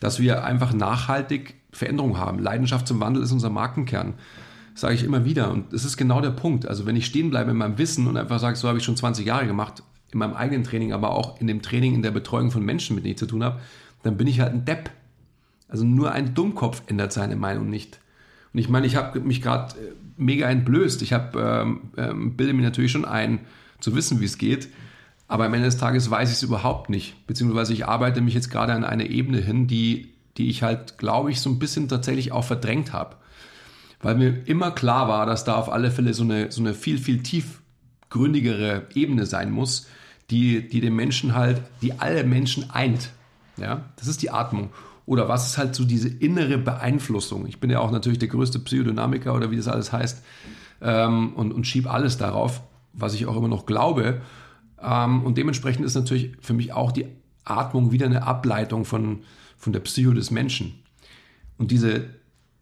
dass 0.00 0.20
wir 0.20 0.44
einfach 0.44 0.74
nachhaltig 0.74 1.54
Veränderung 1.72 2.18
haben. 2.18 2.38
Leidenschaft 2.38 2.86
zum 2.86 3.00
Wandel 3.00 3.22
ist 3.22 3.32
unser 3.32 3.50
Markenkern. 3.50 4.14
Sage 4.74 4.94
ich 4.94 5.04
immer 5.04 5.24
wieder. 5.24 5.50
Und 5.50 5.72
das 5.72 5.84
ist 5.84 5.96
genau 5.96 6.20
der 6.20 6.30
Punkt. 6.30 6.66
Also 6.66 6.84
wenn 6.86 6.96
ich 6.96 7.06
stehen 7.06 7.30
bleibe 7.30 7.52
in 7.52 7.56
meinem 7.56 7.78
Wissen 7.78 8.06
und 8.06 8.16
einfach 8.16 8.40
sage, 8.40 8.56
so 8.56 8.68
habe 8.68 8.78
ich 8.78 8.84
schon 8.84 8.96
20 8.96 9.26
Jahre 9.26 9.46
gemacht, 9.46 9.82
in 10.12 10.18
meinem 10.18 10.34
eigenen 10.34 10.64
Training, 10.64 10.92
aber 10.92 11.10
auch 11.10 11.40
in 11.40 11.46
dem 11.46 11.62
Training, 11.62 11.94
in 11.94 12.02
der 12.02 12.10
Betreuung 12.10 12.50
von 12.50 12.64
Menschen, 12.64 12.94
mit 12.94 13.04
denen 13.04 13.12
ich 13.12 13.18
zu 13.18 13.26
tun 13.26 13.42
habe, 13.42 13.60
dann 14.02 14.16
bin 14.16 14.26
ich 14.26 14.40
halt 14.40 14.52
ein 14.52 14.64
Depp. 14.64 14.90
Also 15.68 15.84
nur 15.84 16.12
ein 16.12 16.34
Dummkopf 16.34 16.82
ändert 16.86 17.12
seine 17.12 17.36
Meinung 17.36 17.68
nicht. 17.68 17.98
Und 18.54 18.60
ich 18.60 18.68
meine, 18.68 18.86
ich 18.86 18.96
habe 18.96 19.20
mich 19.20 19.42
gerade 19.42 19.74
äh, 19.74 19.92
mega 20.16 20.48
entblößt. 20.48 21.02
Ich 21.02 21.12
habe 21.12 21.40
ähm, 21.40 21.80
ähm, 21.96 22.36
bilde 22.36 22.54
mir 22.54 22.62
natürlich 22.62 22.92
schon 22.92 23.04
ein, 23.04 23.40
zu 23.80 23.94
wissen, 23.94 24.20
wie 24.20 24.24
es 24.24 24.38
geht. 24.38 24.68
Aber 25.26 25.46
am 25.46 25.54
Ende 25.54 25.66
des 25.66 25.76
Tages 25.76 26.10
weiß 26.10 26.30
ich 26.30 26.36
es 26.36 26.42
überhaupt 26.42 26.88
nicht. 26.88 27.26
Beziehungsweise 27.26 27.72
ich 27.72 27.86
arbeite 27.86 28.20
mich 28.20 28.34
jetzt 28.34 28.50
gerade 28.50 28.72
an 28.72 28.84
eine 28.84 29.08
Ebene 29.08 29.38
hin, 29.38 29.66
die, 29.66 30.14
die 30.36 30.48
ich 30.48 30.62
halt, 30.62 30.98
glaube 30.98 31.30
ich, 31.30 31.40
so 31.40 31.50
ein 31.50 31.58
bisschen 31.58 31.88
tatsächlich 31.88 32.30
auch 32.30 32.44
verdrängt 32.44 32.92
habe. 32.92 33.16
Weil 34.00 34.14
mir 34.14 34.46
immer 34.46 34.70
klar 34.70 35.08
war, 35.08 35.26
dass 35.26 35.44
da 35.44 35.56
auf 35.56 35.72
alle 35.72 35.90
Fälle 35.90 36.14
so 36.14 36.22
eine, 36.22 36.52
so 36.52 36.60
eine 36.60 36.74
viel, 36.74 36.98
viel 36.98 37.22
tiefgründigere 37.22 38.86
Ebene 38.94 39.26
sein 39.26 39.50
muss, 39.50 39.88
die, 40.30 40.68
die 40.68 40.80
den 40.80 40.94
Menschen 40.94 41.34
halt, 41.34 41.62
die 41.82 41.94
alle 41.94 42.22
Menschen 42.22 42.70
eint. 42.70 43.10
Ja, 43.56 43.86
das 43.96 44.08
ist 44.08 44.22
die 44.22 44.30
Atmung. 44.30 44.70
Oder 45.06 45.28
was 45.28 45.48
ist 45.48 45.58
halt 45.58 45.74
so 45.74 45.84
diese 45.84 46.08
innere 46.08 46.58
Beeinflussung? 46.58 47.46
Ich 47.46 47.60
bin 47.60 47.70
ja 47.70 47.80
auch 47.80 47.90
natürlich 47.90 48.18
der 48.18 48.28
größte 48.28 48.58
Psychodynamiker 48.58 49.34
oder 49.34 49.50
wie 49.50 49.56
das 49.56 49.68
alles 49.68 49.92
heißt 49.92 50.22
ähm, 50.80 51.34
und, 51.34 51.52
und 51.52 51.66
schieb 51.66 51.92
alles 51.92 52.16
darauf, 52.16 52.62
was 52.92 53.14
ich 53.14 53.26
auch 53.26 53.36
immer 53.36 53.48
noch 53.48 53.66
glaube. 53.66 54.22
Ähm, 54.82 55.22
und 55.24 55.36
dementsprechend 55.36 55.84
ist 55.84 55.94
natürlich 55.94 56.32
für 56.40 56.54
mich 56.54 56.72
auch 56.72 56.92
die 56.92 57.06
Atmung 57.44 57.92
wieder 57.92 58.06
eine 58.06 58.26
Ableitung 58.26 58.84
von, 58.84 59.20
von 59.58 59.72
der 59.72 59.80
Psycho 59.80 60.12
des 60.12 60.30
Menschen. 60.30 60.74
Und 61.58 61.70
diese, 61.70 62.06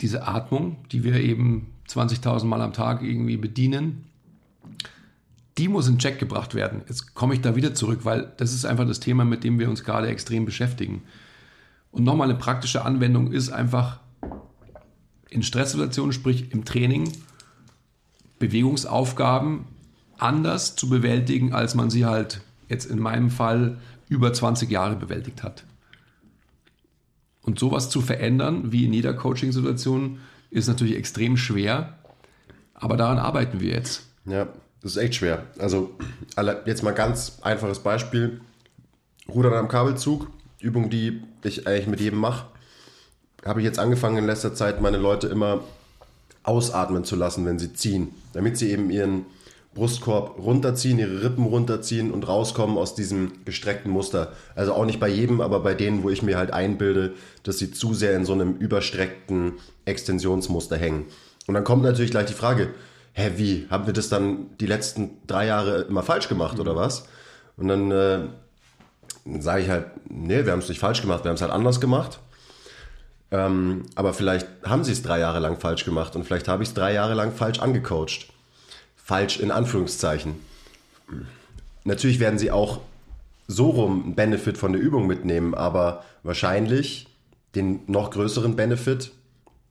diese 0.00 0.26
Atmung, 0.26 0.76
die 0.90 1.04
wir 1.04 1.14
eben 1.16 1.68
20.000 1.88 2.44
Mal 2.44 2.60
am 2.60 2.72
Tag 2.72 3.02
irgendwie 3.02 3.36
bedienen, 3.36 4.04
die 5.58 5.68
muss 5.68 5.86
in 5.86 5.98
Check 5.98 6.18
gebracht 6.18 6.54
werden. 6.54 6.82
Jetzt 6.88 7.14
komme 7.14 7.34
ich 7.34 7.40
da 7.40 7.54
wieder 7.54 7.74
zurück, 7.74 8.00
weil 8.04 8.32
das 8.38 8.52
ist 8.52 8.64
einfach 8.64 8.86
das 8.86 9.00
Thema, 9.00 9.24
mit 9.24 9.44
dem 9.44 9.58
wir 9.58 9.68
uns 9.68 9.84
gerade 9.84 10.08
extrem 10.08 10.44
beschäftigen. 10.44 11.02
Und 11.92 12.04
nochmal 12.04 12.28
eine 12.28 12.38
praktische 12.38 12.84
Anwendung 12.84 13.30
ist 13.30 13.50
einfach 13.50 14.00
in 15.30 15.42
Stresssituationen, 15.42 16.12
sprich 16.12 16.50
im 16.52 16.64
Training, 16.64 17.12
Bewegungsaufgaben 18.38 19.66
anders 20.18 20.74
zu 20.74 20.88
bewältigen, 20.88 21.52
als 21.52 21.74
man 21.74 21.90
sie 21.90 22.04
halt 22.04 22.40
jetzt 22.68 22.86
in 22.86 22.98
meinem 22.98 23.30
Fall 23.30 23.78
über 24.08 24.32
20 24.32 24.70
Jahre 24.70 24.96
bewältigt 24.96 25.42
hat. 25.42 25.64
Und 27.42 27.58
sowas 27.58 27.90
zu 27.90 28.00
verändern, 28.00 28.72
wie 28.72 28.84
in 28.84 28.92
jeder 28.92 29.14
Coaching-Situation, 29.14 30.20
ist 30.50 30.68
natürlich 30.68 30.96
extrem 30.96 31.36
schwer, 31.36 31.98
aber 32.74 32.96
daran 32.96 33.18
arbeiten 33.18 33.60
wir 33.60 33.72
jetzt. 33.72 34.06
Ja, 34.26 34.48
das 34.80 34.92
ist 34.92 34.96
echt 34.96 35.14
schwer. 35.16 35.46
Also 35.58 35.96
jetzt 36.66 36.82
mal 36.82 36.92
ganz 36.92 37.38
einfaches 37.42 37.80
Beispiel. 37.80 38.40
Rudern 39.28 39.54
am 39.54 39.68
Kabelzug, 39.68 40.28
Übung, 40.62 40.90
die 40.90 41.22
ich 41.44 41.66
eigentlich 41.66 41.86
mit 41.86 42.00
jedem 42.00 42.18
mache. 42.20 42.46
Habe 43.44 43.60
ich 43.60 43.64
jetzt 43.64 43.78
angefangen 43.78 44.18
in 44.18 44.26
letzter 44.26 44.54
Zeit, 44.54 44.80
meine 44.80 44.98
Leute 44.98 45.26
immer 45.26 45.64
ausatmen 46.44 47.04
zu 47.04 47.16
lassen, 47.16 47.44
wenn 47.46 47.58
sie 47.58 47.72
ziehen, 47.72 48.08
damit 48.32 48.56
sie 48.56 48.70
eben 48.70 48.90
ihren 48.90 49.26
Brustkorb 49.74 50.38
runterziehen, 50.38 50.98
ihre 50.98 51.22
Rippen 51.22 51.46
runterziehen 51.46 52.10
und 52.10 52.28
rauskommen 52.28 52.76
aus 52.76 52.94
diesem 52.94 53.32
gestreckten 53.44 53.90
Muster. 53.90 54.32
Also 54.54 54.74
auch 54.74 54.84
nicht 54.84 55.00
bei 55.00 55.08
jedem, 55.08 55.40
aber 55.40 55.60
bei 55.60 55.74
denen, 55.74 56.02
wo 56.02 56.10
ich 56.10 56.22
mir 56.22 56.36
halt 56.36 56.52
einbilde, 56.52 57.14
dass 57.42 57.58
sie 57.58 57.70
zu 57.70 57.94
sehr 57.94 58.14
in 58.14 58.26
so 58.26 58.34
einem 58.34 58.56
überstreckten 58.56 59.54
Extensionsmuster 59.86 60.76
hängen. 60.76 61.06
Und 61.46 61.54
dann 61.54 61.64
kommt 61.64 61.82
natürlich 61.82 62.10
gleich 62.10 62.26
die 62.26 62.34
Frage, 62.34 62.68
hä, 63.14 63.32
wie? 63.36 63.66
Haben 63.70 63.86
wir 63.86 63.94
das 63.94 64.08
dann 64.08 64.50
die 64.60 64.66
letzten 64.66 65.10
drei 65.26 65.46
Jahre 65.46 65.82
immer 65.82 66.02
falsch 66.02 66.28
gemacht 66.28 66.60
oder 66.60 66.76
was? 66.76 67.08
Und 67.56 67.68
dann 67.68 67.90
äh, 67.90 68.20
sage 69.24 69.62
ich 69.62 69.68
halt, 69.68 69.86
nee, 70.08 70.44
wir 70.44 70.52
haben 70.52 70.58
es 70.58 70.68
nicht 70.68 70.80
falsch 70.80 71.00
gemacht, 71.00 71.24
wir 71.24 71.28
haben 71.28 71.36
es 71.36 71.42
halt 71.42 71.52
anders 71.52 71.80
gemacht. 71.80 72.18
Ähm, 73.30 73.84
aber 73.94 74.12
vielleicht 74.12 74.46
haben 74.64 74.84
sie 74.84 74.92
es 74.92 75.02
drei 75.02 75.18
Jahre 75.18 75.38
lang 75.38 75.58
falsch 75.58 75.84
gemacht 75.84 76.16
und 76.16 76.24
vielleicht 76.24 76.48
habe 76.48 76.62
ich 76.62 76.70
es 76.70 76.74
drei 76.74 76.92
Jahre 76.92 77.14
lang 77.14 77.32
falsch 77.32 77.60
angecoacht 77.60 78.28
falsch 79.02 79.40
in 79.40 79.50
Anführungszeichen. 79.50 80.36
Natürlich 81.84 82.20
werden 82.20 82.38
sie 82.38 82.50
auch 82.50 82.80
so 83.48 83.70
rum 83.70 84.02
einen 84.04 84.14
Benefit 84.14 84.56
von 84.56 84.72
der 84.72 84.80
Übung 84.80 85.06
mitnehmen, 85.06 85.54
aber 85.54 86.04
wahrscheinlich 86.22 87.08
den 87.54 87.80
noch 87.86 88.10
größeren 88.10 88.56
Benefit 88.56 89.12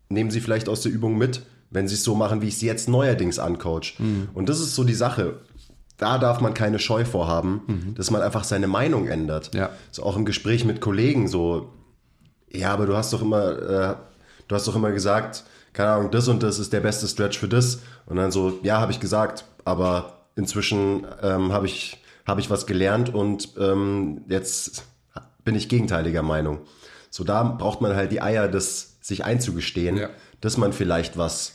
nehmen 0.10 0.30
sie 0.30 0.42
vielleicht 0.42 0.70
aus 0.70 0.82
der 0.82 0.92
Übung 0.92 1.18
mit, 1.18 1.44
wenn 1.70 1.88
sie 1.88 1.96
es 1.96 2.04
so 2.04 2.14
machen, 2.16 2.42
wie 2.42 2.50
ich 2.50 2.58
sie 2.58 2.68
jetzt 2.68 2.90
neuerdings 2.90 3.40
ancoach. 3.40 3.96
Mhm. 3.98 4.30
Und 4.34 4.50
das 4.50 4.60
ist 4.60 4.76
so 4.76 4.84
die 4.84 4.94
Sache. 4.94 5.40
Da 6.02 6.18
darf 6.18 6.42
man 6.42 6.56
keine 6.56 6.80
Scheu 6.80 7.06
vorhaben, 7.06 7.62
mhm. 7.68 7.94
dass 7.94 8.10
man 8.10 8.24
einfach 8.24 8.44
seine 8.44 8.66
Meinung 8.66 9.08
ändert. 9.08 9.54
Ja. 9.54 9.70
So 9.92 10.02
auch 10.02 10.18
im 10.18 10.26
Gespräch 10.26 10.66
mit 10.66 10.82
Kollegen 10.82 11.28
so, 11.28 11.70
ja, 12.50 12.74
aber 12.74 12.88
du 12.88 12.98
hast 12.98 13.14
doch 13.14 13.22
immer, 13.22 13.52
äh, 13.52 13.96
du 14.48 14.56
hast 14.56 14.68
doch 14.68 14.76
immer 14.76 14.92
gesagt, 14.92 15.44
keine 15.74 15.92
Ahnung, 15.92 16.10
das 16.10 16.28
und 16.28 16.42
das 16.42 16.58
ist 16.58 16.74
der 16.74 16.80
beste 16.80 17.08
Stretch 17.08 17.38
für 17.38 17.48
das. 17.48 17.84
Und 18.08 18.16
dann 18.16 18.32
so, 18.32 18.60
ja, 18.64 18.82
habe 18.82 18.92
ich 18.92 19.00
gesagt, 19.00 19.46
aber 19.64 20.24
inzwischen 20.36 21.06
ähm, 21.22 21.54
habe 21.54 21.68
ich, 21.68 22.02
hab 22.26 22.40
ich 22.40 22.50
was 22.50 22.66
gelernt 22.66 23.14
und 23.14 23.50
ähm, 23.60 24.22
jetzt 24.28 24.86
bin 25.46 25.54
ich 25.54 25.70
gegenteiliger 25.70 26.24
Meinung. 26.24 26.62
So, 27.12 27.24
da 27.24 27.44
braucht 27.44 27.80
man 27.80 27.96
halt 27.96 28.12
die 28.12 28.24
Eier, 28.24 28.48
das 28.48 28.96
sich 29.02 29.24
einzugestehen, 29.24 29.98
ja. 29.98 30.10
dass 30.40 30.58
man 30.58 30.74
vielleicht 30.74 31.16
was 31.16 31.54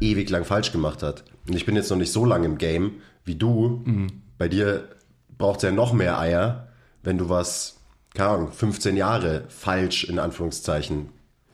ewig 0.00 0.30
lang 0.30 0.44
falsch 0.44 0.70
gemacht 0.70 1.02
hat. 1.02 1.24
Und 1.48 1.56
ich 1.56 1.66
bin 1.66 1.74
jetzt 1.74 1.90
noch 1.90 1.96
nicht 1.96 2.12
so 2.12 2.24
lange 2.24 2.46
im 2.46 2.56
Game 2.56 3.02
wie 3.24 3.34
du. 3.34 3.82
Mhm. 3.84 4.08
Bei 4.38 4.48
dir 4.48 4.88
braucht 5.38 5.58
es 5.58 5.62
ja 5.64 5.70
noch 5.70 5.92
mehr 5.92 6.18
Eier, 6.18 6.68
wenn 7.02 7.18
du 7.18 7.28
was, 7.28 7.80
keine 8.14 8.30
Ahnung, 8.30 8.52
15 8.52 8.96
Jahre 8.96 9.44
falsch 9.48 10.04
in 10.04 10.18
Anführungszeichen 10.18 11.08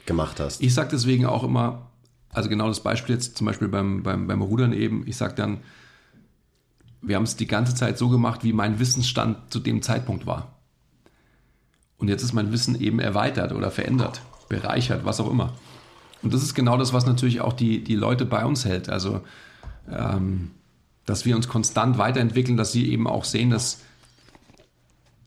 gemacht 0.07 0.41
hast. 0.41 0.63
Ich 0.63 0.75
sage 0.75 0.89
deswegen 0.93 1.27
auch 1.27 1.43
immer, 1.43 1.91
also 2.31 2.49
genau 2.49 2.69
das 2.69 2.81
Beispiel 2.81 3.15
jetzt 3.15 3.37
zum 3.37 3.47
Beispiel 3.47 3.69
beim, 3.69 4.03
beim, 4.03 4.27
beim 4.27 4.43
Rudern 4.43 4.73
eben, 4.73 5.07
ich 5.07 5.17
sage 5.17 5.35
dann, 5.35 5.59
wir 7.03 7.17
haben 7.17 7.25
es 7.25 7.37
die 7.37 7.47
ganze 7.47 7.75
Zeit 7.75 7.99
so 7.99 8.09
gemacht, 8.09 8.43
wie 8.45 8.53
mein 8.53 8.79
Wissensstand 8.79 9.53
zu 9.53 9.61
dem 9.61 9.83
Zeitpunkt 9.83 10.27
war. 10.27 10.57
Und 11.99 12.09
jetzt 12.09 12.23
ist 12.23 12.33
mein 12.33 12.53
Wissen 12.53 12.81
eben 12.81 12.99
erweitert 12.99 13.53
oder 13.53 13.71
verändert, 13.71 14.23
bereichert, 14.49 15.05
was 15.05 15.21
auch 15.21 15.31
immer. 15.31 15.53
Und 16.23 16.35
das 16.35 16.43
ist 16.43 16.55
genau 16.55 16.77
das, 16.77 16.93
was 16.93 17.07
natürlich 17.07 17.41
auch 17.41 17.53
die, 17.53 17.83
die 17.85 17.95
Leute 17.95 18.27
bei 18.27 18.45
uns 18.45 18.65
hält. 18.65 18.89
Also, 18.89 19.21
ähm, 19.91 20.51
dass 21.07 21.25
wir 21.25 21.37
uns 21.37 21.49
konstant 21.49 21.99
weiterentwickeln, 21.99 22.57
dass 22.57 22.73
sie 22.73 22.91
eben 22.91 23.07
auch 23.07 23.25
sehen, 23.25 23.51
dass, 23.51 23.81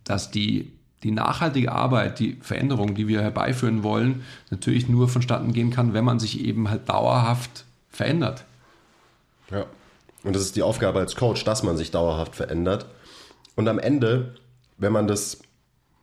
dass 0.03 0.29
die 0.31 0.71
die 1.03 1.11
nachhaltige 1.11 1.71
Arbeit, 1.71 2.19
die 2.19 2.37
Veränderung, 2.41 2.95
die 2.95 3.07
wir 3.07 3.21
herbeiführen 3.21 3.83
wollen, 3.83 4.23
natürlich 4.49 4.89
nur 4.89 5.07
vonstatten 5.07 5.53
gehen 5.53 5.71
kann, 5.71 5.93
wenn 5.93 6.03
man 6.03 6.19
sich 6.19 6.43
eben 6.43 6.69
halt 6.69 6.89
dauerhaft 6.89 7.65
verändert. 7.89 8.43
Ja. 9.49 9.65
Und 10.23 10.35
das 10.35 10.43
ist 10.43 10.55
die 10.57 10.63
Aufgabe 10.63 10.99
als 10.99 11.15
Coach, 11.15 11.45
dass 11.45 11.63
man 11.63 11.77
sich 11.77 11.91
dauerhaft 11.91 12.35
verändert. 12.35 12.87
Und 13.55 13.69
am 13.69 13.79
Ende, 13.79 14.35
wenn 14.77 14.91
man 14.91 15.07
das 15.07 15.39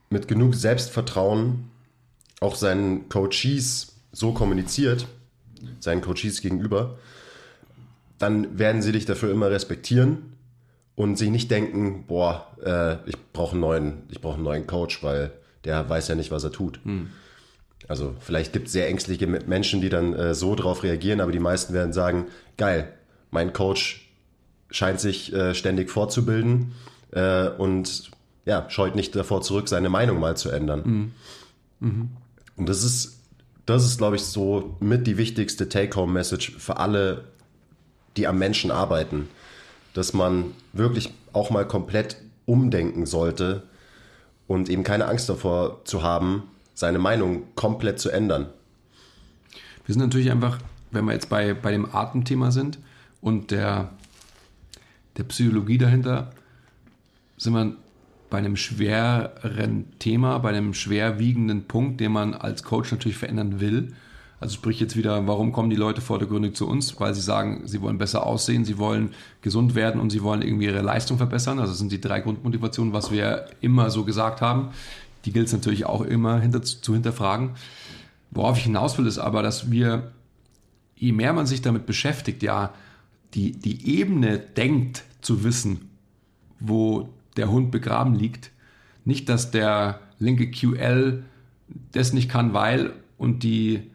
mit 0.09 0.29
genug 0.29 0.55
Selbstvertrauen 0.55 1.71
auch 2.41 2.55
seinen 2.55 3.09
Coaches 3.11 3.97
so 4.13 4.33
kommuniziert, 4.33 5.07
seinen 5.81 6.01
Coaches 6.01 6.41
gegenüber, 6.41 6.99
dann 8.19 8.59
werden 8.59 8.83
sie 8.83 8.93
dich 8.93 9.05
dafür 9.05 9.31
immer 9.31 9.51
respektieren 9.51 10.37
und 10.95 11.17
sich 11.17 11.31
nicht 11.31 11.51
denken, 11.51 12.05
boah, 12.07 12.47
äh, 12.65 13.09
ich 13.09 13.17
brauche 13.33 13.53
einen 13.53 13.61
neuen, 13.61 14.03
ich 14.09 14.21
brauche 14.21 14.35
einen 14.35 14.45
neuen 14.45 14.67
Coach, 14.67 15.03
weil 15.03 15.33
der 15.65 15.89
weiß 15.89 16.09
ja 16.09 16.15
nicht, 16.15 16.31
was 16.31 16.45
er 16.45 16.53
tut. 16.53 16.81
Hm. 16.85 17.09
Also 17.89 18.15
vielleicht 18.21 18.53
gibt 18.53 18.67
es 18.67 18.73
sehr 18.73 18.89
ängstliche 18.89 19.27
Menschen, 19.27 19.81
die 19.81 19.91
dann 19.91 20.15
äh, 20.15 20.35
so 20.35 20.55
drauf 20.55 20.83
reagieren, 20.83 21.21
aber 21.21 21.33
die 21.33 21.39
meisten 21.39 21.75
werden 21.75 21.93
sagen, 21.93 22.27
geil, 22.57 22.93
mein 23.31 23.53
Coach 23.53 24.11
scheint 24.71 25.01
sich 25.01 25.33
äh, 25.33 25.55
ständig 25.55 25.91
fortzubilden 25.91 26.73
äh, 27.13 27.49
und 27.49 28.11
ja, 28.45 28.69
scheut 28.71 28.95
nicht 28.95 29.15
davor 29.15 29.43
zurück, 29.43 29.69
seine 29.69 29.89
Meinung 29.89 30.19
mal 30.19 30.37
zu 30.37 30.51
ändern. 30.51 31.13
Mhm. 31.81 31.89
Mhm. 31.89 32.09
Und 32.57 32.69
das 32.69 32.83
ist, 32.83 33.21
das 33.67 33.85
ist, 33.85 33.99
glaube 33.99 34.17
ich, 34.17 34.23
so 34.23 34.77
mit 34.81 35.07
die 35.07 35.19
wichtigste 35.19 35.69
Take-Home-Message 35.69 36.57
für 36.59 36.79
alle, 36.79 37.25
die 38.17 38.27
am 38.27 38.39
Menschen 38.39 38.71
arbeiten 38.71 39.29
dass 39.97 40.13
man 40.13 40.53
wirklich 40.75 41.11
auch 41.33 41.49
mal 41.49 41.67
komplett 41.67 42.19
umdenken 42.45 43.07
sollte 43.07 43.63
und 44.47 44.69
eben 44.69 44.85
keine 44.85 45.07
Angst 45.07 45.29
davor 45.31 45.85
zu 45.85 46.03
haben, 46.03 46.43
seine 46.75 46.99
Meinung 46.99 47.45
komplett 47.55 47.99
zu 47.99 48.11
ändern. 48.11 48.47
Wir 49.87 49.95
sind 49.95 50.03
natürlich 50.03 50.31
einfach, 50.31 50.59
wenn 50.91 51.07
wir 51.07 51.15
jetzt 51.15 51.31
bei, 51.31 51.55
bei 51.55 51.73
dem 51.73 51.95
Atemthema 51.95 52.51
sind 52.51 52.79
und 53.23 53.51
der, 53.51 53.91
der 55.17 55.25
Psychologie 55.25 55.79
dahinter, 55.79 56.31
sind 57.39 57.55
wir 57.55 57.75
bei 58.29 58.39
einem 58.39 58.57
schweren 58.57 59.99
Thema, 59.99 60.39
bei 60.39 60.51
einem 60.51 60.75
schwerwiegenden 60.75 61.65
Punkt, 61.65 62.01
den 62.01 62.13
man 62.13 62.35
als 62.35 62.65
Coach 62.65 62.93
natürlich 62.93 63.17
verändern 63.17 63.61
will. 63.61 63.95
Also 64.39 64.55
sprich 64.55 64.79
jetzt 64.81 64.97
wieder, 64.97 65.27
warum 65.27 65.53
kommen 65.53 65.71
die 65.71 65.77
Leute 65.77 66.03
vordergründig 66.03 66.55
zu 66.55 66.69
uns? 66.69 67.01
Weil 67.01 67.15
sie 67.15 67.23
sagen, 67.23 67.63
sie 67.65 67.81
wollen 67.81 67.97
besser 67.97 68.27
aussehen, 68.27 68.67
sie 68.67 68.77
wollen 68.77 69.15
gesund 69.41 69.75
werden 69.75 70.01
und 70.01 70.11
sie 70.11 70.23
wollen 70.23 70.43
irgendwie 70.43 70.67
ihre 70.67 70.83
Leistung 70.83 71.17
verbessern. 71.17 71.59
Also 71.59 71.73
das 71.73 71.79
sind 71.79 71.91
die 71.91 72.01
drei 72.01 72.21
Grundmotivationen, 72.21 72.93
was 72.93 73.11
wir 73.11 73.47
immer 73.63 73.91
so 73.91 74.05
gesagt 74.05 74.43
haben. 74.43 74.69
Die 75.25 75.33
gilt 75.33 75.47
es 75.47 75.53
natürlich 75.53 75.87
auch 75.87 76.03
immer 76.03 76.39
hinter, 76.39 76.63
zu 76.63 76.93
hinterfragen. 76.93 77.51
Worauf 78.31 78.59
ich 78.59 78.65
hinaus 78.65 78.99
will, 78.99 79.07
ist 79.07 79.19
aber, 79.19 79.43
dass 79.43 79.71
wir, 79.71 80.13
je 80.97 81.13
mehr 81.13 81.33
man 81.33 81.47
sich 81.47 81.63
damit 81.63 81.87
beschäftigt, 81.87 82.43
ja, 82.43 82.75
die, 83.33 83.53
die 83.53 83.99
Ebene 83.99 84.39
denkt 84.39 85.05
zu 85.23 85.45
wissen, 85.45 85.91
wo 86.61 87.09
der 87.39 87.51
Hund 87.51 87.71
begraben 87.71 88.15
liegt. 88.15 88.51
Nicht, 89.05 89.29
dass 89.31 89.51
der 89.51 90.01
linke 90.19 90.51
QL 90.51 91.25
das 91.93 92.13
nicht 92.13 92.31
kann, 92.31 92.53
weil 92.53 92.93
und 93.19 93.43
die 93.43 93.91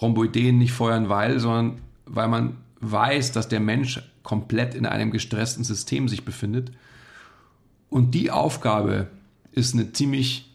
Rhomboideen 0.00 0.58
nicht 0.58 0.72
feuern, 0.72 1.08
weil, 1.08 1.38
sondern 1.38 1.78
weil 2.06 2.28
man 2.28 2.56
weiß, 2.80 3.32
dass 3.32 3.48
der 3.48 3.60
Mensch 3.60 4.02
komplett 4.22 4.74
in 4.74 4.86
einem 4.86 5.10
gestressten 5.10 5.64
System 5.64 6.08
sich 6.08 6.24
befindet. 6.24 6.72
Und 7.90 8.12
die 8.12 8.30
Aufgabe 8.30 9.08
ist 9.52 9.74
eine 9.74 9.92
ziemlich 9.92 10.50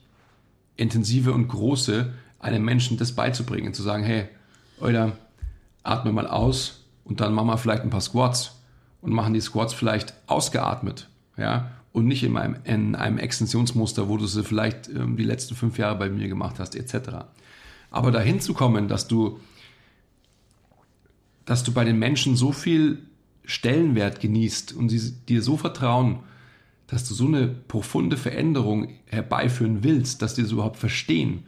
intensive 0.76 1.34
und 1.34 1.48
große, 1.48 2.14
einem 2.40 2.64
Menschen 2.64 2.98
das 2.98 3.14
beizubringen, 3.14 3.74
zu 3.74 3.84
sagen, 3.84 4.04
hey, 4.04 4.28
oder 4.80 5.18
atme 5.84 6.12
mal 6.12 6.28
aus 6.28 6.86
und 7.04 7.22
dann 7.22 7.34
machen 7.34 7.48
wir 7.48 7.58
vielleicht 7.58 7.84
ein 7.84 7.90
paar 7.90 8.02
Squats 8.02 8.56
und 9.02 9.12
machen 9.12 9.34
die 9.34 9.42
Squats 9.42 9.74
vielleicht 9.74 10.14
ausgeatmet, 10.28 11.10
ja, 11.38 11.72
und 11.92 12.06
nicht 12.06 12.24
in 12.24 12.38
einem, 12.38 12.58
in 12.64 12.96
einem 12.96 13.18
Extensionsmuster, 13.18 14.08
wo 14.08 14.18
du 14.18 14.28
sie 14.28 14.44
vielleicht 14.44 14.88
ähm, 14.90 15.18
die 15.18 15.24
letzten 15.24 15.56
fünf 15.56 15.78
Jahre 15.78 15.98
bei 15.98 16.10
mir 16.10 16.28
gemacht 16.28 16.60
hast, 16.60 16.76
etc. 16.76 17.26
Aber 17.92 18.12
dahin 18.12 18.40
zu 18.40 18.54
kommen, 18.54 18.88
dass 18.88 19.08
du, 19.08 19.40
dass 21.46 21.64
du 21.64 21.72
bei 21.72 21.84
den 21.84 21.98
Menschen 21.98 22.36
so 22.36 22.52
viel 22.52 23.00
Stellenwert 23.46 24.20
genießt 24.20 24.74
und 24.74 24.90
sie 24.90 25.14
dir 25.28 25.42
so 25.42 25.58
vertrauen, 25.58 26.20
dass 26.88 27.08
du 27.08 27.14
so 27.14 27.26
eine 27.26 27.48
profunde 27.48 28.18
Veränderung 28.18 28.90
herbeiführen 29.06 29.84
willst, 29.84 30.22
dass 30.22 30.36
die 30.36 30.44
das 30.44 30.52
überhaupt 30.52 30.78
verstehen, 30.78 31.46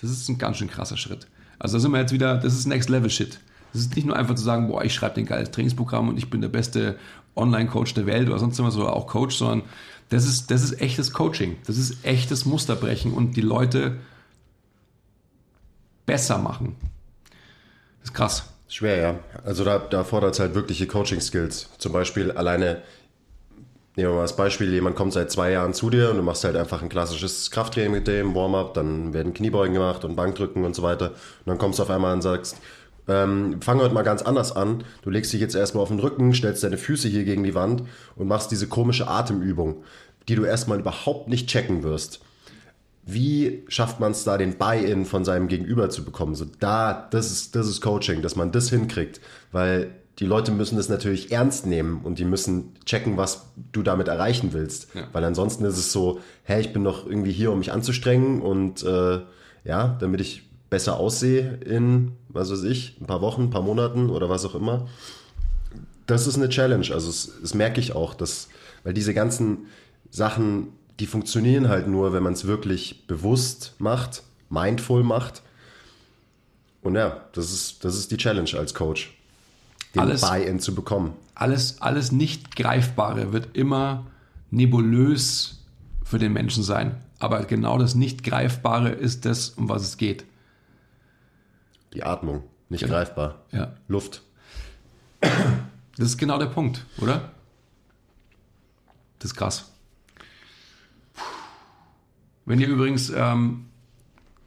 das 0.00 0.10
ist 0.10 0.28
ein 0.28 0.38
ganz 0.38 0.58
schön 0.58 0.68
krasser 0.68 0.96
Schritt. 0.96 1.26
Also 1.58 1.76
da 1.76 1.80
sind 1.80 1.92
wir 1.92 2.00
jetzt 2.00 2.12
wieder, 2.12 2.36
das 2.36 2.54
ist 2.54 2.66
Next 2.66 2.90
Level 2.90 3.08
Shit. 3.08 3.40
Das 3.72 3.80
ist 3.80 3.96
nicht 3.96 4.06
nur 4.06 4.16
einfach 4.16 4.34
zu 4.34 4.42
sagen, 4.44 4.68
boah, 4.68 4.84
ich 4.84 4.94
schreibe 4.94 5.14
den 5.14 5.26
geiles 5.26 5.50
Trainingsprogramm 5.50 6.08
und 6.08 6.18
ich 6.18 6.30
bin 6.30 6.40
der 6.40 6.48
beste 6.48 6.98
Online-Coach 7.36 7.94
der 7.94 8.06
Welt 8.06 8.28
oder 8.28 8.38
sonst 8.38 8.62
was 8.62 8.76
oder 8.76 8.94
auch 8.94 9.06
Coach, 9.06 9.36
sondern 9.36 9.62
das 10.10 10.26
ist, 10.26 10.50
das 10.50 10.62
ist 10.62 10.80
echtes 10.80 11.12
Coaching. 11.12 11.56
Das 11.66 11.78
ist 11.78 12.04
echtes 12.04 12.44
Musterbrechen 12.44 13.12
und 13.12 13.36
die 13.36 13.40
Leute 13.40 13.96
besser 16.06 16.38
machen. 16.38 16.76
Das 18.00 18.10
ist 18.10 18.14
krass. 18.14 18.44
Schwer, 18.68 18.96
ja. 18.96 19.18
Also 19.44 19.64
da, 19.64 19.78
da 19.78 20.04
fordert 20.04 20.34
es 20.34 20.40
halt 20.40 20.54
wirkliche 20.54 20.86
Coaching-Skills. 20.86 21.70
Zum 21.78 21.92
Beispiel 21.92 22.32
alleine, 22.32 22.82
nehmen 23.94 24.10
wir 24.10 24.16
mal 24.16 24.22
das 24.22 24.36
Beispiel, 24.36 24.72
jemand 24.72 24.96
kommt 24.96 25.12
seit 25.12 25.30
zwei 25.30 25.52
Jahren 25.52 25.74
zu 25.74 25.90
dir 25.90 26.10
und 26.10 26.16
du 26.16 26.22
machst 26.22 26.44
halt 26.44 26.56
einfach 26.56 26.82
ein 26.82 26.88
klassisches 26.88 27.50
Krafttraining 27.50 27.92
mit 27.92 28.08
dem, 28.08 28.34
Warm-up, 28.34 28.74
dann 28.74 29.14
werden 29.14 29.32
Kniebeugen 29.32 29.74
gemacht 29.74 30.04
und 30.04 30.16
Bankdrücken 30.16 30.64
und 30.64 30.74
so 30.74 30.82
weiter. 30.82 31.10
Und 31.10 31.46
dann 31.46 31.58
kommst 31.58 31.78
du 31.78 31.84
auf 31.84 31.90
einmal 31.90 32.14
und 32.14 32.22
sagst, 32.22 32.56
ähm, 33.06 33.60
fang 33.60 33.80
heute 33.80 33.94
mal 33.94 34.02
ganz 34.02 34.22
anders 34.22 34.56
an. 34.56 34.82
Du 35.02 35.10
legst 35.10 35.32
dich 35.32 35.40
jetzt 35.40 35.54
erstmal 35.54 35.82
auf 35.82 35.90
den 35.90 36.00
Rücken, 36.00 36.34
stellst 36.34 36.64
deine 36.64 36.78
Füße 36.78 37.06
hier 37.08 37.24
gegen 37.24 37.44
die 37.44 37.54
Wand 37.54 37.82
und 38.16 38.26
machst 38.26 38.50
diese 38.50 38.66
komische 38.66 39.08
Atemübung, 39.08 39.84
die 40.28 40.34
du 40.34 40.44
erstmal 40.44 40.80
überhaupt 40.80 41.28
nicht 41.28 41.48
checken 41.48 41.82
wirst. 41.82 42.23
Wie 43.06 43.64
schafft 43.68 44.00
man 44.00 44.12
es 44.12 44.24
da, 44.24 44.38
den 44.38 44.56
Buy-in 44.56 45.04
von 45.04 45.24
seinem 45.24 45.48
Gegenüber 45.48 45.90
zu 45.90 46.04
bekommen? 46.04 46.34
So 46.34 46.46
da, 46.60 47.06
das 47.10 47.30
ist, 47.30 47.54
das 47.54 47.68
ist 47.68 47.80
Coaching, 47.80 48.22
dass 48.22 48.36
man 48.36 48.50
das 48.50 48.70
hinkriegt, 48.70 49.20
weil 49.52 49.90
die 50.18 50.26
Leute 50.26 50.52
müssen 50.52 50.76
das 50.76 50.88
natürlich 50.88 51.32
ernst 51.32 51.66
nehmen 51.66 52.00
und 52.04 52.18
die 52.18 52.24
müssen 52.24 52.74
checken, 52.86 53.16
was 53.16 53.46
du 53.72 53.82
damit 53.82 54.08
erreichen 54.08 54.52
willst. 54.52 54.88
Ja. 54.94 55.08
Weil 55.12 55.24
ansonsten 55.24 55.64
ist 55.64 55.76
es 55.76 55.92
so, 55.92 56.20
hä, 56.44 56.60
ich 56.60 56.72
bin 56.72 56.84
doch 56.84 57.06
irgendwie 57.06 57.32
hier, 57.32 57.50
um 57.50 57.58
mich 57.58 57.72
anzustrengen 57.72 58.40
und 58.40 58.82
äh, 58.84 59.20
ja, 59.64 59.96
damit 59.98 60.20
ich 60.20 60.48
besser 60.70 60.98
aussehe 60.98 61.58
in, 61.64 62.12
was 62.28 62.50
weiß 62.50 62.62
ich, 62.64 63.00
ein 63.00 63.06
paar 63.06 63.20
Wochen, 63.20 63.44
ein 63.44 63.50
paar 63.50 63.62
Monaten 63.62 64.08
oder 64.08 64.28
was 64.28 64.44
auch 64.44 64.54
immer. 64.54 64.86
Das 66.06 66.26
ist 66.26 66.36
eine 66.36 66.48
Challenge. 66.48 66.86
Also 66.92 67.08
das, 67.08 67.32
das 67.40 67.54
merke 67.54 67.80
ich 67.80 67.94
auch, 67.94 68.14
dass, 68.14 68.48
weil 68.82 68.94
diese 68.94 69.14
ganzen 69.14 69.66
Sachen 70.10 70.68
die 71.00 71.06
funktionieren 71.06 71.68
halt 71.68 71.88
nur, 71.88 72.12
wenn 72.12 72.22
man 72.22 72.34
es 72.34 72.46
wirklich 72.46 73.06
bewusst 73.06 73.74
macht, 73.78 74.22
mindful 74.48 75.02
macht. 75.02 75.42
Und 76.82 76.94
ja, 76.94 77.24
das 77.32 77.52
ist, 77.52 77.84
das 77.84 77.96
ist 77.96 78.10
die 78.10 78.16
Challenge 78.16 78.50
als 78.56 78.74
Coach, 78.74 79.16
den 79.94 80.08
Buy-in 80.20 80.60
zu 80.60 80.74
bekommen. 80.74 81.14
Alles, 81.34 81.80
alles 81.80 82.12
nicht 82.12 82.54
Greifbare 82.56 83.32
wird 83.32 83.56
immer 83.56 84.06
nebulös 84.50 85.64
für 86.04 86.18
den 86.18 86.32
Menschen 86.32 86.62
sein. 86.62 87.02
Aber 87.18 87.44
genau 87.44 87.78
das 87.78 87.94
nicht 87.94 88.22
Greifbare 88.22 88.90
ist 88.90 89.24
das, 89.24 89.50
um 89.50 89.68
was 89.68 89.82
es 89.82 89.96
geht. 89.96 90.24
Die 91.94 92.02
Atmung, 92.02 92.44
nicht 92.68 92.82
genau. 92.82 92.94
greifbar. 92.94 93.42
Ja. 93.50 93.72
Luft. 93.88 94.22
Das 95.96 96.06
ist 96.06 96.18
genau 96.18 96.38
der 96.38 96.46
Punkt, 96.46 96.84
oder? 96.98 97.30
Das 99.18 99.30
ist 99.30 99.36
krass. 99.36 99.70
Wenn 102.46 102.60
ihr 102.60 102.68
übrigens 102.68 103.10
ähm, 103.14 103.66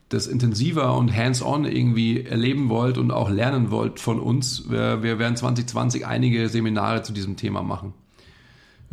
das 0.10 0.28
intensiver 0.28 0.95
und 0.95 1.16
hands-on 1.16 1.66
irgendwie 1.66 2.24
erleben 2.24 2.70
wollt 2.70 2.98
und 2.98 3.12
auch 3.12 3.30
lernen 3.30 3.72
wollt 3.72 4.00
von 4.00 4.20
uns, 4.20 4.70
wir, 4.70 5.04
wir 5.04 5.20
werden 5.20 5.36
2020 5.36 6.06
einige 6.06 6.48
Seminare 6.50 7.04
zu 7.04 7.12
diesem 7.12 7.36
Thema 7.36 7.62
machen. 7.62 7.93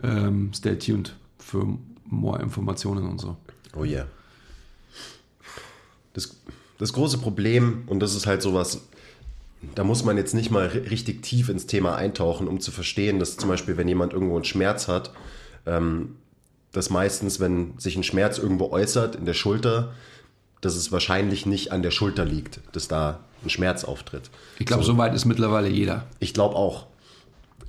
Ähm, 0.03 0.51
stay 0.55 0.77
tuned 0.77 1.15
für 1.39 1.79
more 2.07 2.43
Informationen 2.43 3.07
und 3.09 3.21
so. 3.21 3.37
Oh 3.77 3.85
yeah. 3.85 4.07
Das, 6.15 6.37
das 6.79 6.93
große 6.93 7.19
Problem, 7.19 7.85
und 7.87 8.01
das 8.01 8.15
ist 8.15 8.27
halt 8.27 8.43
sowas, 8.43 8.89
da 9.75 9.85
muss 9.85 10.05
man 10.05 10.17
jetzt 10.17 10.35
nicht 10.35 10.51
mal 10.51 10.67
richtig 10.67 11.23
tief 11.23 11.49
ins 11.49 11.67
Thema 11.67 11.97
eintauchen, 11.97 12.49
um 12.49 12.61
zu 12.61 12.71
verstehen, 12.71 13.19
dass 13.19 13.37
zum 13.37 13.49
Beispiel, 13.49 13.77
wenn 13.77 13.89
jemand 13.89 14.13
irgendwo 14.13 14.35
einen 14.35 14.45
Schmerz 14.45 14.89
hat, 14.89 15.13
ähm, 15.67 16.17
dass 16.75 16.91
meistens, 16.91 17.41
wenn 17.41 17.73
sich 17.79 17.97
ein 17.97 18.03
Schmerz 18.03 18.37
irgendwo 18.37 18.71
äußert, 18.71 19.17
in 19.17 19.25
der 19.25 19.33
Schulter, 19.33 19.95
dass 20.61 20.75
es 20.75 20.93
wahrscheinlich 20.93 21.47
nicht 21.47 21.73
an 21.73 21.83
der 21.83 21.93
Schulter 21.93 22.25
liegt, 22.25 22.61
dass 22.73 22.89
da 22.89 23.21
ein 23.43 23.51
Schmerz 23.51 23.85
auftritt. 23.85 24.31
Ich 24.59 24.67
glaube, 24.67 24.83
so, 24.83 24.93
so 24.93 24.99
weit 24.99 25.15
ist 25.15 25.25
mittlerweile 25.25 25.69
jeder. 25.69 26.07
Ich 26.19 26.35
glaube 26.35 26.57
auch. 26.57 26.87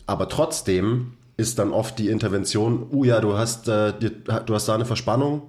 Aber 0.07 0.27
trotzdem 0.27 1.13
ist 1.37 1.59
dann 1.59 1.71
oft 1.71 1.99
die 1.99 2.09
Intervention, 2.09 2.87
oh 2.91 3.03
ja, 3.03 3.21
du 3.21 3.37
hast, 3.37 3.67
äh, 3.67 3.93
du 3.93 4.53
hast 4.53 4.67
da 4.67 4.75
eine 4.75 4.85
Verspannung, 4.85 5.43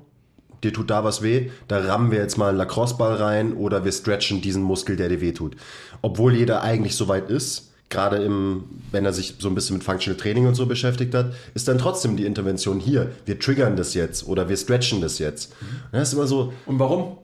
dir 0.62 0.72
tut 0.72 0.90
da 0.90 1.04
was 1.04 1.22
weh, 1.22 1.50
da 1.68 1.78
rammen 1.78 2.10
wir 2.10 2.18
jetzt 2.18 2.36
mal 2.36 2.48
einen 2.48 2.58
Lacrosse-Ball 2.58 3.14
rein 3.14 3.54
oder 3.54 3.84
wir 3.84 3.92
stretchen 3.92 4.42
diesen 4.42 4.62
Muskel, 4.62 4.96
der 4.96 5.08
dir 5.08 5.20
weh 5.20 5.32
tut. 5.32 5.56
Obwohl 6.02 6.34
jeder 6.34 6.62
eigentlich 6.62 6.96
so 6.96 7.08
weit 7.08 7.30
ist, 7.30 7.65
gerade 7.88 8.16
im, 8.16 8.64
wenn 8.90 9.04
er 9.04 9.12
sich 9.12 9.36
so 9.38 9.48
ein 9.48 9.54
bisschen 9.54 9.76
mit 9.76 9.84
Functional 9.84 10.18
Training 10.18 10.46
und 10.46 10.54
so 10.54 10.66
beschäftigt 10.66 11.14
hat, 11.14 11.32
ist 11.54 11.68
dann 11.68 11.78
trotzdem 11.78 12.16
die 12.16 12.24
Intervention 12.24 12.80
hier. 12.80 13.12
Wir 13.24 13.38
triggern 13.38 13.76
das 13.76 13.94
jetzt 13.94 14.26
oder 14.26 14.48
wir 14.48 14.56
stretchen 14.56 15.00
das 15.00 15.18
jetzt. 15.18 15.54
Mhm. 15.60 15.66
Das 15.92 16.08
ist 16.08 16.14
immer 16.14 16.26
so. 16.26 16.52
Und 16.66 16.78
warum? 16.78 17.18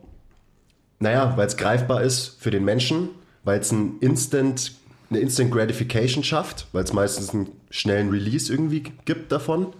Naja, 1.00 1.36
weil 1.36 1.46
es 1.46 1.56
greifbar 1.56 2.02
ist 2.02 2.36
für 2.38 2.50
den 2.50 2.64
Menschen, 2.64 3.08
weil 3.42 3.58
es 3.58 3.72
ein 3.72 3.98
Instant, 4.00 4.72
eine 5.10 5.18
Instant 5.18 5.50
Gratification 5.50 6.22
schafft, 6.22 6.68
weil 6.72 6.84
es 6.84 6.92
meistens 6.92 7.30
einen 7.30 7.48
schnellen 7.70 8.10
Release 8.10 8.52
irgendwie 8.52 8.84
gibt 9.04 9.32
davon. 9.32 9.72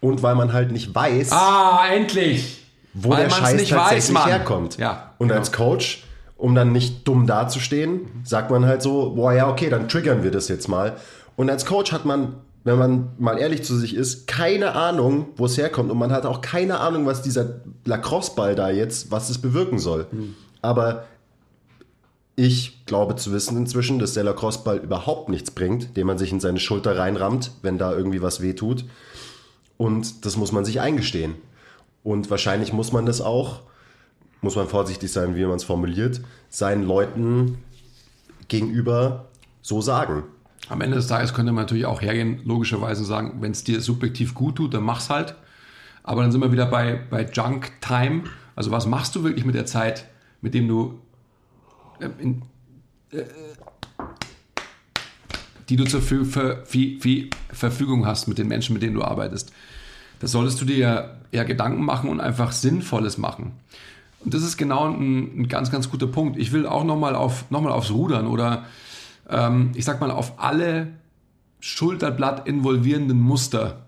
Und 0.00 0.22
weil 0.22 0.34
man 0.34 0.54
halt 0.54 0.72
nicht 0.72 0.94
weiß. 0.94 1.30
Ah, 1.32 1.86
endlich! 1.92 2.64
Wo 2.94 3.10
weil 3.10 3.24
der 3.24 3.30
Scheiß 3.30 3.60
nicht 3.60 3.70
tatsächlich 3.70 4.16
weiß, 4.16 4.26
herkommt. 4.26 4.78
Ja, 4.78 5.12
und 5.18 5.28
genau. 5.28 5.38
als 5.38 5.52
Coach 5.52 6.02
um 6.40 6.54
dann 6.54 6.72
nicht 6.72 7.06
dumm 7.06 7.26
dazustehen, 7.26 8.22
sagt 8.24 8.50
man 8.50 8.64
halt 8.64 8.82
so, 8.82 9.10
boah, 9.10 9.32
ja, 9.32 9.48
okay, 9.48 9.68
dann 9.68 9.88
triggern 9.88 10.22
wir 10.22 10.30
das 10.30 10.48
jetzt 10.48 10.68
mal. 10.68 10.96
Und 11.36 11.50
als 11.50 11.66
Coach 11.66 11.92
hat 11.92 12.06
man, 12.06 12.36
wenn 12.64 12.78
man 12.78 13.08
mal 13.18 13.38
ehrlich 13.38 13.62
zu 13.62 13.76
sich 13.76 13.94
ist, 13.94 14.26
keine 14.26 14.74
Ahnung, 14.74 15.28
wo 15.36 15.44
es 15.44 15.58
herkommt. 15.58 15.90
Und 15.90 15.98
man 15.98 16.12
hat 16.12 16.24
auch 16.24 16.40
keine 16.40 16.80
Ahnung, 16.80 17.04
was 17.04 17.20
dieser 17.22 17.60
Lacrosse-Ball 17.84 18.54
da 18.54 18.70
jetzt, 18.70 19.10
was 19.10 19.28
es 19.28 19.38
bewirken 19.38 19.78
soll. 19.78 20.06
Mhm. 20.10 20.34
Aber 20.62 21.04
ich 22.36 22.86
glaube 22.86 23.16
zu 23.16 23.32
wissen 23.32 23.58
inzwischen, 23.58 23.98
dass 23.98 24.14
der 24.14 24.24
Lacrosse-Ball 24.24 24.78
überhaupt 24.78 25.28
nichts 25.28 25.50
bringt, 25.50 25.96
den 25.98 26.06
man 26.06 26.16
sich 26.16 26.32
in 26.32 26.40
seine 26.40 26.58
Schulter 26.58 26.96
reinrammt, 26.96 27.52
wenn 27.60 27.76
da 27.76 27.92
irgendwie 27.92 28.22
was 28.22 28.40
wehtut. 28.40 28.86
Und 29.76 30.24
das 30.24 30.38
muss 30.38 30.52
man 30.52 30.64
sich 30.64 30.80
eingestehen. 30.80 31.34
Und 32.02 32.30
wahrscheinlich 32.30 32.72
muss 32.72 32.92
man 32.92 33.04
das 33.04 33.20
auch 33.20 33.60
muss 34.42 34.56
man 34.56 34.68
vorsichtig 34.68 35.12
sein, 35.12 35.36
wie 35.36 35.44
man 35.44 35.56
es 35.56 35.64
formuliert, 35.64 36.20
seinen 36.48 36.84
Leuten 36.84 37.58
gegenüber 38.48 39.26
so 39.62 39.80
sagen. 39.80 40.24
Am 40.68 40.80
Ende 40.80 40.96
des 40.96 41.06
Tages 41.06 41.34
könnte 41.34 41.52
man 41.52 41.64
natürlich 41.64 41.86
auch 41.86 42.00
hergehen, 42.00 42.40
logischerweise 42.44 43.04
sagen, 43.04 43.38
wenn 43.40 43.52
es 43.52 43.64
dir 43.64 43.80
subjektiv 43.80 44.34
gut 44.34 44.56
tut, 44.56 44.74
dann 44.74 44.84
mach's 44.84 45.10
halt. 45.10 45.34
Aber 46.02 46.22
dann 46.22 46.32
sind 46.32 46.40
wir 46.40 46.52
wieder 46.52 46.66
bei, 46.66 47.00
bei 47.10 47.24
Junk 47.24 47.72
Time. 47.80 48.24
Also 48.56 48.70
was 48.70 48.86
machst 48.86 49.14
du 49.16 49.24
wirklich 49.24 49.44
mit 49.44 49.54
der 49.54 49.66
Zeit, 49.66 50.06
mit 50.40 50.54
dem 50.54 50.68
du 50.68 51.00
äh, 51.98 52.08
in, 52.18 52.42
äh, 53.12 53.24
die 55.68 55.76
du 55.76 55.84
zur 55.84 56.02
für, 56.02 56.24
für, 56.24 56.64
für 56.66 57.28
Verfügung 57.52 58.06
hast 58.06 58.26
mit 58.26 58.38
den 58.38 58.48
Menschen, 58.48 58.72
mit 58.72 58.82
denen 58.82 58.94
du 58.94 59.02
arbeitest. 59.02 59.52
Das 60.18 60.32
solltest 60.32 60.60
du 60.60 60.64
dir 60.64 60.78
ja, 60.78 61.16
ja 61.32 61.44
Gedanken 61.44 61.84
machen 61.84 62.10
und 62.10 62.20
einfach 62.20 62.52
Sinnvolles 62.52 63.18
machen. 63.18 63.52
Und 64.24 64.34
das 64.34 64.42
ist 64.42 64.56
genau 64.56 64.88
ein, 64.88 65.40
ein 65.42 65.48
ganz, 65.48 65.70
ganz 65.70 65.90
guter 65.90 66.06
Punkt. 66.06 66.38
Ich 66.38 66.52
will 66.52 66.66
auch 66.66 66.84
nochmal 66.84 67.14
auf, 67.14 67.50
noch 67.50 67.64
aufs 67.64 67.90
Rudern 67.90 68.26
oder 68.26 68.66
ähm, 69.28 69.72
ich 69.74 69.84
sag 69.84 70.00
mal 70.00 70.10
auf 70.10 70.38
alle 70.38 70.88
Schulterblatt 71.60 72.46
involvierenden 72.46 73.20
Muster 73.20 73.86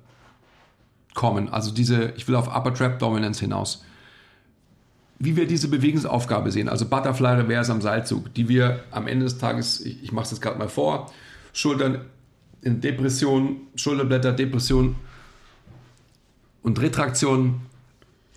kommen. 1.15 1.49
Also 1.49 1.73
diese, 1.73 2.13
ich 2.17 2.29
will 2.29 2.35
auf 2.35 2.49
Upper 2.49 2.73
Trap 2.73 2.99
Dominance 2.99 3.41
hinaus. 3.41 3.85
Wie 5.19 5.37
wir 5.37 5.47
diese 5.47 5.69
Bewegungsaufgabe 5.69 6.51
sehen, 6.51 6.69
also 6.69 6.89
Butterfly 6.89 7.35
Reverse 7.35 7.71
am 7.71 7.81
Seilzug, 7.81 8.35
die 8.35 8.49
wir 8.49 8.83
am 8.91 9.07
Ende 9.07 9.25
des 9.25 9.39
Tages, 9.39 9.81
ich, 9.81 10.03
ich 10.03 10.13
mache 10.13 10.25
es 10.25 10.31
jetzt 10.33 10.41
gerade 10.41 10.59
mal 10.59 10.69
vor, 10.69 11.13
Schultern 11.53 12.01
in 12.63 12.81
Depression, 12.81 13.59
Schulterblätter, 13.75 14.33
Depression 14.33 14.97
und 16.63 16.81
Retraktion 16.81 17.61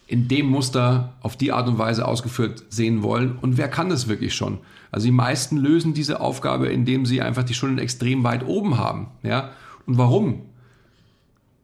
in 0.07 0.27
dem 0.27 0.45
Muster 0.47 1.13
auf 1.21 1.35
die 1.35 1.51
Art 1.51 1.67
und 1.67 1.77
Weise 1.77 2.07
ausgeführt 2.07 2.63
sehen 2.69 3.01
wollen. 3.01 3.37
Und 3.41 3.57
wer 3.57 3.67
kann 3.67 3.89
das 3.89 4.07
wirklich 4.07 4.35
schon? 4.35 4.59
Also 4.91 5.05
die 5.05 5.11
meisten 5.11 5.57
lösen 5.57 5.93
diese 5.93 6.19
Aufgabe, 6.21 6.67
indem 6.67 7.05
sie 7.05 7.21
einfach 7.21 7.43
die 7.43 7.53
Schultern 7.53 7.79
extrem 7.79 8.23
weit 8.23 8.45
oben 8.45 8.77
haben. 8.77 9.07
Ja? 9.23 9.51
Und 9.87 9.97
warum? 9.97 10.43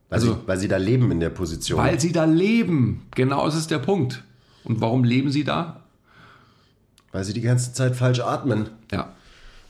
Weil, 0.10 0.20
also, 0.20 0.34
sie, 0.34 0.40
weil 0.48 0.58
sie 0.58 0.68
da 0.68 0.78
leben 0.78 1.12
in 1.12 1.20
der 1.20 1.30
Position. 1.30 1.80
Weil 1.80 2.00
sie 2.00 2.12
da 2.12 2.26
leben. 2.26 3.04
Genau 3.16 3.46
das 3.46 3.56
ist 3.56 3.72
der 3.72 3.80
Punkt. 3.80 4.24
Und 4.64 4.82
warum 4.82 5.04
leben 5.04 5.32
sie 5.32 5.44
da? 5.44 5.82
Weil 7.12 7.24
sie 7.24 7.34
die 7.34 7.42
ganze 7.42 7.74
Zeit 7.74 7.96
falsch 7.96 8.20
atmen. 8.20 8.70
Ja. 8.92 9.14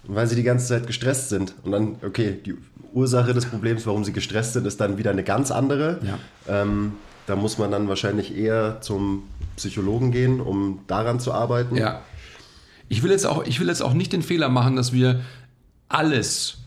weil 0.03 0.25
sie 0.27 0.35
die 0.35 0.43
ganze 0.43 0.65
Zeit 0.67 0.87
gestresst 0.87 1.29
sind. 1.29 1.53
Und 1.63 1.71
dann, 1.73 1.95
okay, 2.03 2.39
die 2.43 2.55
Ursache 2.93 3.33
des 3.33 3.45
Problems, 3.45 3.85
warum 3.85 4.03
sie 4.03 4.13
gestresst 4.13 4.53
sind, 4.53 4.65
ist 4.65 4.81
dann 4.81 4.97
wieder 4.97 5.11
eine 5.11 5.23
ganz 5.23 5.51
andere. 5.51 5.99
Ja. 6.03 6.17
Ähm, 6.47 6.93
da 7.31 7.37
muss 7.37 7.57
man 7.57 7.71
dann 7.71 7.87
wahrscheinlich 7.87 8.37
eher 8.37 8.81
zum 8.81 9.23
Psychologen 9.55 10.11
gehen, 10.11 10.41
um 10.41 10.81
daran 10.87 11.21
zu 11.21 11.31
arbeiten. 11.31 11.77
Ja. 11.77 12.01
Ich 12.89 13.03
will 13.03 13.11
jetzt 13.11 13.25
auch, 13.25 13.45
ich 13.45 13.61
will 13.61 13.69
jetzt 13.69 13.81
auch 13.81 13.93
nicht 13.93 14.11
den 14.11 14.21
Fehler 14.21 14.49
machen, 14.49 14.75
dass 14.75 14.91
wir 14.91 15.21
alles 15.87 16.57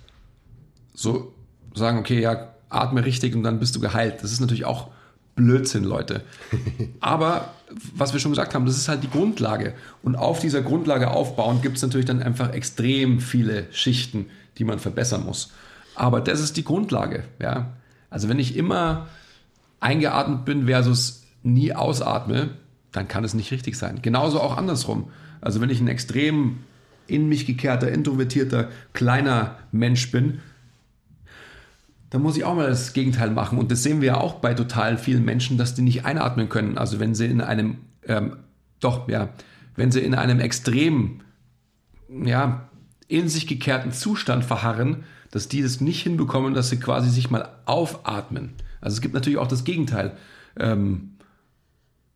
so 0.94 1.34
sagen, 1.74 1.98
okay, 1.98 2.18
ja, 2.18 2.54
atme 2.70 3.04
richtig 3.04 3.34
und 3.34 3.42
dann 3.42 3.58
bist 3.58 3.76
du 3.76 3.80
geheilt. 3.80 4.22
Das 4.22 4.32
ist 4.32 4.40
natürlich 4.40 4.64
auch 4.64 4.88
Blödsinn, 5.34 5.84
Leute. 5.84 6.22
Aber 7.00 7.50
was 7.94 8.14
wir 8.14 8.20
schon 8.20 8.32
gesagt 8.32 8.54
haben, 8.54 8.64
das 8.64 8.78
ist 8.78 8.88
halt 8.88 9.02
die 9.02 9.10
Grundlage. 9.10 9.74
Und 10.02 10.16
auf 10.16 10.40
dieser 10.40 10.62
Grundlage 10.62 11.10
aufbauend 11.10 11.60
gibt 11.60 11.76
es 11.76 11.82
natürlich 11.82 12.06
dann 12.06 12.22
einfach 12.22 12.54
extrem 12.54 13.20
viele 13.20 13.66
Schichten, 13.70 14.30
die 14.56 14.64
man 14.64 14.78
verbessern 14.78 15.26
muss. 15.26 15.52
Aber 15.94 16.22
das 16.22 16.40
ist 16.40 16.56
die 16.56 16.64
Grundlage. 16.64 17.24
Ja? 17.38 17.74
Also 18.08 18.30
wenn 18.30 18.38
ich 18.38 18.56
immer 18.56 19.08
eingeatmet 19.84 20.44
bin 20.44 20.66
versus 20.66 21.24
nie 21.42 21.74
ausatme, 21.74 22.50
dann 22.90 23.06
kann 23.06 23.24
es 23.24 23.34
nicht 23.34 23.52
richtig 23.52 23.76
sein. 23.76 24.00
Genauso 24.02 24.40
auch 24.40 24.56
andersrum. 24.56 25.10
Also 25.40 25.60
wenn 25.60 25.70
ich 25.70 25.80
ein 25.80 25.88
extrem 25.88 26.58
in 27.06 27.28
mich 27.28 27.46
gekehrter, 27.46 27.90
introvertierter, 27.90 28.70
kleiner 28.94 29.58
Mensch 29.72 30.10
bin, 30.10 30.40
dann 32.08 32.22
muss 32.22 32.36
ich 32.36 32.44
auch 32.44 32.54
mal 32.54 32.68
das 32.68 32.92
Gegenteil 32.92 33.30
machen. 33.30 33.58
Und 33.58 33.70
das 33.70 33.82
sehen 33.82 34.00
wir 34.00 34.06
ja 34.06 34.16
auch 34.16 34.34
bei 34.34 34.54
total 34.54 34.96
vielen 34.96 35.24
Menschen, 35.24 35.58
dass 35.58 35.74
die 35.74 35.82
nicht 35.82 36.06
einatmen 36.06 36.48
können. 36.48 36.78
Also 36.78 36.98
wenn 37.00 37.14
sie 37.14 37.26
in 37.26 37.40
einem, 37.40 37.78
ähm, 38.06 38.36
doch, 38.80 39.08
ja, 39.08 39.30
wenn 39.76 39.90
sie 39.90 40.00
in 40.00 40.14
einem 40.14 40.40
extrem, 40.40 41.20
ja, 42.08 42.68
in 43.08 43.28
sich 43.28 43.46
gekehrten 43.46 43.92
Zustand 43.92 44.44
verharren, 44.44 45.04
dass 45.30 45.48
die 45.48 45.62
das 45.62 45.80
nicht 45.80 46.02
hinbekommen, 46.02 46.54
dass 46.54 46.70
sie 46.70 46.78
quasi 46.78 47.10
sich 47.10 47.30
mal 47.30 47.48
aufatmen. 47.66 48.50
Also 48.84 48.96
es 48.96 49.00
gibt 49.00 49.14
natürlich 49.14 49.38
auch 49.38 49.48
das 49.48 49.64
Gegenteil 49.64 50.16
ähm, 50.58 51.16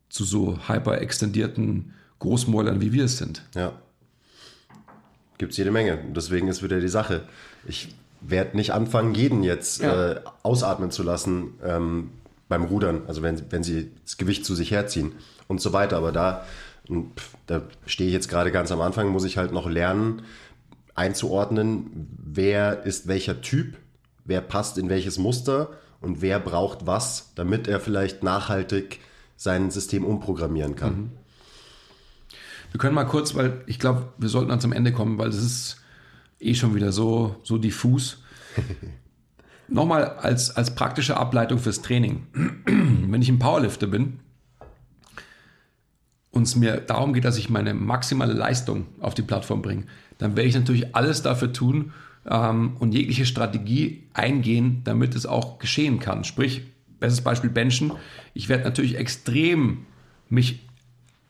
zu 0.09 0.23
so 0.23 0.59
hyper-extendierten 0.67 1.93
Großmäulern, 2.19 2.79
wie 2.79 2.93
wir 2.93 3.05
es 3.05 3.17
sind. 3.17 3.43
Ja. 3.55 3.73
Gibt 5.39 5.53
es 5.53 5.57
jede 5.57 5.71
Menge. 5.71 5.97
Deswegen 6.15 6.47
ist 6.47 6.61
wieder 6.61 6.79
die 6.79 6.87
Sache. 6.87 7.23
Ich 7.65 7.93
werde 8.21 8.55
nicht 8.55 8.71
anfangen, 8.73 9.15
jeden 9.15 9.43
jetzt 9.43 9.81
Ja. 9.81 10.11
äh, 10.11 10.21
ausatmen 10.43 10.91
zu 10.91 11.01
lassen 11.03 11.53
ähm, 11.63 12.11
beim 12.49 12.63
Rudern, 12.65 13.03
also 13.07 13.21
wenn, 13.21 13.41
wenn 13.51 13.63
sie 13.63 13.91
das 14.03 14.17
Gewicht 14.17 14.45
zu 14.45 14.53
sich 14.53 14.71
herziehen 14.71 15.13
und 15.47 15.61
so 15.61 15.73
weiter. 15.73 15.97
Aber 15.97 16.11
da, 16.11 16.45
da 17.47 17.63
stehe 17.85 18.09
ich 18.09 18.13
jetzt 18.13 18.29
gerade 18.29 18.51
ganz 18.51 18.71
am 18.71 18.81
Anfang, 18.81 19.09
muss 19.09 19.23
ich 19.23 19.37
halt 19.37 19.53
noch 19.53 19.67
lernen, 19.69 20.23
einzuordnen, 20.93 22.09
wer 22.17 22.83
ist 22.83 23.07
welcher 23.07 23.41
Typ, 23.41 23.77
wer 24.25 24.41
passt 24.41 24.77
in 24.77 24.89
welches 24.89 25.17
Muster 25.17 25.69
und 26.01 26.21
wer 26.21 26.39
braucht 26.39 26.87
was, 26.87 27.31
damit 27.35 27.67
er 27.67 27.79
vielleicht 27.79 28.23
nachhaltig 28.23 28.99
sein 29.35 29.71
System 29.71 30.05
umprogrammieren 30.05 30.75
kann. 30.75 31.11
Wir 32.71 32.79
können 32.79 32.95
mal 32.95 33.05
kurz, 33.05 33.35
weil 33.35 33.63
ich 33.67 33.79
glaube, 33.79 34.13
wir 34.17 34.29
sollten 34.29 34.49
dann 34.49 34.61
zum 34.61 34.73
Ende 34.73 34.91
kommen, 34.91 35.17
weil 35.17 35.29
es 35.29 35.37
ist 35.37 35.81
eh 36.39 36.53
schon 36.53 36.75
wieder 36.75 36.91
so, 36.91 37.35
so 37.43 37.57
diffus. 37.57 38.23
Nochmal 39.67 40.05
als, 40.05 40.55
als 40.55 40.73
praktische 40.75 41.17
Ableitung 41.17 41.59
fürs 41.59 41.81
Training. 41.81 42.27
Wenn 42.65 43.21
ich 43.21 43.29
ein 43.29 43.39
Powerlifter 43.39 43.87
bin 43.87 44.19
und 46.31 46.43
es 46.43 46.55
mir 46.55 46.77
darum 46.77 47.13
geht, 47.13 47.25
dass 47.25 47.37
ich 47.37 47.49
meine 47.49 47.73
maximale 47.73 48.33
Leistung 48.33 48.87
auf 48.99 49.13
die 49.13 49.21
Plattform 49.21 49.61
bringe, 49.61 49.85
dann 50.17 50.35
werde 50.35 50.49
ich 50.49 50.55
natürlich 50.55 50.95
alles 50.95 51.21
dafür 51.21 51.53
tun 51.53 51.93
ähm, 52.29 52.77
und 52.79 52.93
jegliche 52.93 53.25
Strategie 53.25 54.03
eingehen, 54.13 54.81
damit 54.83 55.15
es 55.15 55.25
auch 55.25 55.59
geschehen 55.59 55.99
kann. 55.99 56.23
Sprich, 56.23 56.61
bestes 56.99 57.21
Beispiel 57.21 57.49
Benchen. 57.49 57.93
Ich 58.33 58.49
werde 58.49 58.63
natürlich 58.63 58.97
extrem 58.97 59.85
mich 60.29 60.65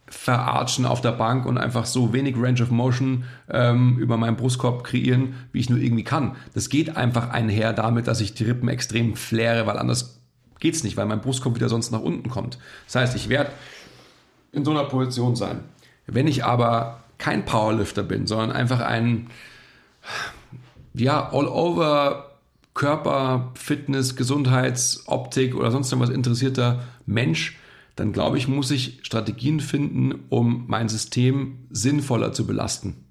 verarschen 0.08 0.86
auf 0.86 1.02
der 1.02 1.12
Bank 1.12 1.46
und 1.46 1.60
einfach 1.60 1.86
so 1.86 2.14
wenig 2.14 2.36
Range 2.36 2.62
of 2.64 2.72
Motion 2.72 3.26
ähm, 3.50 3.98
über 4.00 4.18
meinen 4.18 4.38
Brustkorb 4.38 4.84
kreieren, 4.84 5.36
wie 5.52 5.60
ich 5.60 5.70
nur 5.70 5.80
irgendwie 5.80 6.04
kann. 6.04 6.36
Das 6.56 6.70
geht 6.70 6.98
einfach 6.98 7.30
einher 7.30 7.74
damit, 7.74 8.08
dass 8.08 8.20
ich 8.20 8.34
die 8.34 8.44
Rippen 8.44 8.70
extrem 8.70 9.16
fläre, 9.16 9.68
weil 9.68 9.78
anders 9.78 10.20
geht's 10.60 10.84
nicht, 10.84 10.98
weil 10.98 11.06
mein 11.06 11.22
Brustkorb 11.22 11.56
wieder 11.56 11.70
sonst 11.70 11.92
nach 11.92 12.02
unten 12.02 12.30
kommt. 12.30 12.58
Das 12.88 12.96
heißt, 12.96 13.16
ich 13.16 13.30
werde 13.30 13.52
in 14.52 14.66
so 14.66 14.72
einer 14.72 14.86
Position 14.86 15.36
sein. 15.36 15.60
Wenn 16.08 16.28
ich 16.28 16.44
aber 16.44 17.04
kein 17.20 17.46
Powerlifter 17.46 18.02
bin, 18.02 18.26
sondern 18.26 18.52
einfach 18.52 18.80
ein 18.80 19.28
ja, 20.94 21.30
all 21.32 21.48
over 21.48 22.30
Körper, 22.74 23.52
Fitness, 23.56 24.16
Gesundheits, 24.16 25.04
Optik 25.08 25.56
oder 25.56 25.72
sonst 25.72 25.92
irgendwas 25.92 26.14
interessierter 26.14 26.84
Mensch, 27.06 27.58
dann 27.96 28.14
glaube 28.14 28.38
ich, 28.38 28.48
muss 28.48 28.72
ich 28.72 29.00
Strategien 29.02 29.60
finden, 29.60 30.24
um 30.30 30.64
mein 30.68 30.88
System 30.88 31.58
sinnvoller 31.70 32.32
zu 32.32 32.48
belasten. 32.48 33.04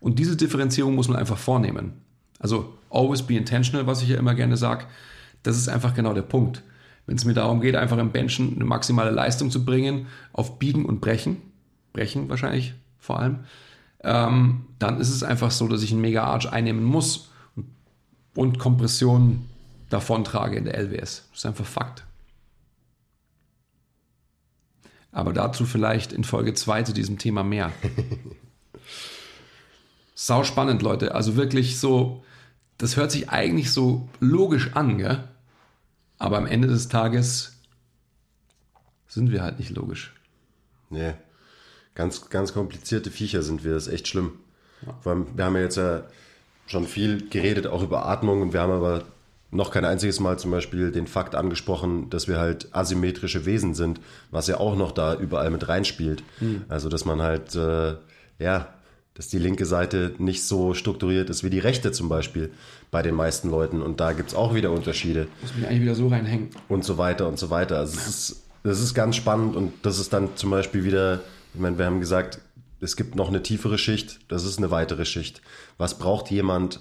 Und 0.00 0.18
diese 0.18 0.36
Differenzierung 0.36 0.94
muss 0.94 1.08
man 1.08 1.18
einfach 1.18 1.38
vornehmen. 1.38 1.92
Also 2.40 2.74
always 2.90 3.22
be 3.22 3.36
intentional, 3.36 3.86
was 3.86 4.02
ich 4.02 4.08
ja 4.08 4.18
immer 4.18 4.34
gerne 4.34 4.56
sage, 4.56 4.86
das 5.42 5.56
ist 5.56 5.68
einfach 5.68 5.94
genau 5.94 6.12
der 6.12 6.22
Punkt. 6.22 6.62
Wenn 7.06 7.16
es 7.16 7.24
mir 7.24 7.34
darum 7.34 7.60
geht, 7.60 7.76
einfach 7.76 7.98
im 7.98 8.12
Benchen 8.12 8.54
eine 8.54 8.64
maximale 8.64 9.10
Leistung 9.10 9.50
zu 9.50 9.64
bringen, 9.64 10.06
auf 10.32 10.58
Biegen 10.58 10.84
und 10.84 11.00
Brechen, 11.00 11.36
Brechen 11.92 12.28
wahrscheinlich 12.28 12.74
vor 12.98 13.20
allem, 13.20 13.40
ähm, 14.02 14.66
dann 14.78 15.00
ist 15.00 15.10
es 15.10 15.22
einfach 15.22 15.50
so, 15.50 15.68
dass 15.68 15.82
ich 15.82 15.92
einen 15.92 16.00
Mega 16.00 16.24
Arch 16.24 16.50
einnehmen 16.50 16.84
muss 16.84 17.28
und, 17.56 17.66
und 18.34 18.58
Kompression 18.58 19.46
davontrage 19.90 20.56
in 20.56 20.64
der 20.64 20.78
LWS. 20.78 21.26
Das 21.30 21.38
ist 21.38 21.46
einfach 21.46 21.66
Fakt. 21.66 22.04
Aber 25.12 25.32
dazu 25.32 25.66
vielleicht 25.66 26.12
in 26.12 26.24
Folge 26.24 26.54
2 26.54 26.84
zu 26.84 26.92
diesem 26.92 27.18
Thema 27.18 27.42
mehr. 27.42 27.72
Sau 30.14 30.44
spannend, 30.44 30.82
Leute. 30.82 31.14
Also 31.14 31.36
wirklich 31.36 31.80
so, 31.80 32.24
das 32.78 32.96
hört 32.96 33.10
sich 33.10 33.30
eigentlich 33.30 33.72
so 33.72 34.08
logisch 34.20 34.74
an, 34.74 34.98
gell? 34.98 35.24
Aber 36.18 36.36
am 36.36 36.46
Ende 36.46 36.68
des 36.68 36.88
Tages 36.88 37.56
sind 39.08 39.32
wir 39.32 39.42
halt 39.42 39.58
nicht 39.58 39.70
logisch. 39.70 40.14
Nee. 40.90 41.14
Ganz, 41.94 42.30
ganz 42.30 42.52
komplizierte 42.52 43.10
Viecher 43.10 43.42
sind 43.42 43.64
wir, 43.64 43.74
das 43.74 43.86
ist 43.86 43.92
echt 43.92 44.08
schlimm. 44.08 44.32
Allem, 45.04 45.26
wir 45.34 45.44
haben 45.44 45.56
ja 45.56 45.62
jetzt 45.62 45.76
ja 45.76 46.04
schon 46.66 46.86
viel 46.86 47.28
geredet, 47.28 47.66
auch 47.66 47.82
über 47.82 48.06
Atmung, 48.06 48.42
und 48.42 48.52
wir 48.52 48.60
haben 48.60 48.72
aber 48.72 49.02
noch 49.50 49.72
kein 49.72 49.84
einziges 49.84 50.20
Mal 50.20 50.38
zum 50.38 50.52
Beispiel 50.52 50.92
den 50.92 51.08
Fakt 51.08 51.34
angesprochen, 51.34 52.08
dass 52.08 52.28
wir 52.28 52.38
halt 52.38 52.68
asymmetrische 52.72 53.44
Wesen 53.46 53.74
sind, 53.74 54.00
was 54.30 54.46
ja 54.46 54.58
auch 54.58 54.76
noch 54.76 54.92
da 54.92 55.14
überall 55.16 55.50
mit 55.50 55.68
reinspielt. 55.68 56.22
Also, 56.68 56.88
dass 56.88 57.04
man 57.04 57.20
halt, 57.20 57.54
äh, 57.56 57.94
ja, 58.38 58.68
dass 59.14 59.26
die 59.26 59.38
linke 59.40 59.66
Seite 59.66 60.12
nicht 60.18 60.44
so 60.44 60.72
strukturiert 60.72 61.28
ist 61.28 61.42
wie 61.42 61.50
die 61.50 61.58
rechte 61.58 61.90
zum 61.90 62.08
Beispiel 62.08 62.52
bei 62.92 63.02
den 63.02 63.14
meisten 63.16 63.50
Leuten. 63.50 63.82
Und 63.82 63.98
da 64.00 64.12
gibt 64.12 64.30
es 64.30 64.34
auch 64.36 64.54
wieder 64.54 64.70
Unterschiede 64.70 65.26
Muss 65.42 65.54
mich 65.56 65.66
eigentlich 65.66 65.82
wieder 65.82 65.96
so 65.96 66.06
reinhängen. 66.06 66.50
und 66.68 66.84
so 66.84 66.96
weiter 66.96 67.26
und 67.28 67.38
so 67.38 67.50
weiter. 67.50 67.78
Also 67.78 67.98
es 67.98 68.06
ist, 68.06 68.42
das 68.62 68.80
ist 68.80 68.94
ganz 68.94 69.16
spannend 69.16 69.56
und 69.56 69.72
das 69.82 69.98
ist 69.98 70.12
dann 70.12 70.36
zum 70.36 70.50
Beispiel 70.50 70.84
wieder, 70.84 71.20
ich 71.54 71.60
meine, 71.60 71.78
wir 71.78 71.86
haben 71.86 72.00
gesagt, 72.00 72.40
es 72.80 72.96
gibt 72.96 73.14
noch 73.14 73.28
eine 73.28 73.42
tiefere 73.42 73.78
Schicht, 73.78 74.20
das 74.28 74.44
ist 74.44 74.58
eine 74.58 74.70
weitere 74.70 75.04
Schicht. 75.04 75.42
Was 75.76 75.98
braucht 75.98 76.30
jemand 76.30 76.80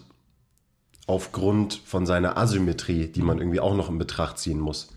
aufgrund 1.07 1.73
von 1.73 2.05
seiner 2.05 2.37
Asymmetrie, 2.37 3.07
die 3.07 3.21
man 3.21 3.39
irgendwie 3.39 3.59
auch 3.59 3.75
noch 3.75 3.89
in 3.89 3.97
Betracht 3.97 4.37
ziehen 4.37 4.59
muss? 4.59 4.89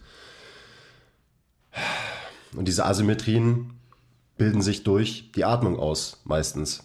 Und 2.54 2.66
diese 2.66 2.84
Asymmetrien 2.84 3.78
bilden 4.36 4.62
sich 4.62 4.84
durch 4.84 5.32
die 5.32 5.44
Atmung 5.44 5.78
aus, 5.78 6.20
meistens. 6.24 6.84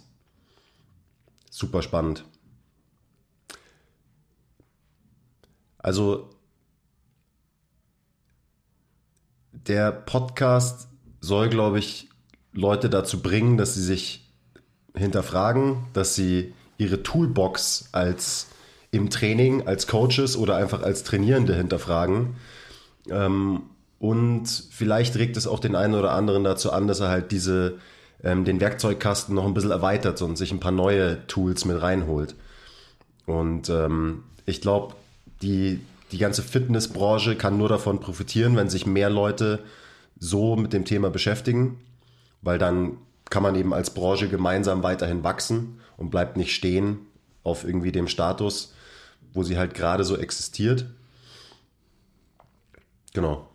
Super 1.49 1.81
spannend. 1.81 2.23
Also 5.77 6.29
der 9.51 9.91
Podcast 9.91 10.87
soll, 11.19 11.49
glaube 11.49 11.79
ich, 11.79 12.09
Leute 12.53 12.89
dazu 12.89 13.21
bringen, 13.21 13.57
dass 13.57 13.73
sie 13.73 13.83
sich 13.83 14.27
hinterfragen, 14.95 15.77
dass 15.93 16.15
sie 16.15 16.53
ihre 16.77 17.03
Toolbox 17.03 17.89
als 17.91 18.47
im 18.91 19.09
Training, 19.09 19.67
als 19.67 19.87
Coaches 19.87 20.37
oder 20.37 20.55
einfach 20.55 20.81
als 20.81 21.03
Trainierende 21.03 21.55
hinterfragen. 21.55 22.35
Ähm, 23.09 23.63
und 23.99 24.47
vielleicht 24.71 25.15
regt 25.17 25.37
es 25.37 25.47
auch 25.47 25.59
den 25.59 25.75
einen 25.75 25.95
oder 25.95 26.11
anderen 26.11 26.43
dazu 26.43 26.71
an, 26.71 26.87
dass 26.87 26.99
er 26.99 27.09
halt 27.09 27.31
diese, 27.31 27.75
ähm, 28.23 28.45
den 28.45 28.59
Werkzeugkasten 28.59 29.33
noch 29.35 29.45
ein 29.45 29.53
bisschen 29.53 29.71
erweitert 29.71 30.21
und 30.21 30.37
sich 30.37 30.51
ein 30.51 30.59
paar 30.59 30.71
neue 30.71 31.25
Tools 31.27 31.65
mit 31.65 31.81
reinholt. 31.81 32.35
Und 33.25 33.69
ähm, 33.69 34.23
ich 34.45 34.61
glaube, 34.61 34.95
die, 35.41 35.81
die 36.11 36.17
ganze 36.17 36.41
Fitnessbranche 36.41 37.35
kann 37.35 37.57
nur 37.57 37.69
davon 37.69 37.99
profitieren, 37.99 38.55
wenn 38.55 38.69
sich 38.69 38.85
mehr 38.85 39.09
Leute 39.09 39.59
so 40.19 40.55
mit 40.55 40.73
dem 40.73 40.85
Thema 40.85 41.09
beschäftigen, 41.09 41.79
weil 42.41 42.57
dann 42.57 42.97
kann 43.29 43.43
man 43.43 43.55
eben 43.55 43.73
als 43.73 43.93
Branche 43.93 44.29
gemeinsam 44.29 44.83
weiterhin 44.83 45.23
wachsen 45.23 45.79
und 45.97 46.09
bleibt 46.09 46.37
nicht 46.37 46.53
stehen 46.53 46.99
auf 47.43 47.63
irgendwie 47.63 47.91
dem 47.91 48.07
Status, 48.07 48.73
wo 49.33 49.43
sie 49.43 49.57
halt 49.57 49.73
gerade 49.73 50.03
so 50.03 50.17
existiert. 50.17 50.85
Genau. 53.13 53.49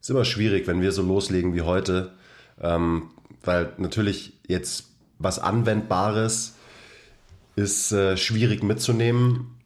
Ist 0.00 0.10
immer 0.10 0.24
schwierig, 0.24 0.66
wenn 0.66 0.80
wir 0.80 0.92
so 0.92 1.02
loslegen 1.02 1.54
wie 1.54 1.62
heute, 1.62 2.12
ähm, 2.60 3.10
weil 3.42 3.72
natürlich 3.76 4.40
jetzt 4.48 4.88
was 5.18 5.38
Anwendbares 5.38 6.56
ist 7.54 7.92
äh, 7.92 8.16
schwierig 8.16 8.62
mitzunehmen, 8.62 9.61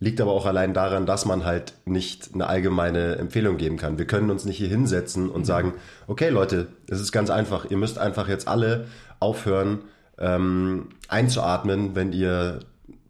liegt 0.00 0.20
aber 0.20 0.32
auch 0.32 0.46
allein 0.46 0.72
daran, 0.72 1.04
dass 1.04 1.26
man 1.26 1.44
halt 1.44 1.74
nicht 1.84 2.30
eine 2.32 2.46
allgemeine 2.46 3.16
Empfehlung 3.16 3.58
geben 3.58 3.76
kann. 3.76 3.98
Wir 3.98 4.06
können 4.06 4.30
uns 4.30 4.46
nicht 4.46 4.56
hier 4.56 4.68
hinsetzen 4.68 5.28
und 5.28 5.44
sagen, 5.44 5.74
okay 6.06 6.30
Leute, 6.30 6.68
es 6.88 7.00
ist 7.00 7.12
ganz 7.12 7.28
einfach, 7.28 7.66
ihr 7.70 7.76
müsst 7.76 7.98
einfach 7.98 8.26
jetzt 8.26 8.48
alle 8.48 8.86
aufhören 9.20 9.80
ähm, 10.18 10.88
einzuatmen, 11.08 11.94
wenn 11.94 12.12
ihr 12.12 12.60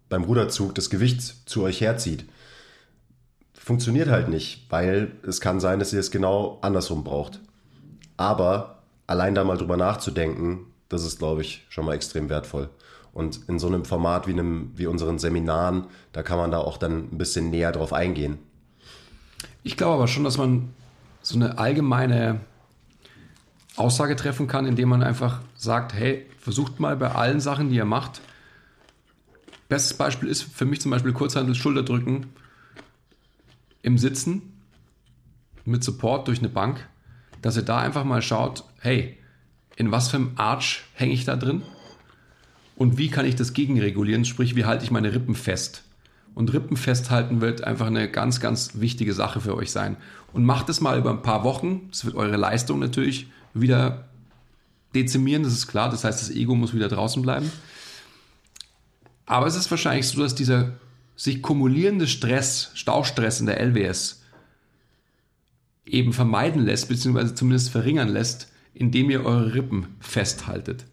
beim 0.09 0.25
Ruderzug 0.25 0.75
das 0.75 0.91
Gewicht 0.91 1.49
zu 1.49 1.63
euch 1.63 1.81
herzieht. 1.81 2.25
Funktioniert 3.55 4.09
halt 4.09 4.29
nicht, 4.29 4.67
weil 4.69 5.13
es 5.23 5.41
kann 5.41 5.61
sein, 5.61 5.79
dass 5.79 5.93
ihr 5.93 6.01
es 6.01 6.11
genau 6.11 6.59
andersrum 6.61 7.05
braucht. 7.05 7.41
Aber 8.17 8.83
allein 9.07 9.37
da 9.37 9.45
mal 9.45 9.57
drüber 9.57 9.77
nachzudenken, 9.77 10.67
das 10.89 11.05
ist, 11.05 11.21
glaube 11.21 11.43
ich, 11.43 11.65
schon 11.69 11.85
mal 11.85 11.95
extrem 11.95 12.29
wertvoll. 12.29 12.69
Und 13.13 13.49
in 13.49 13.59
so 13.59 13.67
einem 13.67 13.85
Format 13.85 14.27
wie, 14.27 14.33
einem, 14.33 14.73
wie 14.77 14.87
unseren 14.87 15.19
Seminaren, 15.19 15.87
da 16.13 16.23
kann 16.23 16.39
man 16.39 16.51
da 16.51 16.59
auch 16.59 16.79
dann 16.79 17.13
ein 17.13 17.19
bisschen 17.19 17.51
näher 17.51 17.73
drauf 17.73 17.93
eingehen. 17.93 18.39
Ich 19.63 19.77
glaube 19.77 19.95
aber 19.95 20.09
schon, 20.09 20.25
dass 20.25 20.39
man 20.39 20.71
so 21.23 21.37
eine 21.37 21.59
allgemeine 21.59 22.41
Aussage 23.77 24.17
treffen 24.17 24.47
kann, 24.47 24.67
indem 24.67 24.89
man 24.89 25.03
einfach 25.03 25.41
sagt, 25.57 25.95
hey, 25.95 26.27
versucht 26.39 26.81
mal 26.81 26.97
bei 26.97 27.11
allen 27.13 27.41
Sachen, 27.41 27.71
die 27.71 27.77
ihr 27.77 27.85
macht. 27.85 28.21
Bestes 29.69 29.97
Beispiel 29.97 30.29
ist 30.29 30.43
für 30.43 30.65
mich 30.65 30.81
zum 30.81 30.91
Beispiel 30.91 31.13
Kurzhandel, 31.13 31.55
Schulterdrücken 31.55 32.27
im 33.83 33.99
Sitzen 33.99 34.61
mit 35.65 35.85
Support 35.85 36.29
durch 36.29 36.41
eine 36.41 36.49
Bank, 36.49 36.89
dass 37.43 37.57
ihr 37.57 37.63
da 37.63 37.79
einfach 37.79 38.05
mal 38.05 38.23
schaut, 38.23 38.65
hey, 38.81 39.17
in 39.77 39.93
was 39.93 40.09
für 40.09 40.17
einem 40.17 40.33
Arch 40.37 40.85
hänge 40.95 41.13
ich 41.13 41.25
da 41.25 41.37
drin? 41.37 41.63
Und 42.81 42.97
wie 42.97 43.11
kann 43.11 43.27
ich 43.27 43.37
das 43.37 43.53
gegenregulieren? 43.53 44.25
Sprich, 44.25 44.57
wie 44.57 44.65
halte 44.65 44.85
ich 44.85 44.91
meine 44.91 45.13
Rippen 45.13 45.35
fest? 45.35 45.83
Und 46.35 46.55
Rippen 46.55 46.79
festhalten 46.79 47.43
wird 47.43 47.63
einfach 47.63 47.89
eine 47.89 48.11
ganz, 48.11 48.41
ganz 48.41 48.81
wichtige 48.81 49.13
Sache 49.13 49.43
für 49.43 49.55
euch 49.55 49.71
sein. 49.71 49.99
Und 50.33 50.47
macht 50.47 50.71
es 50.71 50.81
mal 50.81 50.99
über 50.99 51.11
ein 51.11 51.21
paar 51.21 51.45
Wochen. 51.45 51.89
Das 51.91 52.07
wird 52.07 52.15
eure 52.15 52.39
Leistung 52.39 52.79
natürlich 52.79 53.27
wieder 53.53 54.09
dezimieren, 54.95 55.43
das 55.43 55.53
ist 55.53 55.67
klar. 55.67 55.91
Das 55.91 56.05
heißt, 56.05 56.23
das 56.23 56.31
Ego 56.31 56.55
muss 56.55 56.73
wieder 56.73 56.89
draußen 56.89 57.21
bleiben. 57.21 57.53
Aber 59.27 59.47
es 59.47 59.57
ist 59.57 59.71
wahrscheinlich 59.71 60.09
so, 60.09 60.23
dass 60.23 60.35
dieser 60.35 60.79
sich 61.17 61.43
kumulierende 61.43 62.07
Stress, 62.07 62.71
Staustress 62.73 63.41
in 63.41 63.47
der 63.47 63.61
LWS 63.61 64.23
eben 65.85 66.15
vermeiden 66.15 66.65
lässt, 66.65 66.89
beziehungsweise 66.89 67.35
zumindest 67.35 67.69
verringern 67.69 68.09
lässt, 68.09 68.51
indem 68.73 69.11
ihr 69.11 69.27
eure 69.27 69.53
Rippen 69.53 69.97
festhaltet. 70.01 70.87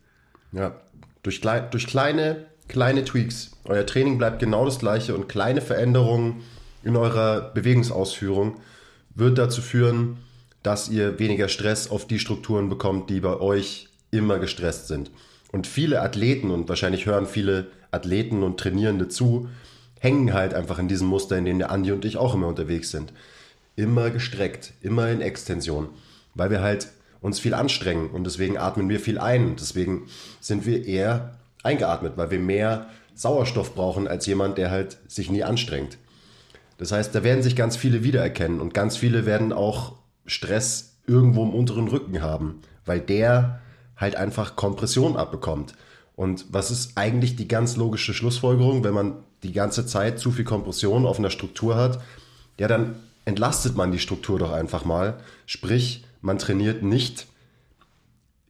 Ja, 0.51 0.75
durch, 1.27 1.41
durch 1.41 1.87
kleine, 1.87 2.45
kleine 2.69 3.03
Tweaks. 3.03 3.51
Euer 3.65 3.85
Training 3.85 4.17
bleibt 4.17 4.39
genau 4.39 4.63
das 4.65 4.79
gleiche 4.79 5.13
und 5.13 5.27
kleine 5.27 5.61
Veränderungen 5.61 6.43
in 6.83 6.95
eurer 6.95 7.51
Bewegungsausführung 7.53 8.61
wird 9.13 9.37
dazu 9.37 9.61
führen, 9.61 10.19
dass 10.63 10.89
ihr 10.89 11.19
weniger 11.19 11.49
Stress 11.49 11.89
auf 11.89 12.07
die 12.07 12.19
Strukturen 12.19 12.69
bekommt, 12.69 13.09
die 13.09 13.19
bei 13.19 13.39
euch 13.39 13.89
immer 14.11 14.39
gestresst 14.39 14.87
sind. 14.87 15.11
Und 15.51 15.67
viele 15.67 16.01
Athleten, 16.01 16.49
und 16.49 16.69
wahrscheinlich 16.69 17.05
hören 17.05 17.25
viele 17.25 17.67
Athleten 17.91 18.43
und 18.43 18.59
Trainierende 18.59 19.09
zu, 19.09 19.49
hängen 19.99 20.33
halt 20.33 20.53
einfach 20.53 20.79
in 20.79 20.87
diesem 20.87 21.07
Muster, 21.07 21.37
in 21.37 21.45
dem 21.45 21.59
der 21.59 21.71
Andi 21.71 21.91
und 21.91 22.05
ich 22.05 22.17
auch 22.17 22.35
immer 22.35 22.47
unterwegs 22.47 22.91
sind. 22.91 23.11
Immer 23.75 24.09
gestreckt, 24.11 24.73
immer 24.81 25.09
in 25.09 25.21
Extension, 25.21 25.89
weil 26.35 26.51
wir 26.51 26.61
halt 26.61 26.87
uns 27.21 27.39
viel 27.39 27.53
anstrengen 27.53 28.09
und 28.09 28.23
deswegen 28.23 28.57
atmen 28.57 28.89
wir 28.89 28.99
viel 28.99 29.17
ein. 29.17 29.47
Und 29.47 29.59
deswegen 29.59 30.07
sind 30.39 30.65
wir 30.65 30.85
eher 30.85 31.37
eingeatmet, 31.63 32.13
weil 32.15 32.31
wir 32.31 32.39
mehr 32.39 32.87
Sauerstoff 33.15 33.73
brauchen 33.73 34.07
als 34.07 34.25
jemand, 34.25 34.57
der 34.57 34.71
halt 34.71 34.97
sich 35.07 35.29
nie 35.29 35.43
anstrengt. 35.43 35.97
Das 36.77 36.91
heißt, 36.91 37.13
da 37.15 37.23
werden 37.23 37.41
sich 37.41 37.55
ganz 37.55 37.75
viele 37.75 38.03
wiedererkennen 38.03 38.61
und 38.61 38.73
ganz 38.73 38.97
viele 38.97 39.25
werden 39.25 39.51
auch 39.51 39.95
Stress 40.25 40.97
irgendwo 41.07 41.43
im 41.43 41.53
unteren 41.53 41.87
Rücken 41.87 42.21
haben, 42.21 42.61
weil 42.85 42.99
der 42.99 43.61
halt 43.95 44.15
einfach 44.15 44.55
Kompression 44.55 45.17
abbekommt. 45.17 45.73
Und 46.15 46.45
was 46.51 46.71
ist 46.71 46.97
eigentlich 46.97 47.35
die 47.35 47.47
ganz 47.47 47.77
logische 47.77 48.13
Schlussfolgerung, 48.13 48.83
wenn 48.83 48.93
man 48.93 49.15
die 49.43 49.53
ganze 49.53 49.85
Zeit 49.85 50.19
zu 50.19 50.31
viel 50.31 50.45
Kompression 50.45 51.05
auf 51.05 51.19
einer 51.19 51.29
Struktur 51.29 51.75
hat? 51.75 52.01
Ja, 52.59 52.67
dann 52.67 52.95
entlastet 53.25 53.75
man 53.75 53.91
die 53.91 53.99
Struktur 53.99 54.39
doch 54.39 54.51
einfach 54.51 54.85
mal. 54.85 55.19
Sprich, 55.45 56.05
man 56.21 56.37
trainiert 56.37 56.83
nicht 56.83 57.27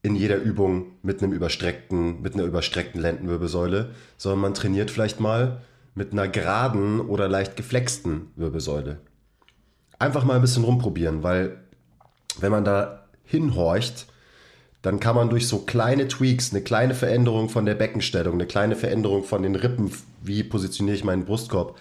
in 0.02 0.16
jeder 0.16 0.38
Übung 0.38 0.94
mit 1.02 1.22
einem 1.22 1.34
überstreckten, 1.34 2.22
mit 2.22 2.34
einer 2.34 2.44
überstreckten 2.44 3.02
Lendenwirbelsäule, 3.02 3.92
sondern 4.18 4.40
man 4.42 4.54
trainiert 4.54 4.92
vielleicht 4.92 5.20
mal 5.20 5.62
mit 5.96 6.12
einer 6.12 6.28
geraden 6.28 7.02
oder 7.02 7.28
leicht 7.28 7.56
geflexten 7.56 8.32
Wirbelsäule. 8.36 9.00
Einfach 10.00 10.24
mal 10.24 10.36
ein 10.36 10.42
bisschen 10.42 10.64
rumprobieren, 10.64 11.24
weil 11.24 11.58
wenn 12.40 12.52
man 12.52 12.64
da 12.64 13.08
hinhorcht, 13.26 14.06
dann 14.84 15.00
kann 15.00 15.16
man 15.16 15.30
durch 15.30 15.48
so 15.48 15.60
kleine 15.60 16.08
Tweaks, 16.08 16.52
eine 16.52 16.62
kleine 16.62 16.94
Veränderung 16.94 17.50
von 17.50 17.66
der 17.66 17.76
Beckenstellung, 17.76 18.36
eine 18.36 18.46
kleine 18.46 18.76
Veränderung 18.76 19.24
von 19.24 19.42
den 19.42 19.56
Rippen, 19.56 19.92
wie 20.22 20.44
positioniere 20.44 20.96
ich 20.96 21.04
meinen 21.04 21.26
Brustkorb, 21.26 21.78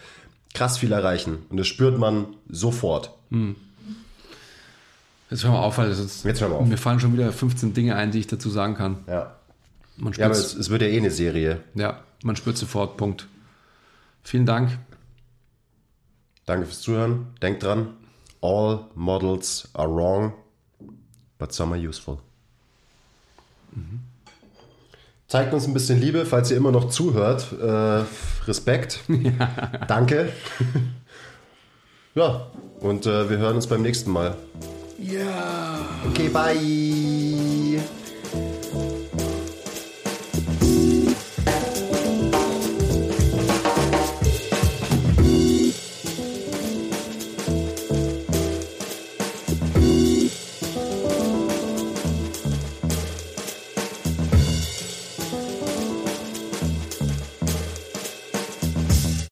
krass 0.55 0.79
viel 0.79 0.93
erreichen. 0.93 1.45
Und 1.51 1.59
das 1.59 1.67
spürt 1.67 1.99
man 1.99 2.29
sofort. 2.49 3.13
Hm. 3.31 3.57
Jetzt 5.31 5.45
hör 5.45 5.51
mal 5.51 5.61
auf, 5.61 5.79
weil 5.79 5.91
jetzt, 5.91 6.25
jetzt 6.25 6.41
hör 6.41 6.49
mal 6.49 6.57
auf. 6.57 6.67
mir 6.67 6.79
fallen 6.79 7.01
schon 7.01 7.13
wieder 7.13 7.33
15 7.33 7.75
Dinge 7.75 7.97
ein, 7.97 8.13
die 8.13 8.21
ich 8.21 8.27
dazu 8.27 8.49
sagen 8.49 8.75
kann. 8.75 8.99
Ja. 9.07 9.37
ja, 10.17 10.27
aber 10.27 10.35
es, 10.35 10.55
es 10.55 10.71
wird 10.71 10.83
ja 10.83 10.89
eh 10.89 10.99
eine 10.99 11.11
Serie. 11.11 11.61
Ja, 11.75 12.01
man 12.23 12.37
spürt 12.37 12.57
sofort, 12.57 12.97
Punkt. 12.97 13.27
Vielen 14.23 14.47
Dank. 14.47 14.79
Danke 16.47 16.67
fürs 16.67 16.81
Zuhören. 16.81 17.27
Denkt 17.43 17.65
dran, 17.65 17.89
all 18.41 18.87
models 18.95 19.69
are 19.75 19.89
wrong, 19.89 20.33
but 21.39 21.53
some 21.53 21.75
are 21.75 21.89
useful. 21.89 22.19
Mhm. 23.73 24.01
Zeigt 25.27 25.53
uns 25.53 25.67
ein 25.67 25.75
bisschen 25.75 26.01
Liebe, 26.01 26.25
falls 26.25 26.53
ihr 26.53 26.57
immer 26.57 26.71
noch 26.71 26.89
zuhört. 26.89 27.53
Äh, 27.61 28.05
Respekt. 28.47 29.01
Danke. 29.89 30.33
ja, 32.15 32.47
und 32.79 33.07
äh, 33.07 33.29
wir 33.29 33.39
hören 33.39 33.57
uns 33.57 33.67
beim 33.67 33.83
nächsten 33.83 34.13
Mal. 34.13 34.37
Ja. 34.99 35.87
Okay, 36.09 36.29
bye. 36.29 36.96